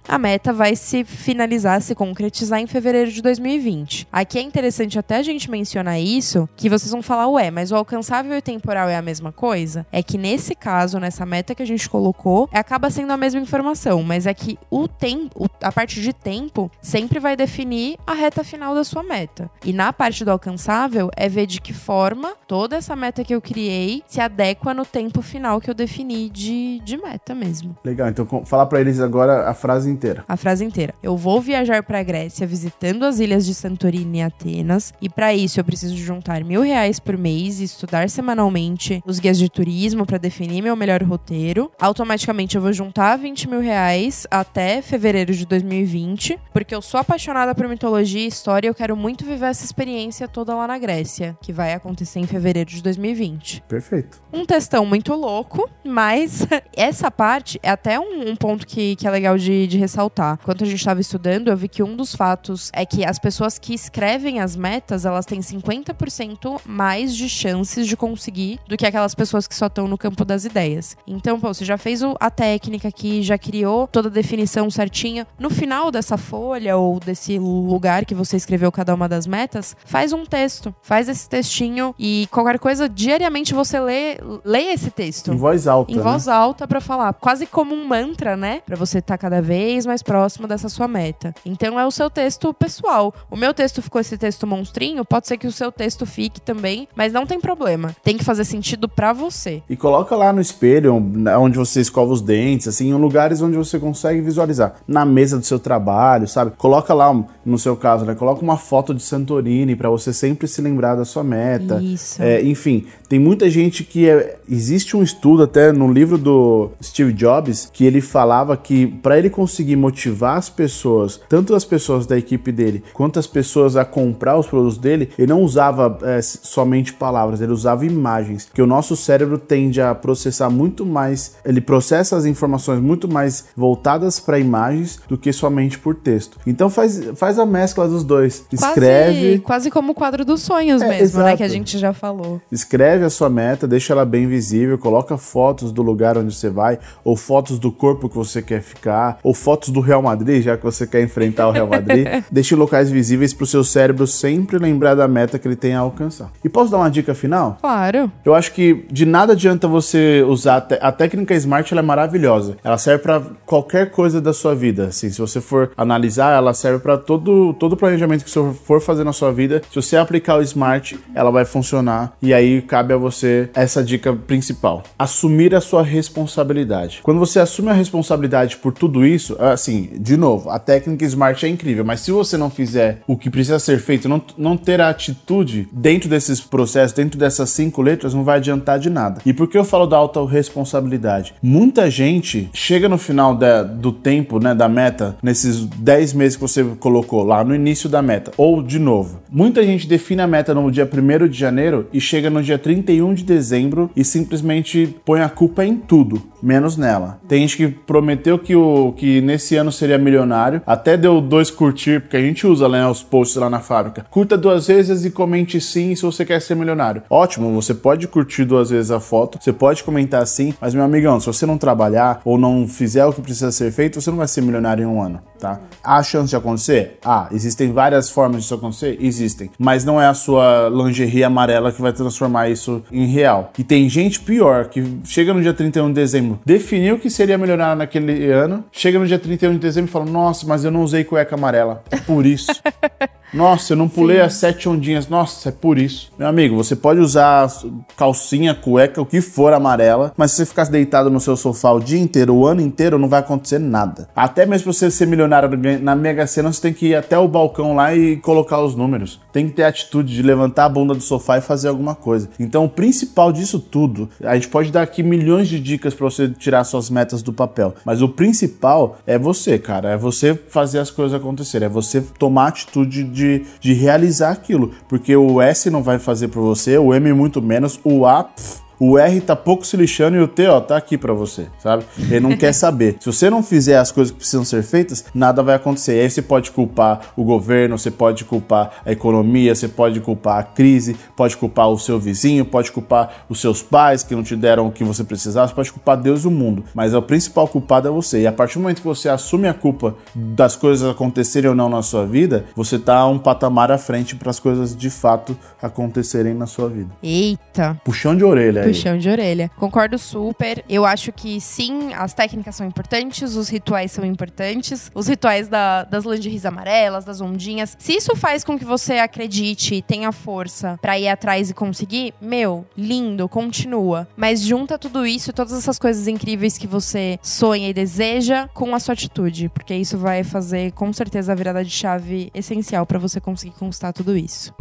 a 0.08 0.18
meta 0.18 0.52
vai 0.52 0.76
se 0.76 1.04
finalizar, 1.04 1.80
se 1.82 1.94
concretizar 1.94 2.60
em 2.60 2.66
fevereiro 2.66 3.10
de 3.10 3.22
2020. 3.22 4.08
Aqui 4.12 4.38
é 4.38 4.42
interessante 4.42 4.98
até 4.98 5.16
a 5.16 5.22
gente 5.22 5.50
mencionar 5.50 6.00
isso, 6.00 6.48
que 6.56 6.68
vocês 6.68 6.90
vão 6.90 7.02
falar, 7.02 7.28
ué, 7.28 7.50
mas 7.50 7.70
o 7.70 7.76
alcançável 7.76 8.34
e 8.34 8.38
o 8.38 8.42
temporal 8.42 8.88
é 8.88 8.96
a 8.96 9.02
mesma 9.02 9.32
coisa? 9.32 9.86
É 9.92 10.02
que 10.02 10.18
nesse 10.18 10.54
caso, 10.54 10.98
nessa 10.98 11.24
meta 11.26 11.54
que 11.54 11.62
a 11.62 11.66
gente 11.66 11.88
colocou, 11.88 12.48
acaba 12.52 12.90
sendo 12.90 13.12
a 13.12 13.16
mesma 13.16 13.40
informação, 13.40 14.02
mas 14.02 14.26
é 14.26 14.34
que 14.34 14.58
o 14.70 14.86
tempo, 14.88 15.48
a 15.62 15.72
parte 15.72 16.00
de 16.00 16.12
tempo, 16.12 16.70
sempre 16.80 17.18
vai 17.18 17.36
definir 17.36 17.96
a 18.06 18.14
reta 18.14 18.44
final 18.44 18.74
da 18.74 18.84
sua 18.84 19.02
meta. 19.02 19.50
E 19.64 19.72
na 19.72 19.92
parte 19.92 20.24
do 20.24 20.30
alcançável, 20.30 21.10
é 21.16 21.28
ver 21.28 21.46
de 21.46 21.60
que 21.60 21.72
forma 21.72 22.34
toda 22.46 22.76
essa 22.76 22.94
meta 22.96 23.24
que 23.24 23.34
eu 23.34 23.40
criei 23.40 24.02
se 24.06 24.20
adequa 24.20 24.74
no 24.74 24.84
tempo 24.84 25.22
final 25.22 25.60
que 25.60 25.70
eu 25.70 25.74
defini 25.74 26.28
de, 26.28 26.80
de 26.84 26.96
meta 26.96 27.34
mesmo. 27.34 27.76
Legal, 27.84 28.08
então 28.08 28.26
falar 28.44 28.66
para 28.66 28.80
eles 28.80 29.00
agora 29.00 29.29
agora 29.30 29.48
a 29.48 29.54
frase 29.54 29.90
inteira. 29.90 30.24
A 30.28 30.36
frase 30.36 30.64
inteira. 30.64 30.94
Eu 31.02 31.16
vou 31.16 31.40
viajar 31.40 31.82
para 31.82 32.00
a 32.00 32.02
Grécia 32.02 32.46
visitando 32.46 33.04
as 33.04 33.20
ilhas 33.20 33.46
de 33.46 33.54
Santorini 33.54 34.18
e 34.18 34.22
Atenas, 34.22 34.92
e 35.00 35.08
para 35.08 35.32
isso 35.34 35.60
eu 35.60 35.64
preciso 35.64 35.96
juntar 35.96 36.44
mil 36.44 36.62
reais 36.62 36.98
por 36.98 37.16
mês 37.16 37.60
e 37.60 37.64
estudar 37.64 38.08
semanalmente 38.10 39.02
os 39.06 39.18
guias 39.18 39.38
de 39.38 39.48
turismo 39.48 40.04
para 40.04 40.18
definir 40.18 40.62
meu 40.62 40.76
melhor 40.76 41.02
roteiro. 41.02 41.70
Automaticamente 41.80 42.56
eu 42.56 42.62
vou 42.62 42.72
juntar 42.72 43.16
20 43.16 43.48
mil 43.48 43.60
reais 43.60 44.26
até 44.30 44.82
fevereiro 44.82 45.32
de 45.32 45.46
2020, 45.46 46.38
porque 46.52 46.74
eu 46.74 46.82
sou 46.82 47.00
apaixonada 47.00 47.54
por 47.54 47.68
mitologia 47.68 48.24
e 48.24 48.26
história 48.26 48.66
e 48.66 48.70
eu 48.70 48.74
quero 48.74 48.96
muito 48.96 49.24
viver 49.24 49.46
essa 49.46 49.64
experiência 49.64 50.28
toda 50.28 50.54
lá 50.54 50.66
na 50.66 50.78
Grécia, 50.78 51.36
que 51.40 51.52
vai 51.52 51.72
acontecer 51.72 52.18
em 52.18 52.26
fevereiro 52.26 52.70
de 52.70 52.82
2020. 52.82 53.62
Perfeito. 53.68 54.20
Um 54.32 54.44
textão 54.44 54.84
muito 54.84 55.14
louco, 55.14 55.68
mas 55.84 56.46
essa 56.76 57.10
parte 57.10 57.58
é 57.62 57.70
até 57.70 57.98
um, 57.98 58.30
um 58.30 58.36
ponto 58.36 58.66
que, 58.66 58.96
que 58.96 59.06
é 59.06 59.10
legal 59.10 59.19
de, 59.38 59.66
de 59.66 59.78
ressaltar. 59.78 60.38
Enquanto 60.42 60.64
a 60.64 60.66
gente 60.66 60.78
estava 60.78 61.00
estudando, 61.00 61.48
eu 61.48 61.56
vi 61.56 61.68
que 61.68 61.82
um 61.82 61.96
dos 61.96 62.14
fatos 62.14 62.70
é 62.72 62.84
que 62.84 63.04
as 63.04 63.18
pessoas 63.18 63.58
que 63.58 63.74
escrevem 63.74 64.40
as 64.40 64.56
metas, 64.56 65.04
elas 65.04 65.26
têm 65.26 65.40
50% 65.40 66.60
mais 66.66 67.14
de 67.14 67.28
chances 67.28 67.86
de 67.86 67.96
conseguir 67.96 68.58
do 68.68 68.76
que 68.76 68.86
aquelas 68.86 69.14
pessoas 69.14 69.46
que 69.46 69.54
só 69.54 69.66
estão 69.66 69.86
no 69.86 69.98
campo 69.98 70.24
das 70.24 70.44
ideias. 70.44 70.96
Então, 71.06 71.38
pô, 71.40 71.52
você 71.52 71.64
já 71.64 71.76
fez 71.76 72.00
a 72.18 72.30
técnica 72.30 72.88
aqui, 72.88 73.22
já 73.22 73.36
criou 73.36 73.86
toda 73.86 74.08
a 74.08 74.12
definição 74.12 74.70
certinha. 74.70 75.26
No 75.38 75.50
final 75.50 75.90
dessa 75.90 76.16
folha 76.16 76.76
ou 76.76 76.98
desse 76.98 77.38
lugar 77.38 78.04
que 78.04 78.14
você 78.14 78.36
escreveu 78.36 78.72
cada 78.72 78.94
uma 78.94 79.08
das 79.08 79.26
metas, 79.26 79.76
faz 79.84 80.12
um 80.12 80.24
texto, 80.24 80.74
faz 80.82 81.08
esse 81.08 81.28
textinho 81.28 81.94
e 81.98 82.28
qualquer 82.30 82.58
coisa, 82.58 82.88
diariamente 82.88 83.54
você 83.54 83.78
lê, 83.80 84.18
lê 84.44 84.72
esse 84.72 84.90
texto. 84.90 85.32
Em 85.32 85.36
voz 85.36 85.66
alta. 85.66 85.92
Em 85.92 85.96
né? 85.96 86.02
voz 86.02 86.28
alta 86.28 86.66
para 86.66 86.80
falar. 86.80 87.12
Quase 87.14 87.46
como 87.46 87.74
um 87.74 87.86
mantra, 87.86 88.36
né? 88.36 88.62
Pra 88.64 88.76
você 88.76 89.02
tá 89.10 89.18
cada 89.18 89.42
vez 89.42 89.84
mais 89.84 90.02
próximo 90.02 90.46
dessa 90.46 90.68
sua 90.68 90.86
meta. 90.86 91.34
Então 91.44 91.78
é 91.78 91.86
o 91.86 91.90
seu 91.90 92.08
texto 92.08 92.54
pessoal. 92.54 93.12
O 93.30 93.36
meu 93.36 93.52
texto 93.52 93.82
ficou 93.82 94.00
esse 94.00 94.16
texto 94.16 94.46
monstrinho, 94.46 95.04
pode 95.04 95.26
ser 95.26 95.36
que 95.36 95.46
o 95.46 95.52
seu 95.52 95.72
texto 95.72 96.06
fique 96.06 96.40
também, 96.40 96.86
mas 96.94 97.12
não 97.12 97.26
tem 97.26 97.40
problema. 97.40 97.94
Tem 98.04 98.16
que 98.16 98.24
fazer 98.24 98.44
sentido 98.44 98.88
para 98.88 99.12
você. 99.12 99.62
E 99.68 99.76
coloca 99.76 100.14
lá 100.14 100.32
no 100.32 100.40
espelho, 100.40 100.94
onde 101.38 101.58
você 101.58 101.80
escova 101.80 102.12
os 102.12 102.20
dentes, 102.20 102.68
assim, 102.68 102.90
em 102.90 102.94
lugares 102.94 103.42
onde 103.42 103.56
você 103.56 103.78
consegue 103.78 104.20
visualizar. 104.20 104.74
Na 104.86 105.04
mesa 105.04 105.38
do 105.38 105.44
seu 105.44 105.58
trabalho, 105.58 106.28
sabe? 106.28 106.52
Coloca 106.56 106.94
lá, 106.94 107.12
no 107.44 107.58
seu 107.58 107.76
caso, 107.76 108.04
né? 108.04 108.14
Coloca 108.14 108.42
uma 108.42 108.56
foto 108.56 108.94
de 108.94 109.02
Santorini 109.02 109.74
para 109.74 109.90
você 109.90 110.12
sempre 110.12 110.46
se 110.46 110.62
lembrar 110.62 110.94
da 110.94 111.04
sua 111.04 111.24
meta. 111.24 111.82
Isso. 111.82 112.22
É, 112.22 112.42
enfim, 112.42 112.86
tem 113.08 113.18
muita 113.18 113.50
gente 113.50 113.82
que 113.82 114.08
é, 114.08 114.38
existe 114.48 114.96
um 114.96 115.02
estudo 115.02 115.42
até 115.42 115.72
no 115.72 115.92
livro 115.92 116.16
do 116.16 116.70
Steve 116.82 117.12
Jobs 117.12 117.68
que 117.72 117.84
ele 117.84 118.00
falava 118.00 118.56
que 118.56 118.89
para 118.90 119.18
ele 119.18 119.30
conseguir 119.30 119.76
motivar 119.76 120.36
as 120.36 120.50
pessoas, 120.50 121.20
tanto 121.28 121.54
as 121.54 121.64
pessoas 121.64 122.06
da 122.06 122.18
equipe 122.18 122.52
dele 122.52 122.82
quanto 122.92 123.18
as 123.18 123.26
pessoas 123.26 123.76
a 123.76 123.84
comprar 123.84 124.38
os 124.38 124.46
produtos 124.46 124.78
dele, 124.78 125.10
ele 125.18 125.28
não 125.28 125.42
usava 125.42 125.98
é, 126.02 126.20
somente 126.22 126.92
palavras, 126.92 127.40
ele 127.40 127.52
usava 127.52 127.86
imagens, 127.86 128.48
que 128.52 128.62
o 128.62 128.66
nosso 128.66 128.96
cérebro 128.96 129.38
tende 129.38 129.80
a 129.80 129.94
processar 129.94 130.50
muito 130.50 130.84
mais, 130.84 131.36
ele 131.44 131.60
processa 131.60 132.16
as 132.16 132.24
informações 132.24 132.80
muito 132.80 133.08
mais 133.08 133.46
voltadas 133.56 134.20
para 134.20 134.38
imagens 134.38 135.00
do 135.08 135.16
que 135.16 135.32
somente 135.32 135.78
por 135.78 135.94
texto. 135.94 136.38
Então 136.46 136.68
faz, 136.68 137.00
faz 137.16 137.38
a 137.38 137.46
mescla 137.46 137.88
dos 137.88 138.04
dois. 138.04 138.44
Escreve. 138.52 139.38
Quase, 139.38 139.38
quase 139.40 139.70
como 139.70 139.92
o 139.92 139.94
quadro 139.94 140.24
dos 140.24 140.42
sonhos 140.42 140.82
é, 140.82 140.88
mesmo, 140.88 141.02
exato. 141.02 141.24
né? 141.24 141.36
Que 141.36 141.42
a 141.42 141.48
gente 141.48 141.78
já 141.78 141.92
falou. 141.92 142.40
Escreve 142.50 143.04
a 143.04 143.10
sua 143.10 143.28
meta, 143.28 143.66
deixa 143.66 143.92
ela 143.92 144.04
bem 144.04 144.26
visível, 144.26 144.78
coloca 144.78 145.16
fotos 145.16 145.72
do 145.72 145.82
lugar 145.82 146.16
onde 146.18 146.34
você 146.34 146.50
vai, 146.50 146.78
ou 147.04 147.16
fotos 147.16 147.58
do 147.58 147.70
corpo 147.70 148.08
que 148.08 148.16
você 148.16 148.42
quer 148.42 148.62
ficar, 148.62 148.79
ou 149.22 149.34
fotos 149.34 149.70
do 149.70 149.80
Real 149.80 150.02
Madrid, 150.02 150.42
já 150.42 150.56
que 150.56 150.64
você 150.64 150.86
quer 150.86 151.02
enfrentar 151.02 151.48
o 151.48 151.50
Real 151.50 151.66
Madrid. 151.66 152.06
deixe 152.30 152.54
locais 152.54 152.90
visíveis 152.90 153.32
para 153.34 153.44
o 153.44 153.46
seu 153.46 153.64
cérebro 153.64 154.06
sempre 154.06 154.58
lembrar 154.58 154.94
da 154.94 155.08
meta 155.08 155.38
que 155.38 155.46
ele 155.46 155.56
tem 155.56 155.74
a 155.74 155.80
alcançar. 155.80 156.30
E 156.44 156.48
posso 156.48 156.70
dar 156.70 156.78
uma 156.78 156.90
dica 156.90 157.14
final? 157.14 157.58
Claro. 157.60 158.10
Eu 158.24 158.34
acho 158.34 158.52
que 158.52 158.84
de 158.90 159.04
nada 159.04 159.32
adianta 159.32 159.66
você 159.68 160.24
usar 160.26 160.66
a 160.80 160.92
técnica 160.92 161.34
Smart, 161.34 161.72
ela 161.72 161.80
é 161.80 161.84
maravilhosa. 161.84 162.56
Ela 162.62 162.78
serve 162.78 163.02
para 163.02 163.22
qualquer 163.46 163.90
coisa 163.90 164.20
da 164.20 164.32
sua 164.32 164.54
vida. 164.54 164.86
Assim, 164.86 165.10
se 165.10 165.20
você 165.20 165.40
for 165.40 165.70
analisar, 165.76 166.36
ela 166.36 166.54
serve 166.54 166.78
para 166.80 166.96
todo 166.96 167.54
todo 167.54 167.76
planejamento 167.76 168.24
que 168.24 168.30
você 168.30 168.52
for 168.64 168.80
fazer 168.80 169.04
na 169.04 169.12
sua 169.12 169.32
vida. 169.32 169.62
Se 169.70 169.76
você 169.76 169.96
aplicar 169.96 170.36
o 170.36 170.42
Smart, 170.42 170.98
ela 171.14 171.30
vai 171.30 171.44
funcionar. 171.44 172.12
E 172.22 172.32
aí 172.32 172.62
cabe 172.62 172.94
a 172.94 172.96
você 172.96 173.50
essa 173.54 173.82
dica 173.82 174.12
principal: 174.12 174.82
assumir 174.98 175.54
a 175.54 175.60
sua 175.60 175.82
responsabilidade. 175.82 177.00
Quando 177.02 177.18
você 177.18 177.38
assume 177.40 177.70
a 177.70 177.74
responsabilidade 177.74 178.56
por 178.56 178.69
tudo 178.72 179.04
isso, 179.04 179.36
assim, 179.38 179.90
de 179.98 180.16
novo, 180.16 180.50
a 180.50 180.58
técnica 180.58 181.04
Smart 181.04 181.44
é 181.44 181.48
incrível, 181.48 181.84
mas 181.84 182.00
se 182.00 182.10
você 182.10 182.36
não 182.36 182.50
fizer 182.50 183.02
o 183.06 183.16
que 183.16 183.30
precisa 183.30 183.58
ser 183.58 183.78
feito, 183.78 184.08
não, 184.08 184.22
não 184.36 184.56
ter 184.56 184.80
a 184.80 184.88
atitude 184.88 185.68
dentro 185.72 186.08
desses 186.08 186.40
processos, 186.40 186.96
dentro 186.96 187.18
dessas 187.18 187.50
cinco 187.50 187.82
letras, 187.82 188.14
não 188.14 188.24
vai 188.24 188.38
adiantar 188.38 188.78
de 188.78 188.90
nada. 188.90 189.20
E 189.24 189.32
por 189.32 189.48
que 189.48 189.58
eu 189.58 189.64
falo 189.64 189.86
da 189.86 189.96
autorresponsabilidade? 189.96 191.34
Muita 191.42 191.90
gente 191.90 192.50
chega 192.52 192.88
no 192.88 192.98
final 192.98 193.34
da, 193.34 193.62
do 193.62 193.92
tempo, 193.92 194.38
né, 194.38 194.54
da 194.54 194.68
meta, 194.68 195.16
nesses 195.22 195.64
10 195.64 196.12
meses 196.14 196.36
que 196.36 196.42
você 196.42 196.64
colocou 196.78 197.22
lá 197.24 197.42
no 197.44 197.54
início 197.54 197.88
da 197.88 198.02
meta, 198.02 198.32
ou 198.36 198.62
de 198.62 198.78
novo. 198.78 199.20
Muita 199.30 199.64
gente 199.64 199.86
define 199.86 200.22
a 200.22 200.26
meta 200.26 200.54
no 200.54 200.70
dia 200.70 200.88
1 200.90 201.28
de 201.28 201.38
janeiro 201.38 201.86
e 201.92 202.00
chega 202.00 202.30
no 202.30 202.42
dia 202.42 202.58
31 202.58 203.14
de 203.14 203.24
dezembro 203.24 203.90
e 203.94 204.04
simplesmente 204.04 204.96
põe 205.04 205.20
a 205.20 205.28
culpa 205.28 205.64
em 205.64 205.76
tudo, 205.76 206.22
menos 206.42 206.76
nela. 206.76 207.20
Tem 207.28 207.40
gente 207.40 207.56
que 207.56 207.68
prometeu 207.68 208.38
que, 208.38 208.54
o, 208.56 208.92
que 208.96 209.20
nesse 209.20 209.56
ano 209.56 209.70
seria 209.70 209.98
milionário, 209.98 210.62
até 210.66 210.96
deu 210.96 211.20
dois 211.20 211.50
curtir, 211.50 212.00
porque 212.00 212.16
a 212.16 212.20
gente 212.20 212.46
usa 212.46 212.68
né, 212.68 212.86
os 212.86 213.02
posts 213.02 213.36
lá 213.36 213.50
na 213.50 213.60
fábrica. 213.60 214.06
Curta 214.10 214.36
duas 214.36 214.66
vezes 214.66 215.04
e 215.04 215.10
comente 215.10 215.60
sim 215.60 215.94
se 215.94 216.02
você 216.02 216.24
quer 216.24 216.40
ser 216.40 216.54
milionário. 216.54 217.02
Ótimo, 217.08 217.52
você 217.52 217.74
pode 217.74 218.06
curtir 218.08 218.44
duas 218.44 218.70
vezes 218.70 218.90
a 218.90 219.00
foto, 219.00 219.38
você 219.40 219.52
pode 219.52 219.84
comentar 219.84 220.26
sim, 220.26 220.54
mas 220.60 220.74
meu 220.74 220.84
amigão, 220.84 221.20
se 221.20 221.26
você 221.26 221.46
não 221.46 221.58
trabalhar 221.58 222.20
ou 222.24 222.38
não 222.38 222.66
fizer 222.66 223.04
o 223.04 223.12
que 223.12 223.20
precisa 223.20 223.52
ser 223.52 223.72
feito, 223.72 224.00
você 224.00 224.10
não 224.10 224.18
vai 224.18 224.28
ser 224.28 224.42
milionário 224.42 224.82
em 224.82 224.86
um 224.86 225.02
ano, 225.02 225.20
tá? 225.38 225.60
Há 225.82 226.02
chance 226.02 226.30
de 226.30 226.36
acontecer? 226.36 226.98
Ah, 227.04 227.28
existem 227.32 227.72
várias 227.72 228.10
formas 228.10 228.42
disso 228.42 228.54
acontecer? 228.54 228.98
Existem. 229.00 229.50
Mas 229.58 229.84
não 229.84 230.00
é 230.00 230.06
a 230.06 230.14
sua 230.14 230.68
lingerie 230.68 231.24
amarela 231.24 231.72
que 231.72 231.80
vai 231.80 231.92
transformar 231.92 232.48
isso 232.48 232.82
em 232.90 233.06
real. 233.06 233.52
E 233.58 233.64
tem 233.64 233.88
gente 233.88 234.20
pior 234.20 234.66
que 234.66 235.00
chega 235.04 235.32
no 235.32 235.42
dia 235.42 235.52
31 235.52 235.88
de 235.88 235.94
dezembro, 235.94 236.29
definiu 236.44 236.98
que 236.98 237.10
seria 237.10 237.38
milionário 237.38 237.76
naquele 237.78 238.30
ano, 238.30 238.64
chega 238.72 238.98
no 238.98 239.06
dia 239.06 239.18
31 239.18 239.52
de 239.52 239.58
dezembro 239.58 239.90
e 239.90 239.92
fala: 239.92 240.04
Nossa, 240.04 240.46
mas 240.46 240.64
eu 240.64 240.70
não 240.70 240.82
usei 240.82 241.04
cueca 241.04 241.34
amarela. 241.34 241.82
Por 242.06 242.26
isso. 242.26 242.52
Nossa, 243.32 243.72
eu 243.72 243.76
não 243.76 243.88
pulei 243.88 244.18
Sim. 244.18 244.22
as 244.22 244.34
sete 244.34 244.68
ondinhas. 244.68 245.08
Nossa, 245.08 245.48
é 245.48 245.52
por 245.52 245.78
isso. 245.78 246.12
Meu 246.18 246.26
amigo, 246.26 246.56
você 246.56 246.74
pode 246.74 247.00
usar 247.00 247.48
calcinha, 247.96 248.54
cueca, 248.54 249.00
o 249.00 249.06
que 249.06 249.20
for 249.20 249.52
amarela, 249.52 250.12
mas 250.16 250.32
se 250.32 250.38
você 250.38 250.46
ficar 250.46 250.64
deitado 250.64 251.10
no 251.10 251.20
seu 251.20 251.36
sofá 251.36 251.72
o 251.72 251.80
dia 251.80 251.98
inteiro, 251.98 252.34
o 252.34 252.46
ano 252.46 252.60
inteiro, 252.60 252.98
não 252.98 253.08
vai 253.08 253.20
acontecer 253.20 253.58
nada. 253.58 254.08
Até 254.14 254.44
mesmo 254.44 254.64
pra 254.64 254.72
você 254.72 254.90
ser 254.90 255.06
milionário 255.06 255.50
na 255.80 255.94
Mega 255.94 256.26
Sena, 256.26 256.52
você 256.52 256.60
tem 256.60 256.72
que 256.72 256.88
ir 256.88 256.94
até 256.94 257.18
o 257.18 257.28
balcão 257.28 257.74
lá 257.74 257.94
e 257.94 258.16
colocar 258.16 258.60
os 258.60 258.74
números. 258.74 259.20
Tem 259.32 259.48
que 259.48 259.54
ter 259.54 259.64
a 259.64 259.68
atitude 259.68 260.14
de 260.14 260.22
levantar 260.22 260.64
a 260.64 260.68
bunda 260.68 260.94
do 260.94 261.00
sofá 261.00 261.38
e 261.38 261.40
fazer 261.40 261.68
alguma 261.68 261.94
coisa. 261.94 262.28
Então, 262.38 262.64
o 262.64 262.68
principal 262.68 263.32
disso 263.32 263.58
tudo, 263.58 264.08
a 264.22 264.34
gente 264.34 264.48
pode 264.48 264.72
dar 264.72 264.82
aqui 264.82 265.02
milhões 265.02 265.48
de 265.48 265.60
dicas 265.60 265.94
para 265.94 266.04
você 266.04 266.28
tirar 266.28 266.64
suas 266.64 266.90
metas 266.90 267.22
do 267.22 267.32
papel, 267.32 267.74
mas 267.84 268.02
o 268.02 268.08
principal 268.08 268.98
é 269.06 269.18
você, 269.18 269.58
cara. 269.58 269.90
É 269.90 269.96
você 269.96 270.34
fazer 270.34 270.78
as 270.78 270.90
coisas 270.90 271.18
acontecerem, 271.18 271.66
é 271.66 271.68
você 271.68 272.00
tomar 272.18 272.48
atitude 272.48 273.04
de 273.04 273.19
de, 273.20 273.46
de 273.60 273.72
realizar 273.74 274.30
aquilo. 274.30 274.72
Porque 274.88 275.14
o 275.14 275.40
S 275.40 275.70
não 275.70 275.82
vai 275.82 275.98
fazer 275.98 276.28
por 276.28 276.40
você, 276.40 276.78
o 276.78 276.94
M 276.94 277.12
muito 277.12 277.40
menos, 277.42 277.78
o 277.84 278.06
A. 278.06 278.24
Pff, 278.24 278.69
o 278.80 278.98
R 278.98 279.20
tá 279.20 279.36
pouco 279.36 279.66
se 279.66 279.76
lixando 279.76 280.16
e 280.16 280.20
o 280.20 280.26
T, 280.26 280.46
ó, 280.46 280.58
tá 280.58 280.74
aqui 280.74 280.96
para 280.96 281.12
você, 281.12 281.48
sabe? 281.58 281.84
Ele 281.98 282.20
não 282.20 282.34
quer 282.34 282.54
saber. 282.54 282.96
Se 282.98 283.06
você 283.06 283.28
não 283.28 283.42
fizer 283.42 283.76
as 283.76 283.92
coisas 283.92 284.10
que 284.10 284.16
precisam 284.16 284.42
ser 284.42 284.62
feitas, 284.62 285.04
nada 285.14 285.42
vai 285.42 285.54
acontecer. 285.54 285.96
E 285.96 286.00
aí 286.00 286.10
você 286.10 286.22
pode 286.22 286.50
culpar 286.50 287.12
o 287.14 287.22
governo, 287.22 287.76
você 287.76 287.90
pode 287.90 288.24
culpar 288.24 288.80
a 288.86 288.90
economia, 288.90 289.54
você 289.54 289.68
pode 289.68 290.00
culpar 290.00 290.38
a 290.38 290.42
crise, 290.42 290.96
pode 291.14 291.36
culpar 291.36 291.68
o 291.68 291.78
seu 291.78 292.00
vizinho, 292.00 292.42
pode 292.42 292.72
culpar 292.72 293.26
os 293.28 293.38
seus 293.38 293.62
pais 293.62 294.02
que 294.02 294.14
não 294.14 294.22
te 294.22 294.34
deram 294.34 294.68
o 294.68 294.72
que 294.72 294.82
você 294.82 295.04
precisava, 295.04 295.48
você 295.48 295.54
pode 295.54 295.72
culpar 295.72 295.98
Deus 295.98 296.24
e 296.24 296.28
o 296.28 296.30
mundo. 296.30 296.64
Mas 296.74 296.94
o 296.94 297.02
principal 297.02 297.46
culpado 297.46 297.86
é 297.86 297.90
você. 297.90 298.22
E 298.22 298.26
a 298.26 298.32
partir 298.32 298.54
do 298.54 298.62
momento 298.62 298.80
que 298.80 298.88
você 298.88 299.10
assume 299.10 299.46
a 299.46 299.52
culpa 299.52 299.94
das 300.14 300.56
coisas 300.56 300.88
acontecerem 300.88 301.50
ou 301.50 301.54
não 301.54 301.68
na 301.68 301.82
sua 301.82 302.06
vida, 302.06 302.46
você 302.56 302.78
tá 302.78 303.06
um 303.06 303.18
patamar 303.18 303.70
à 303.70 303.76
frente 303.76 304.16
para 304.16 304.30
as 304.30 304.40
coisas 304.40 304.74
de 304.74 304.88
fato 304.88 305.36
acontecerem 305.60 306.32
na 306.32 306.46
sua 306.46 306.70
vida. 306.70 306.88
Eita. 307.02 307.78
Puxão 307.84 308.16
de 308.16 308.24
orelha 308.24 308.69
puxão 308.70 308.98
de 308.98 309.08
orelha. 309.08 309.50
Concordo 309.56 309.98
super. 309.98 310.64
Eu 310.68 310.84
acho 310.84 311.12
que 311.12 311.40
sim, 311.40 311.92
as 311.94 312.14
técnicas 312.14 312.56
são 312.56 312.66
importantes, 312.66 313.36
os 313.36 313.48
rituais 313.48 313.92
são 313.92 314.04
importantes. 314.04 314.90
Os 314.94 315.08
rituais 315.08 315.48
da, 315.48 315.84
das 315.84 316.04
lingeries 316.04 316.44
amarelas, 316.44 317.04
das 317.04 317.20
ondinhas. 317.20 317.76
Se 317.78 317.92
isso 317.92 318.16
faz 318.16 318.44
com 318.44 318.58
que 318.58 318.64
você 318.64 318.94
acredite 318.94 319.74
e 319.74 319.82
tenha 319.82 320.12
força 320.12 320.78
para 320.80 320.98
ir 320.98 321.08
atrás 321.08 321.50
e 321.50 321.54
conseguir, 321.54 322.14
meu, 322.20 322.64
lindo, 322.76 323.28
continua. 323.28 324.08
Mas 324.16 324.42
junta 324.42 324.78
tudo 324.78 325.06
isso, 325.06 325.32
todas 325.32 325.52
essas 325.52 325.78
coisas 325.78 326.06
incríveis 326.06 326.56
que 326.56 326.66
você 326.66 327.18
sonha 327.22 327.68
e 327.68 327.74
deseja 327.74 328.48
com 328.48 328.74
a 328.74 328.80
sua 328.80 328.92
atitude, 328.92 329.48
porque 329.48 329.74
isso 329.74 329.98
vai 329.98 330.24
fazer 330.24 330.72
com 330.72 330.92
certeza 330.92 331.32
a 331.32 331.34
virada 331.34 331.64
de 331.64 331.70
chave 331.70 332.30
essencial 332.34 332.86
para 332.86 332.98
você 332.98 333.20
conseguir 333.20 333.54
conquistar 333.58 333.92
tudo 333.92 334.16
isso. 334.16 334.54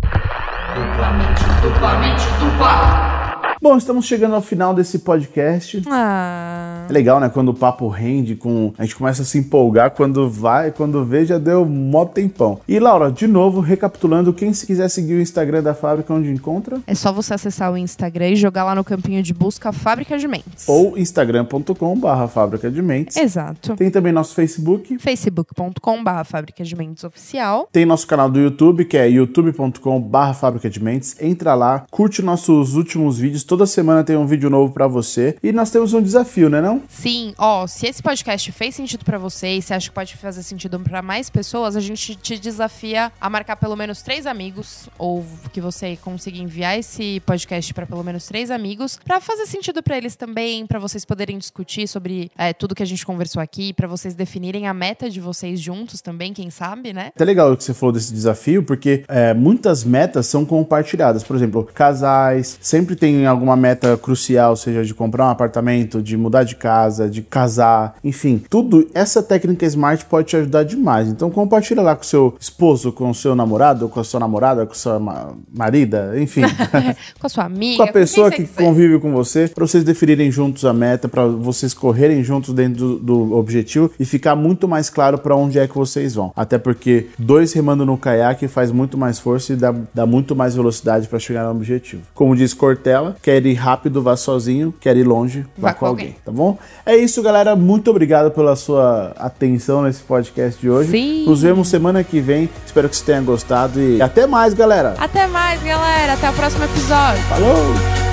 Duplamente, 0.75 1.43
duplamente, 1.61 2.23
dupla. 2.39 3.28
Bom, 3.61 3.75
estamos 3.75 4.05
chegando 4.05 4.35
ao 4.35 4.41
final 4.41 4.73
desse 4.73 4.99
podcast. 4.99 5.81
Ah. 5.87 6.87
É 6.89 6.93
legal, 6.93 7.19
né? 7.19 7.27
Quando 7.27 7.49
o 7.49 7.53
papo 7.53 7.89
rende, 7.89 8.33
com 8.37 8.73
a 8.77 8.83
gente 8.83 8.95
começa 8.95 9.21
a 9.23 9.25
se 9.25 9.37
empolgar 9.37 9.91
quando 9.91 10.29
vai, 10.29 10.71
quando 10.71 11.03
vê, 11.03 11.25
já 11.25 11.37
deu 11.37 11.65
mó 11.65 12.05
tempão. 12.05 12.61
E 12.65 12.79
Laura, 12.79 13.11
de 13.11 13.27
novo, 13.27 13.59
recapitulando, 13.59 14.31
quem 14.31 14.53
se 14.53 14.65
quiser 14.65 14.87
seguir 14.87 15.15
o 15.15 15.21
Instagram 15.21 15.61
da 15.61 15.73
fábrica, 15.73 16.13
onde 16.13 16.31
encontra? 16.31 16.79
É 16.87 16.95
só 16.95 17.11
você 17.11 17.33
acessar 17.33 17.69
o 17.73 17.77
Instagram 17.77 18.29
e 18.29 18.35
jogar 18.37 18.63
lá 18.63 18.73
no 18.73 18.83
campinho 18.83 19.21
de 19.21 19.33
busca 19.33 19.73
Fábrica 19.73 20.17
de 20.17 20.25
Mentes. 20.25 20.65
Ou 20.65 20.97
instagram.com/barra 20.97 22.29
Fábrica 22.29 22.71
de 22.71 22.81
Mentes. 22.81 23.17
Exato. 23.17 23.75
Tem 23.75 23.91
também 23.91 24.13
nosso 24.13 24.35
Facebook. 24.35 24.97
facebook.com/barra 24.99 26.23
Fábrica 26.23 26.63
de 26.63 26.75
Mentes 26.77 27.03
Oficial. 27.03 27.67
Tem 27.73 27.85
nosso 27.85 28.07
canal 28.07 28.29
do 28.29 28.39
YouTube, 28.39 28.85
que 28.85 28.95
é 28.95 29.09
youtube.com/barra 29.09 30.33
Fábrica 30.33 30.69
de 30.69 30.81
Mentes. 30.81 31.17
Entra 31.19 31.53
lá, 31.55 31.85
curte 31.91 32.21
nossos 32.21 32.75
últimos 32.75 33.19
vídeos 33.19 33.48
Toda 33.49 33.65
semana 33.65 34.03
tem 34.03 34.15
um 34.15 34.27
vídeo 34.27 34.47
novo 34.47 34.71
para 34.71 34.85
você. 34.85 35.35
E 35.41 35.51
nós 35.51 35.71
temos 35.71 35.91
um 35.91 36.03
desafio, 36.03 36.51
né 36.51 36.61
não? 36.61 36.83
Sim, 36.87 37.33
ó, 37.35 37.65
se 37.65 37.87
esse 37.87 37.99
podcast 37.99 38.51
fez 38.51 38.75
sentido 38.75 39.03
para 39.03 39.17
você 39.17 39.55
e 39.55 39.59
você 39.59 39.73
acha 39.73 39.89
que 39.89 39.95
pode 39.95 40.15
fazer 40.17 40.43
sentido 40.43 40.79
para 40.79 41.01
mais 41.01 41.31
pessoas, 41.31 41.75
a 41.75 41.79
gente 41.79 42.13
te 42.13 42.37
desafia 42.37 43.11
a 43.19 43.27
marcar 43.27 43.55
pelo 43.55 43.75
menos 43.75 44.03
três 44.03 44.27
amigos 44.27 44.87
ou 44.99 45.25
que 45.51 45.59
você 45.59 45.97
consiga 45.97 46.37
enviar 46.37 46.77
esse 46.77 47.21
podcast 47.21 47.73
para 47.73 47.87
pelo 47.87 48.03
menos 48.03 48.27
três 48.27 48.51
amigos, 48.51 48.99
para 49.03 49.19
fazer 49.19 49.47
sentido 49.47 49.81
para 49.81 49.97
eles 49.97 50.15
também, 50.15 50.67
para 50.67 50.77
vocês 50.77 51.03
poderem 51.03 51.39
discutir 51.39 51.87
sobre 51.87 52.29
é, 52.37 52.53
tudo 52.53 52.75
que 52.75 52.83
a 52.83 52.85
gente 52.85 53.03
conversou 53.03 53.41
aqui, 53.41 53.73
para 53.73 53.87
vocês 53.87 54.13
definirem 54.13 54.67
a 54.67 54.75
meta 54.75 55.09
de 55.09 55.19
vocês 55.19 55.59
juntos 55.59 56.01
também, 56.01 56.33
quem 56.33 56.51
sabe, 56.51 56.93
né? 56.93 57.09
É 57.17 57.25
legal 57.25 57.57
que 57.57 57.63
você 57.63 57.73
falou 57.73 57.93
desse 57.93 58.13
desafio, 58.13 58.61
porque 58.61 59.03
é, 59.07 59.33
muitas 59.33 59.83
metas 59.83 60.27
são 60.27 60.45
compartilhadas. 60.45 61.23
Por 61.23 61.35
exemplo, 61.35 61.67
casais, 61.73 62.59
sempre 62.61 62.95
tem 62.95 63.25
alguma 63.39 63.55
meta 63.55 63.97
crucial, 63.97 64.55
seja 64.55 64.83
de 64.83 64.93
comprar 64.93 65.27
um 65.27 65.29
apartamento, 65.29 66.01
de 66.01 66.17
mudar 66.17 66.43
de 66.43 66.55
casa, 66.55 67.09
de 67.09 67.21
casar, 67.21 67.95
enfim, 68.03 68.43
tudo. 68.49 68.87
Essa 68.93 69.23
técnica 69.23 69.65
Smart 69.65 70.05
pode 70.05 70.27
te 70.27 70.35
ajudar 70.35 70.63
demais. 70.63 71.07
Então 71.07 71.29
compartilha 71.29 71.81
lá 71.81 71.95
com 71.95 72.03
seu 72.03 72.35
esposo, 72.39 72.91
com 72.91 73.09
o 73.09 73.15
seu 73.15 73.33
namorado, 73.35 73.87
com 73.87 73.99
a 73.99 74.03
sua 74.03 74.19
namorada, 74.19 74.65
com 74.65 74.73
a 74.73 74.75
sua 74.75 74.99
ma 74.99 75.33
marida, 75.53 76.13
enfim. 76.17 76.41
com 77.19 77.25
a 77.25 77.29
sua 77.29 77.45
amiga. 77.45 77.83
Com 77.83 77.89
a 77.89 77.93
pessoa 77.93 78.29
que 78.29 78.43
quiser. 78.43 78.63
convive 78.63 78.99
com 78.99 79.11
você, 79.11 79.47
para 79.47 79.65
vocês 79.65 79.83
definirem 79.83 80.29
juntos 80.31 80.65
a 80.65 80.73
meta, 80.73 81.07
para 81.07 81.25
vocês 81.25 81.73
correrem 81.73 82.23
juntos 82.23 82.53
dentro 82.53 82.97
do, 82.97 82.99
do 82.99 83.37
objetivo 83.37 83.91
e 83.99 84.05
ficar 84.05 84.35
muito 84.35 84.67
mais 84.67 84.89
claro 84.89 85.17
para 85.17 85.35
onde 85.35 85.57
é 85.57 85.67
que 85.67 85.75
vocês 85.75 86.15
vão. 86.15 86.31
Até 86.35 86.57
porque 86.57 87.07
dois 87.17 87.53
remando 87.53 87.85
no 87.85 87.97
caiaque 87.97 88.47
faz 88.47 88.71
muito 88.71 88.97
mais 88.97 89.19
força 89.19 89.53
e 89.53 89.55
dá, 89.55 89.73
dá 89.93 90.05
muito 90.05 90.35
mais 90.35 90.55
velocidade 90.55 91.07
para 91.07 91.19
chegar 91.19 91.45
no 91.45 91.51
objetivo. 91.51 92.03
Como 92.13 92.35
diz 92.35 92.53
Cortella, 92.53 93.15
quer 93.29 93.45
ir 93.45 93.53
rápido, 93.53 94.01
vá 94.01 94.17
sozinho, 94.17 94.73
quer 94.79 94.97
ir 94.97 95.03
longe, 95.03 95.45
vá, 95.55 95.69
vá 95.69 95.73
com 95.75 95.85
alguém. 95.85 96.07
alguém. 96.07 96.21
Tá 96.25 96.31
bom? 96.31 96.57
É 96.83 96.95
isso, 96.95 97.21
galera. 97.21 97.55
Muito 97.55 97.91
obrigado 97.91 98.31
pela 98.31 98.55
sua 98.55 99.13
atenção 99.17 99.83
nesse 99.83 100.01
podcast 100.01 100.59
de 100.59 100.67
hoje. 100.67 100.89
Sim. 100.89 101.25
Nos 101.25 101.43
vemos 101.43 101.67
semana 101.67 102.03
que 102.03 102.19
vem. 102.19 102.49
Espero 102.65 102.89
que 102.89 102.95
você 102.95 103.05
tenha 103.05 103.21
gostado 103.21 103.79
e 103.79 104.01
até 104.01 104.25
mais, 104.25 104.55
galera. 104.55 104.95
Até 104.97 105.27
mais, 105.27 105.61
galera. 105.61 106.13
Até 106.13 106.27
o 106.27 106.33
próximo 106.33 106.63
episódio. 106.63 107.21
Falou! 107.25 108.08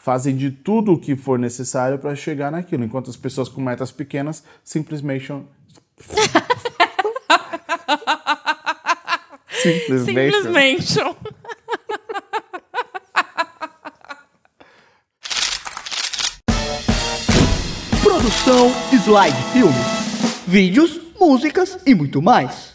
Fazem 0.00 0.34
de 0.34 0.50
tudo 0.50 0.94
o 0.94 0.98
que 0.98 1.14
for 1.14 1.38
necessário 1.38 1.98
para 1.98 2.16
chegar 2.16 2.50
naquilo, 2.50 2.82
enquanto 2.82 3.10
as 3.10 3.16
pessoas 3.16 3.50
com 3.50 3.60
metas 3.60 3.92
pequenas 3.92 4.42
simplesmente 4.64 5.26
simplesmente 9.62 10.32
simplesmente 10.34 10.98
Produção 18.02 18.72
Slide 18.90 19.36
Filmes. 19.52 20.44
Vídeos, 20.46 21.00
músicas 21.18 21.78
e 21.86 21.94
muito 21.94 22.22
mais. 22.22 22.70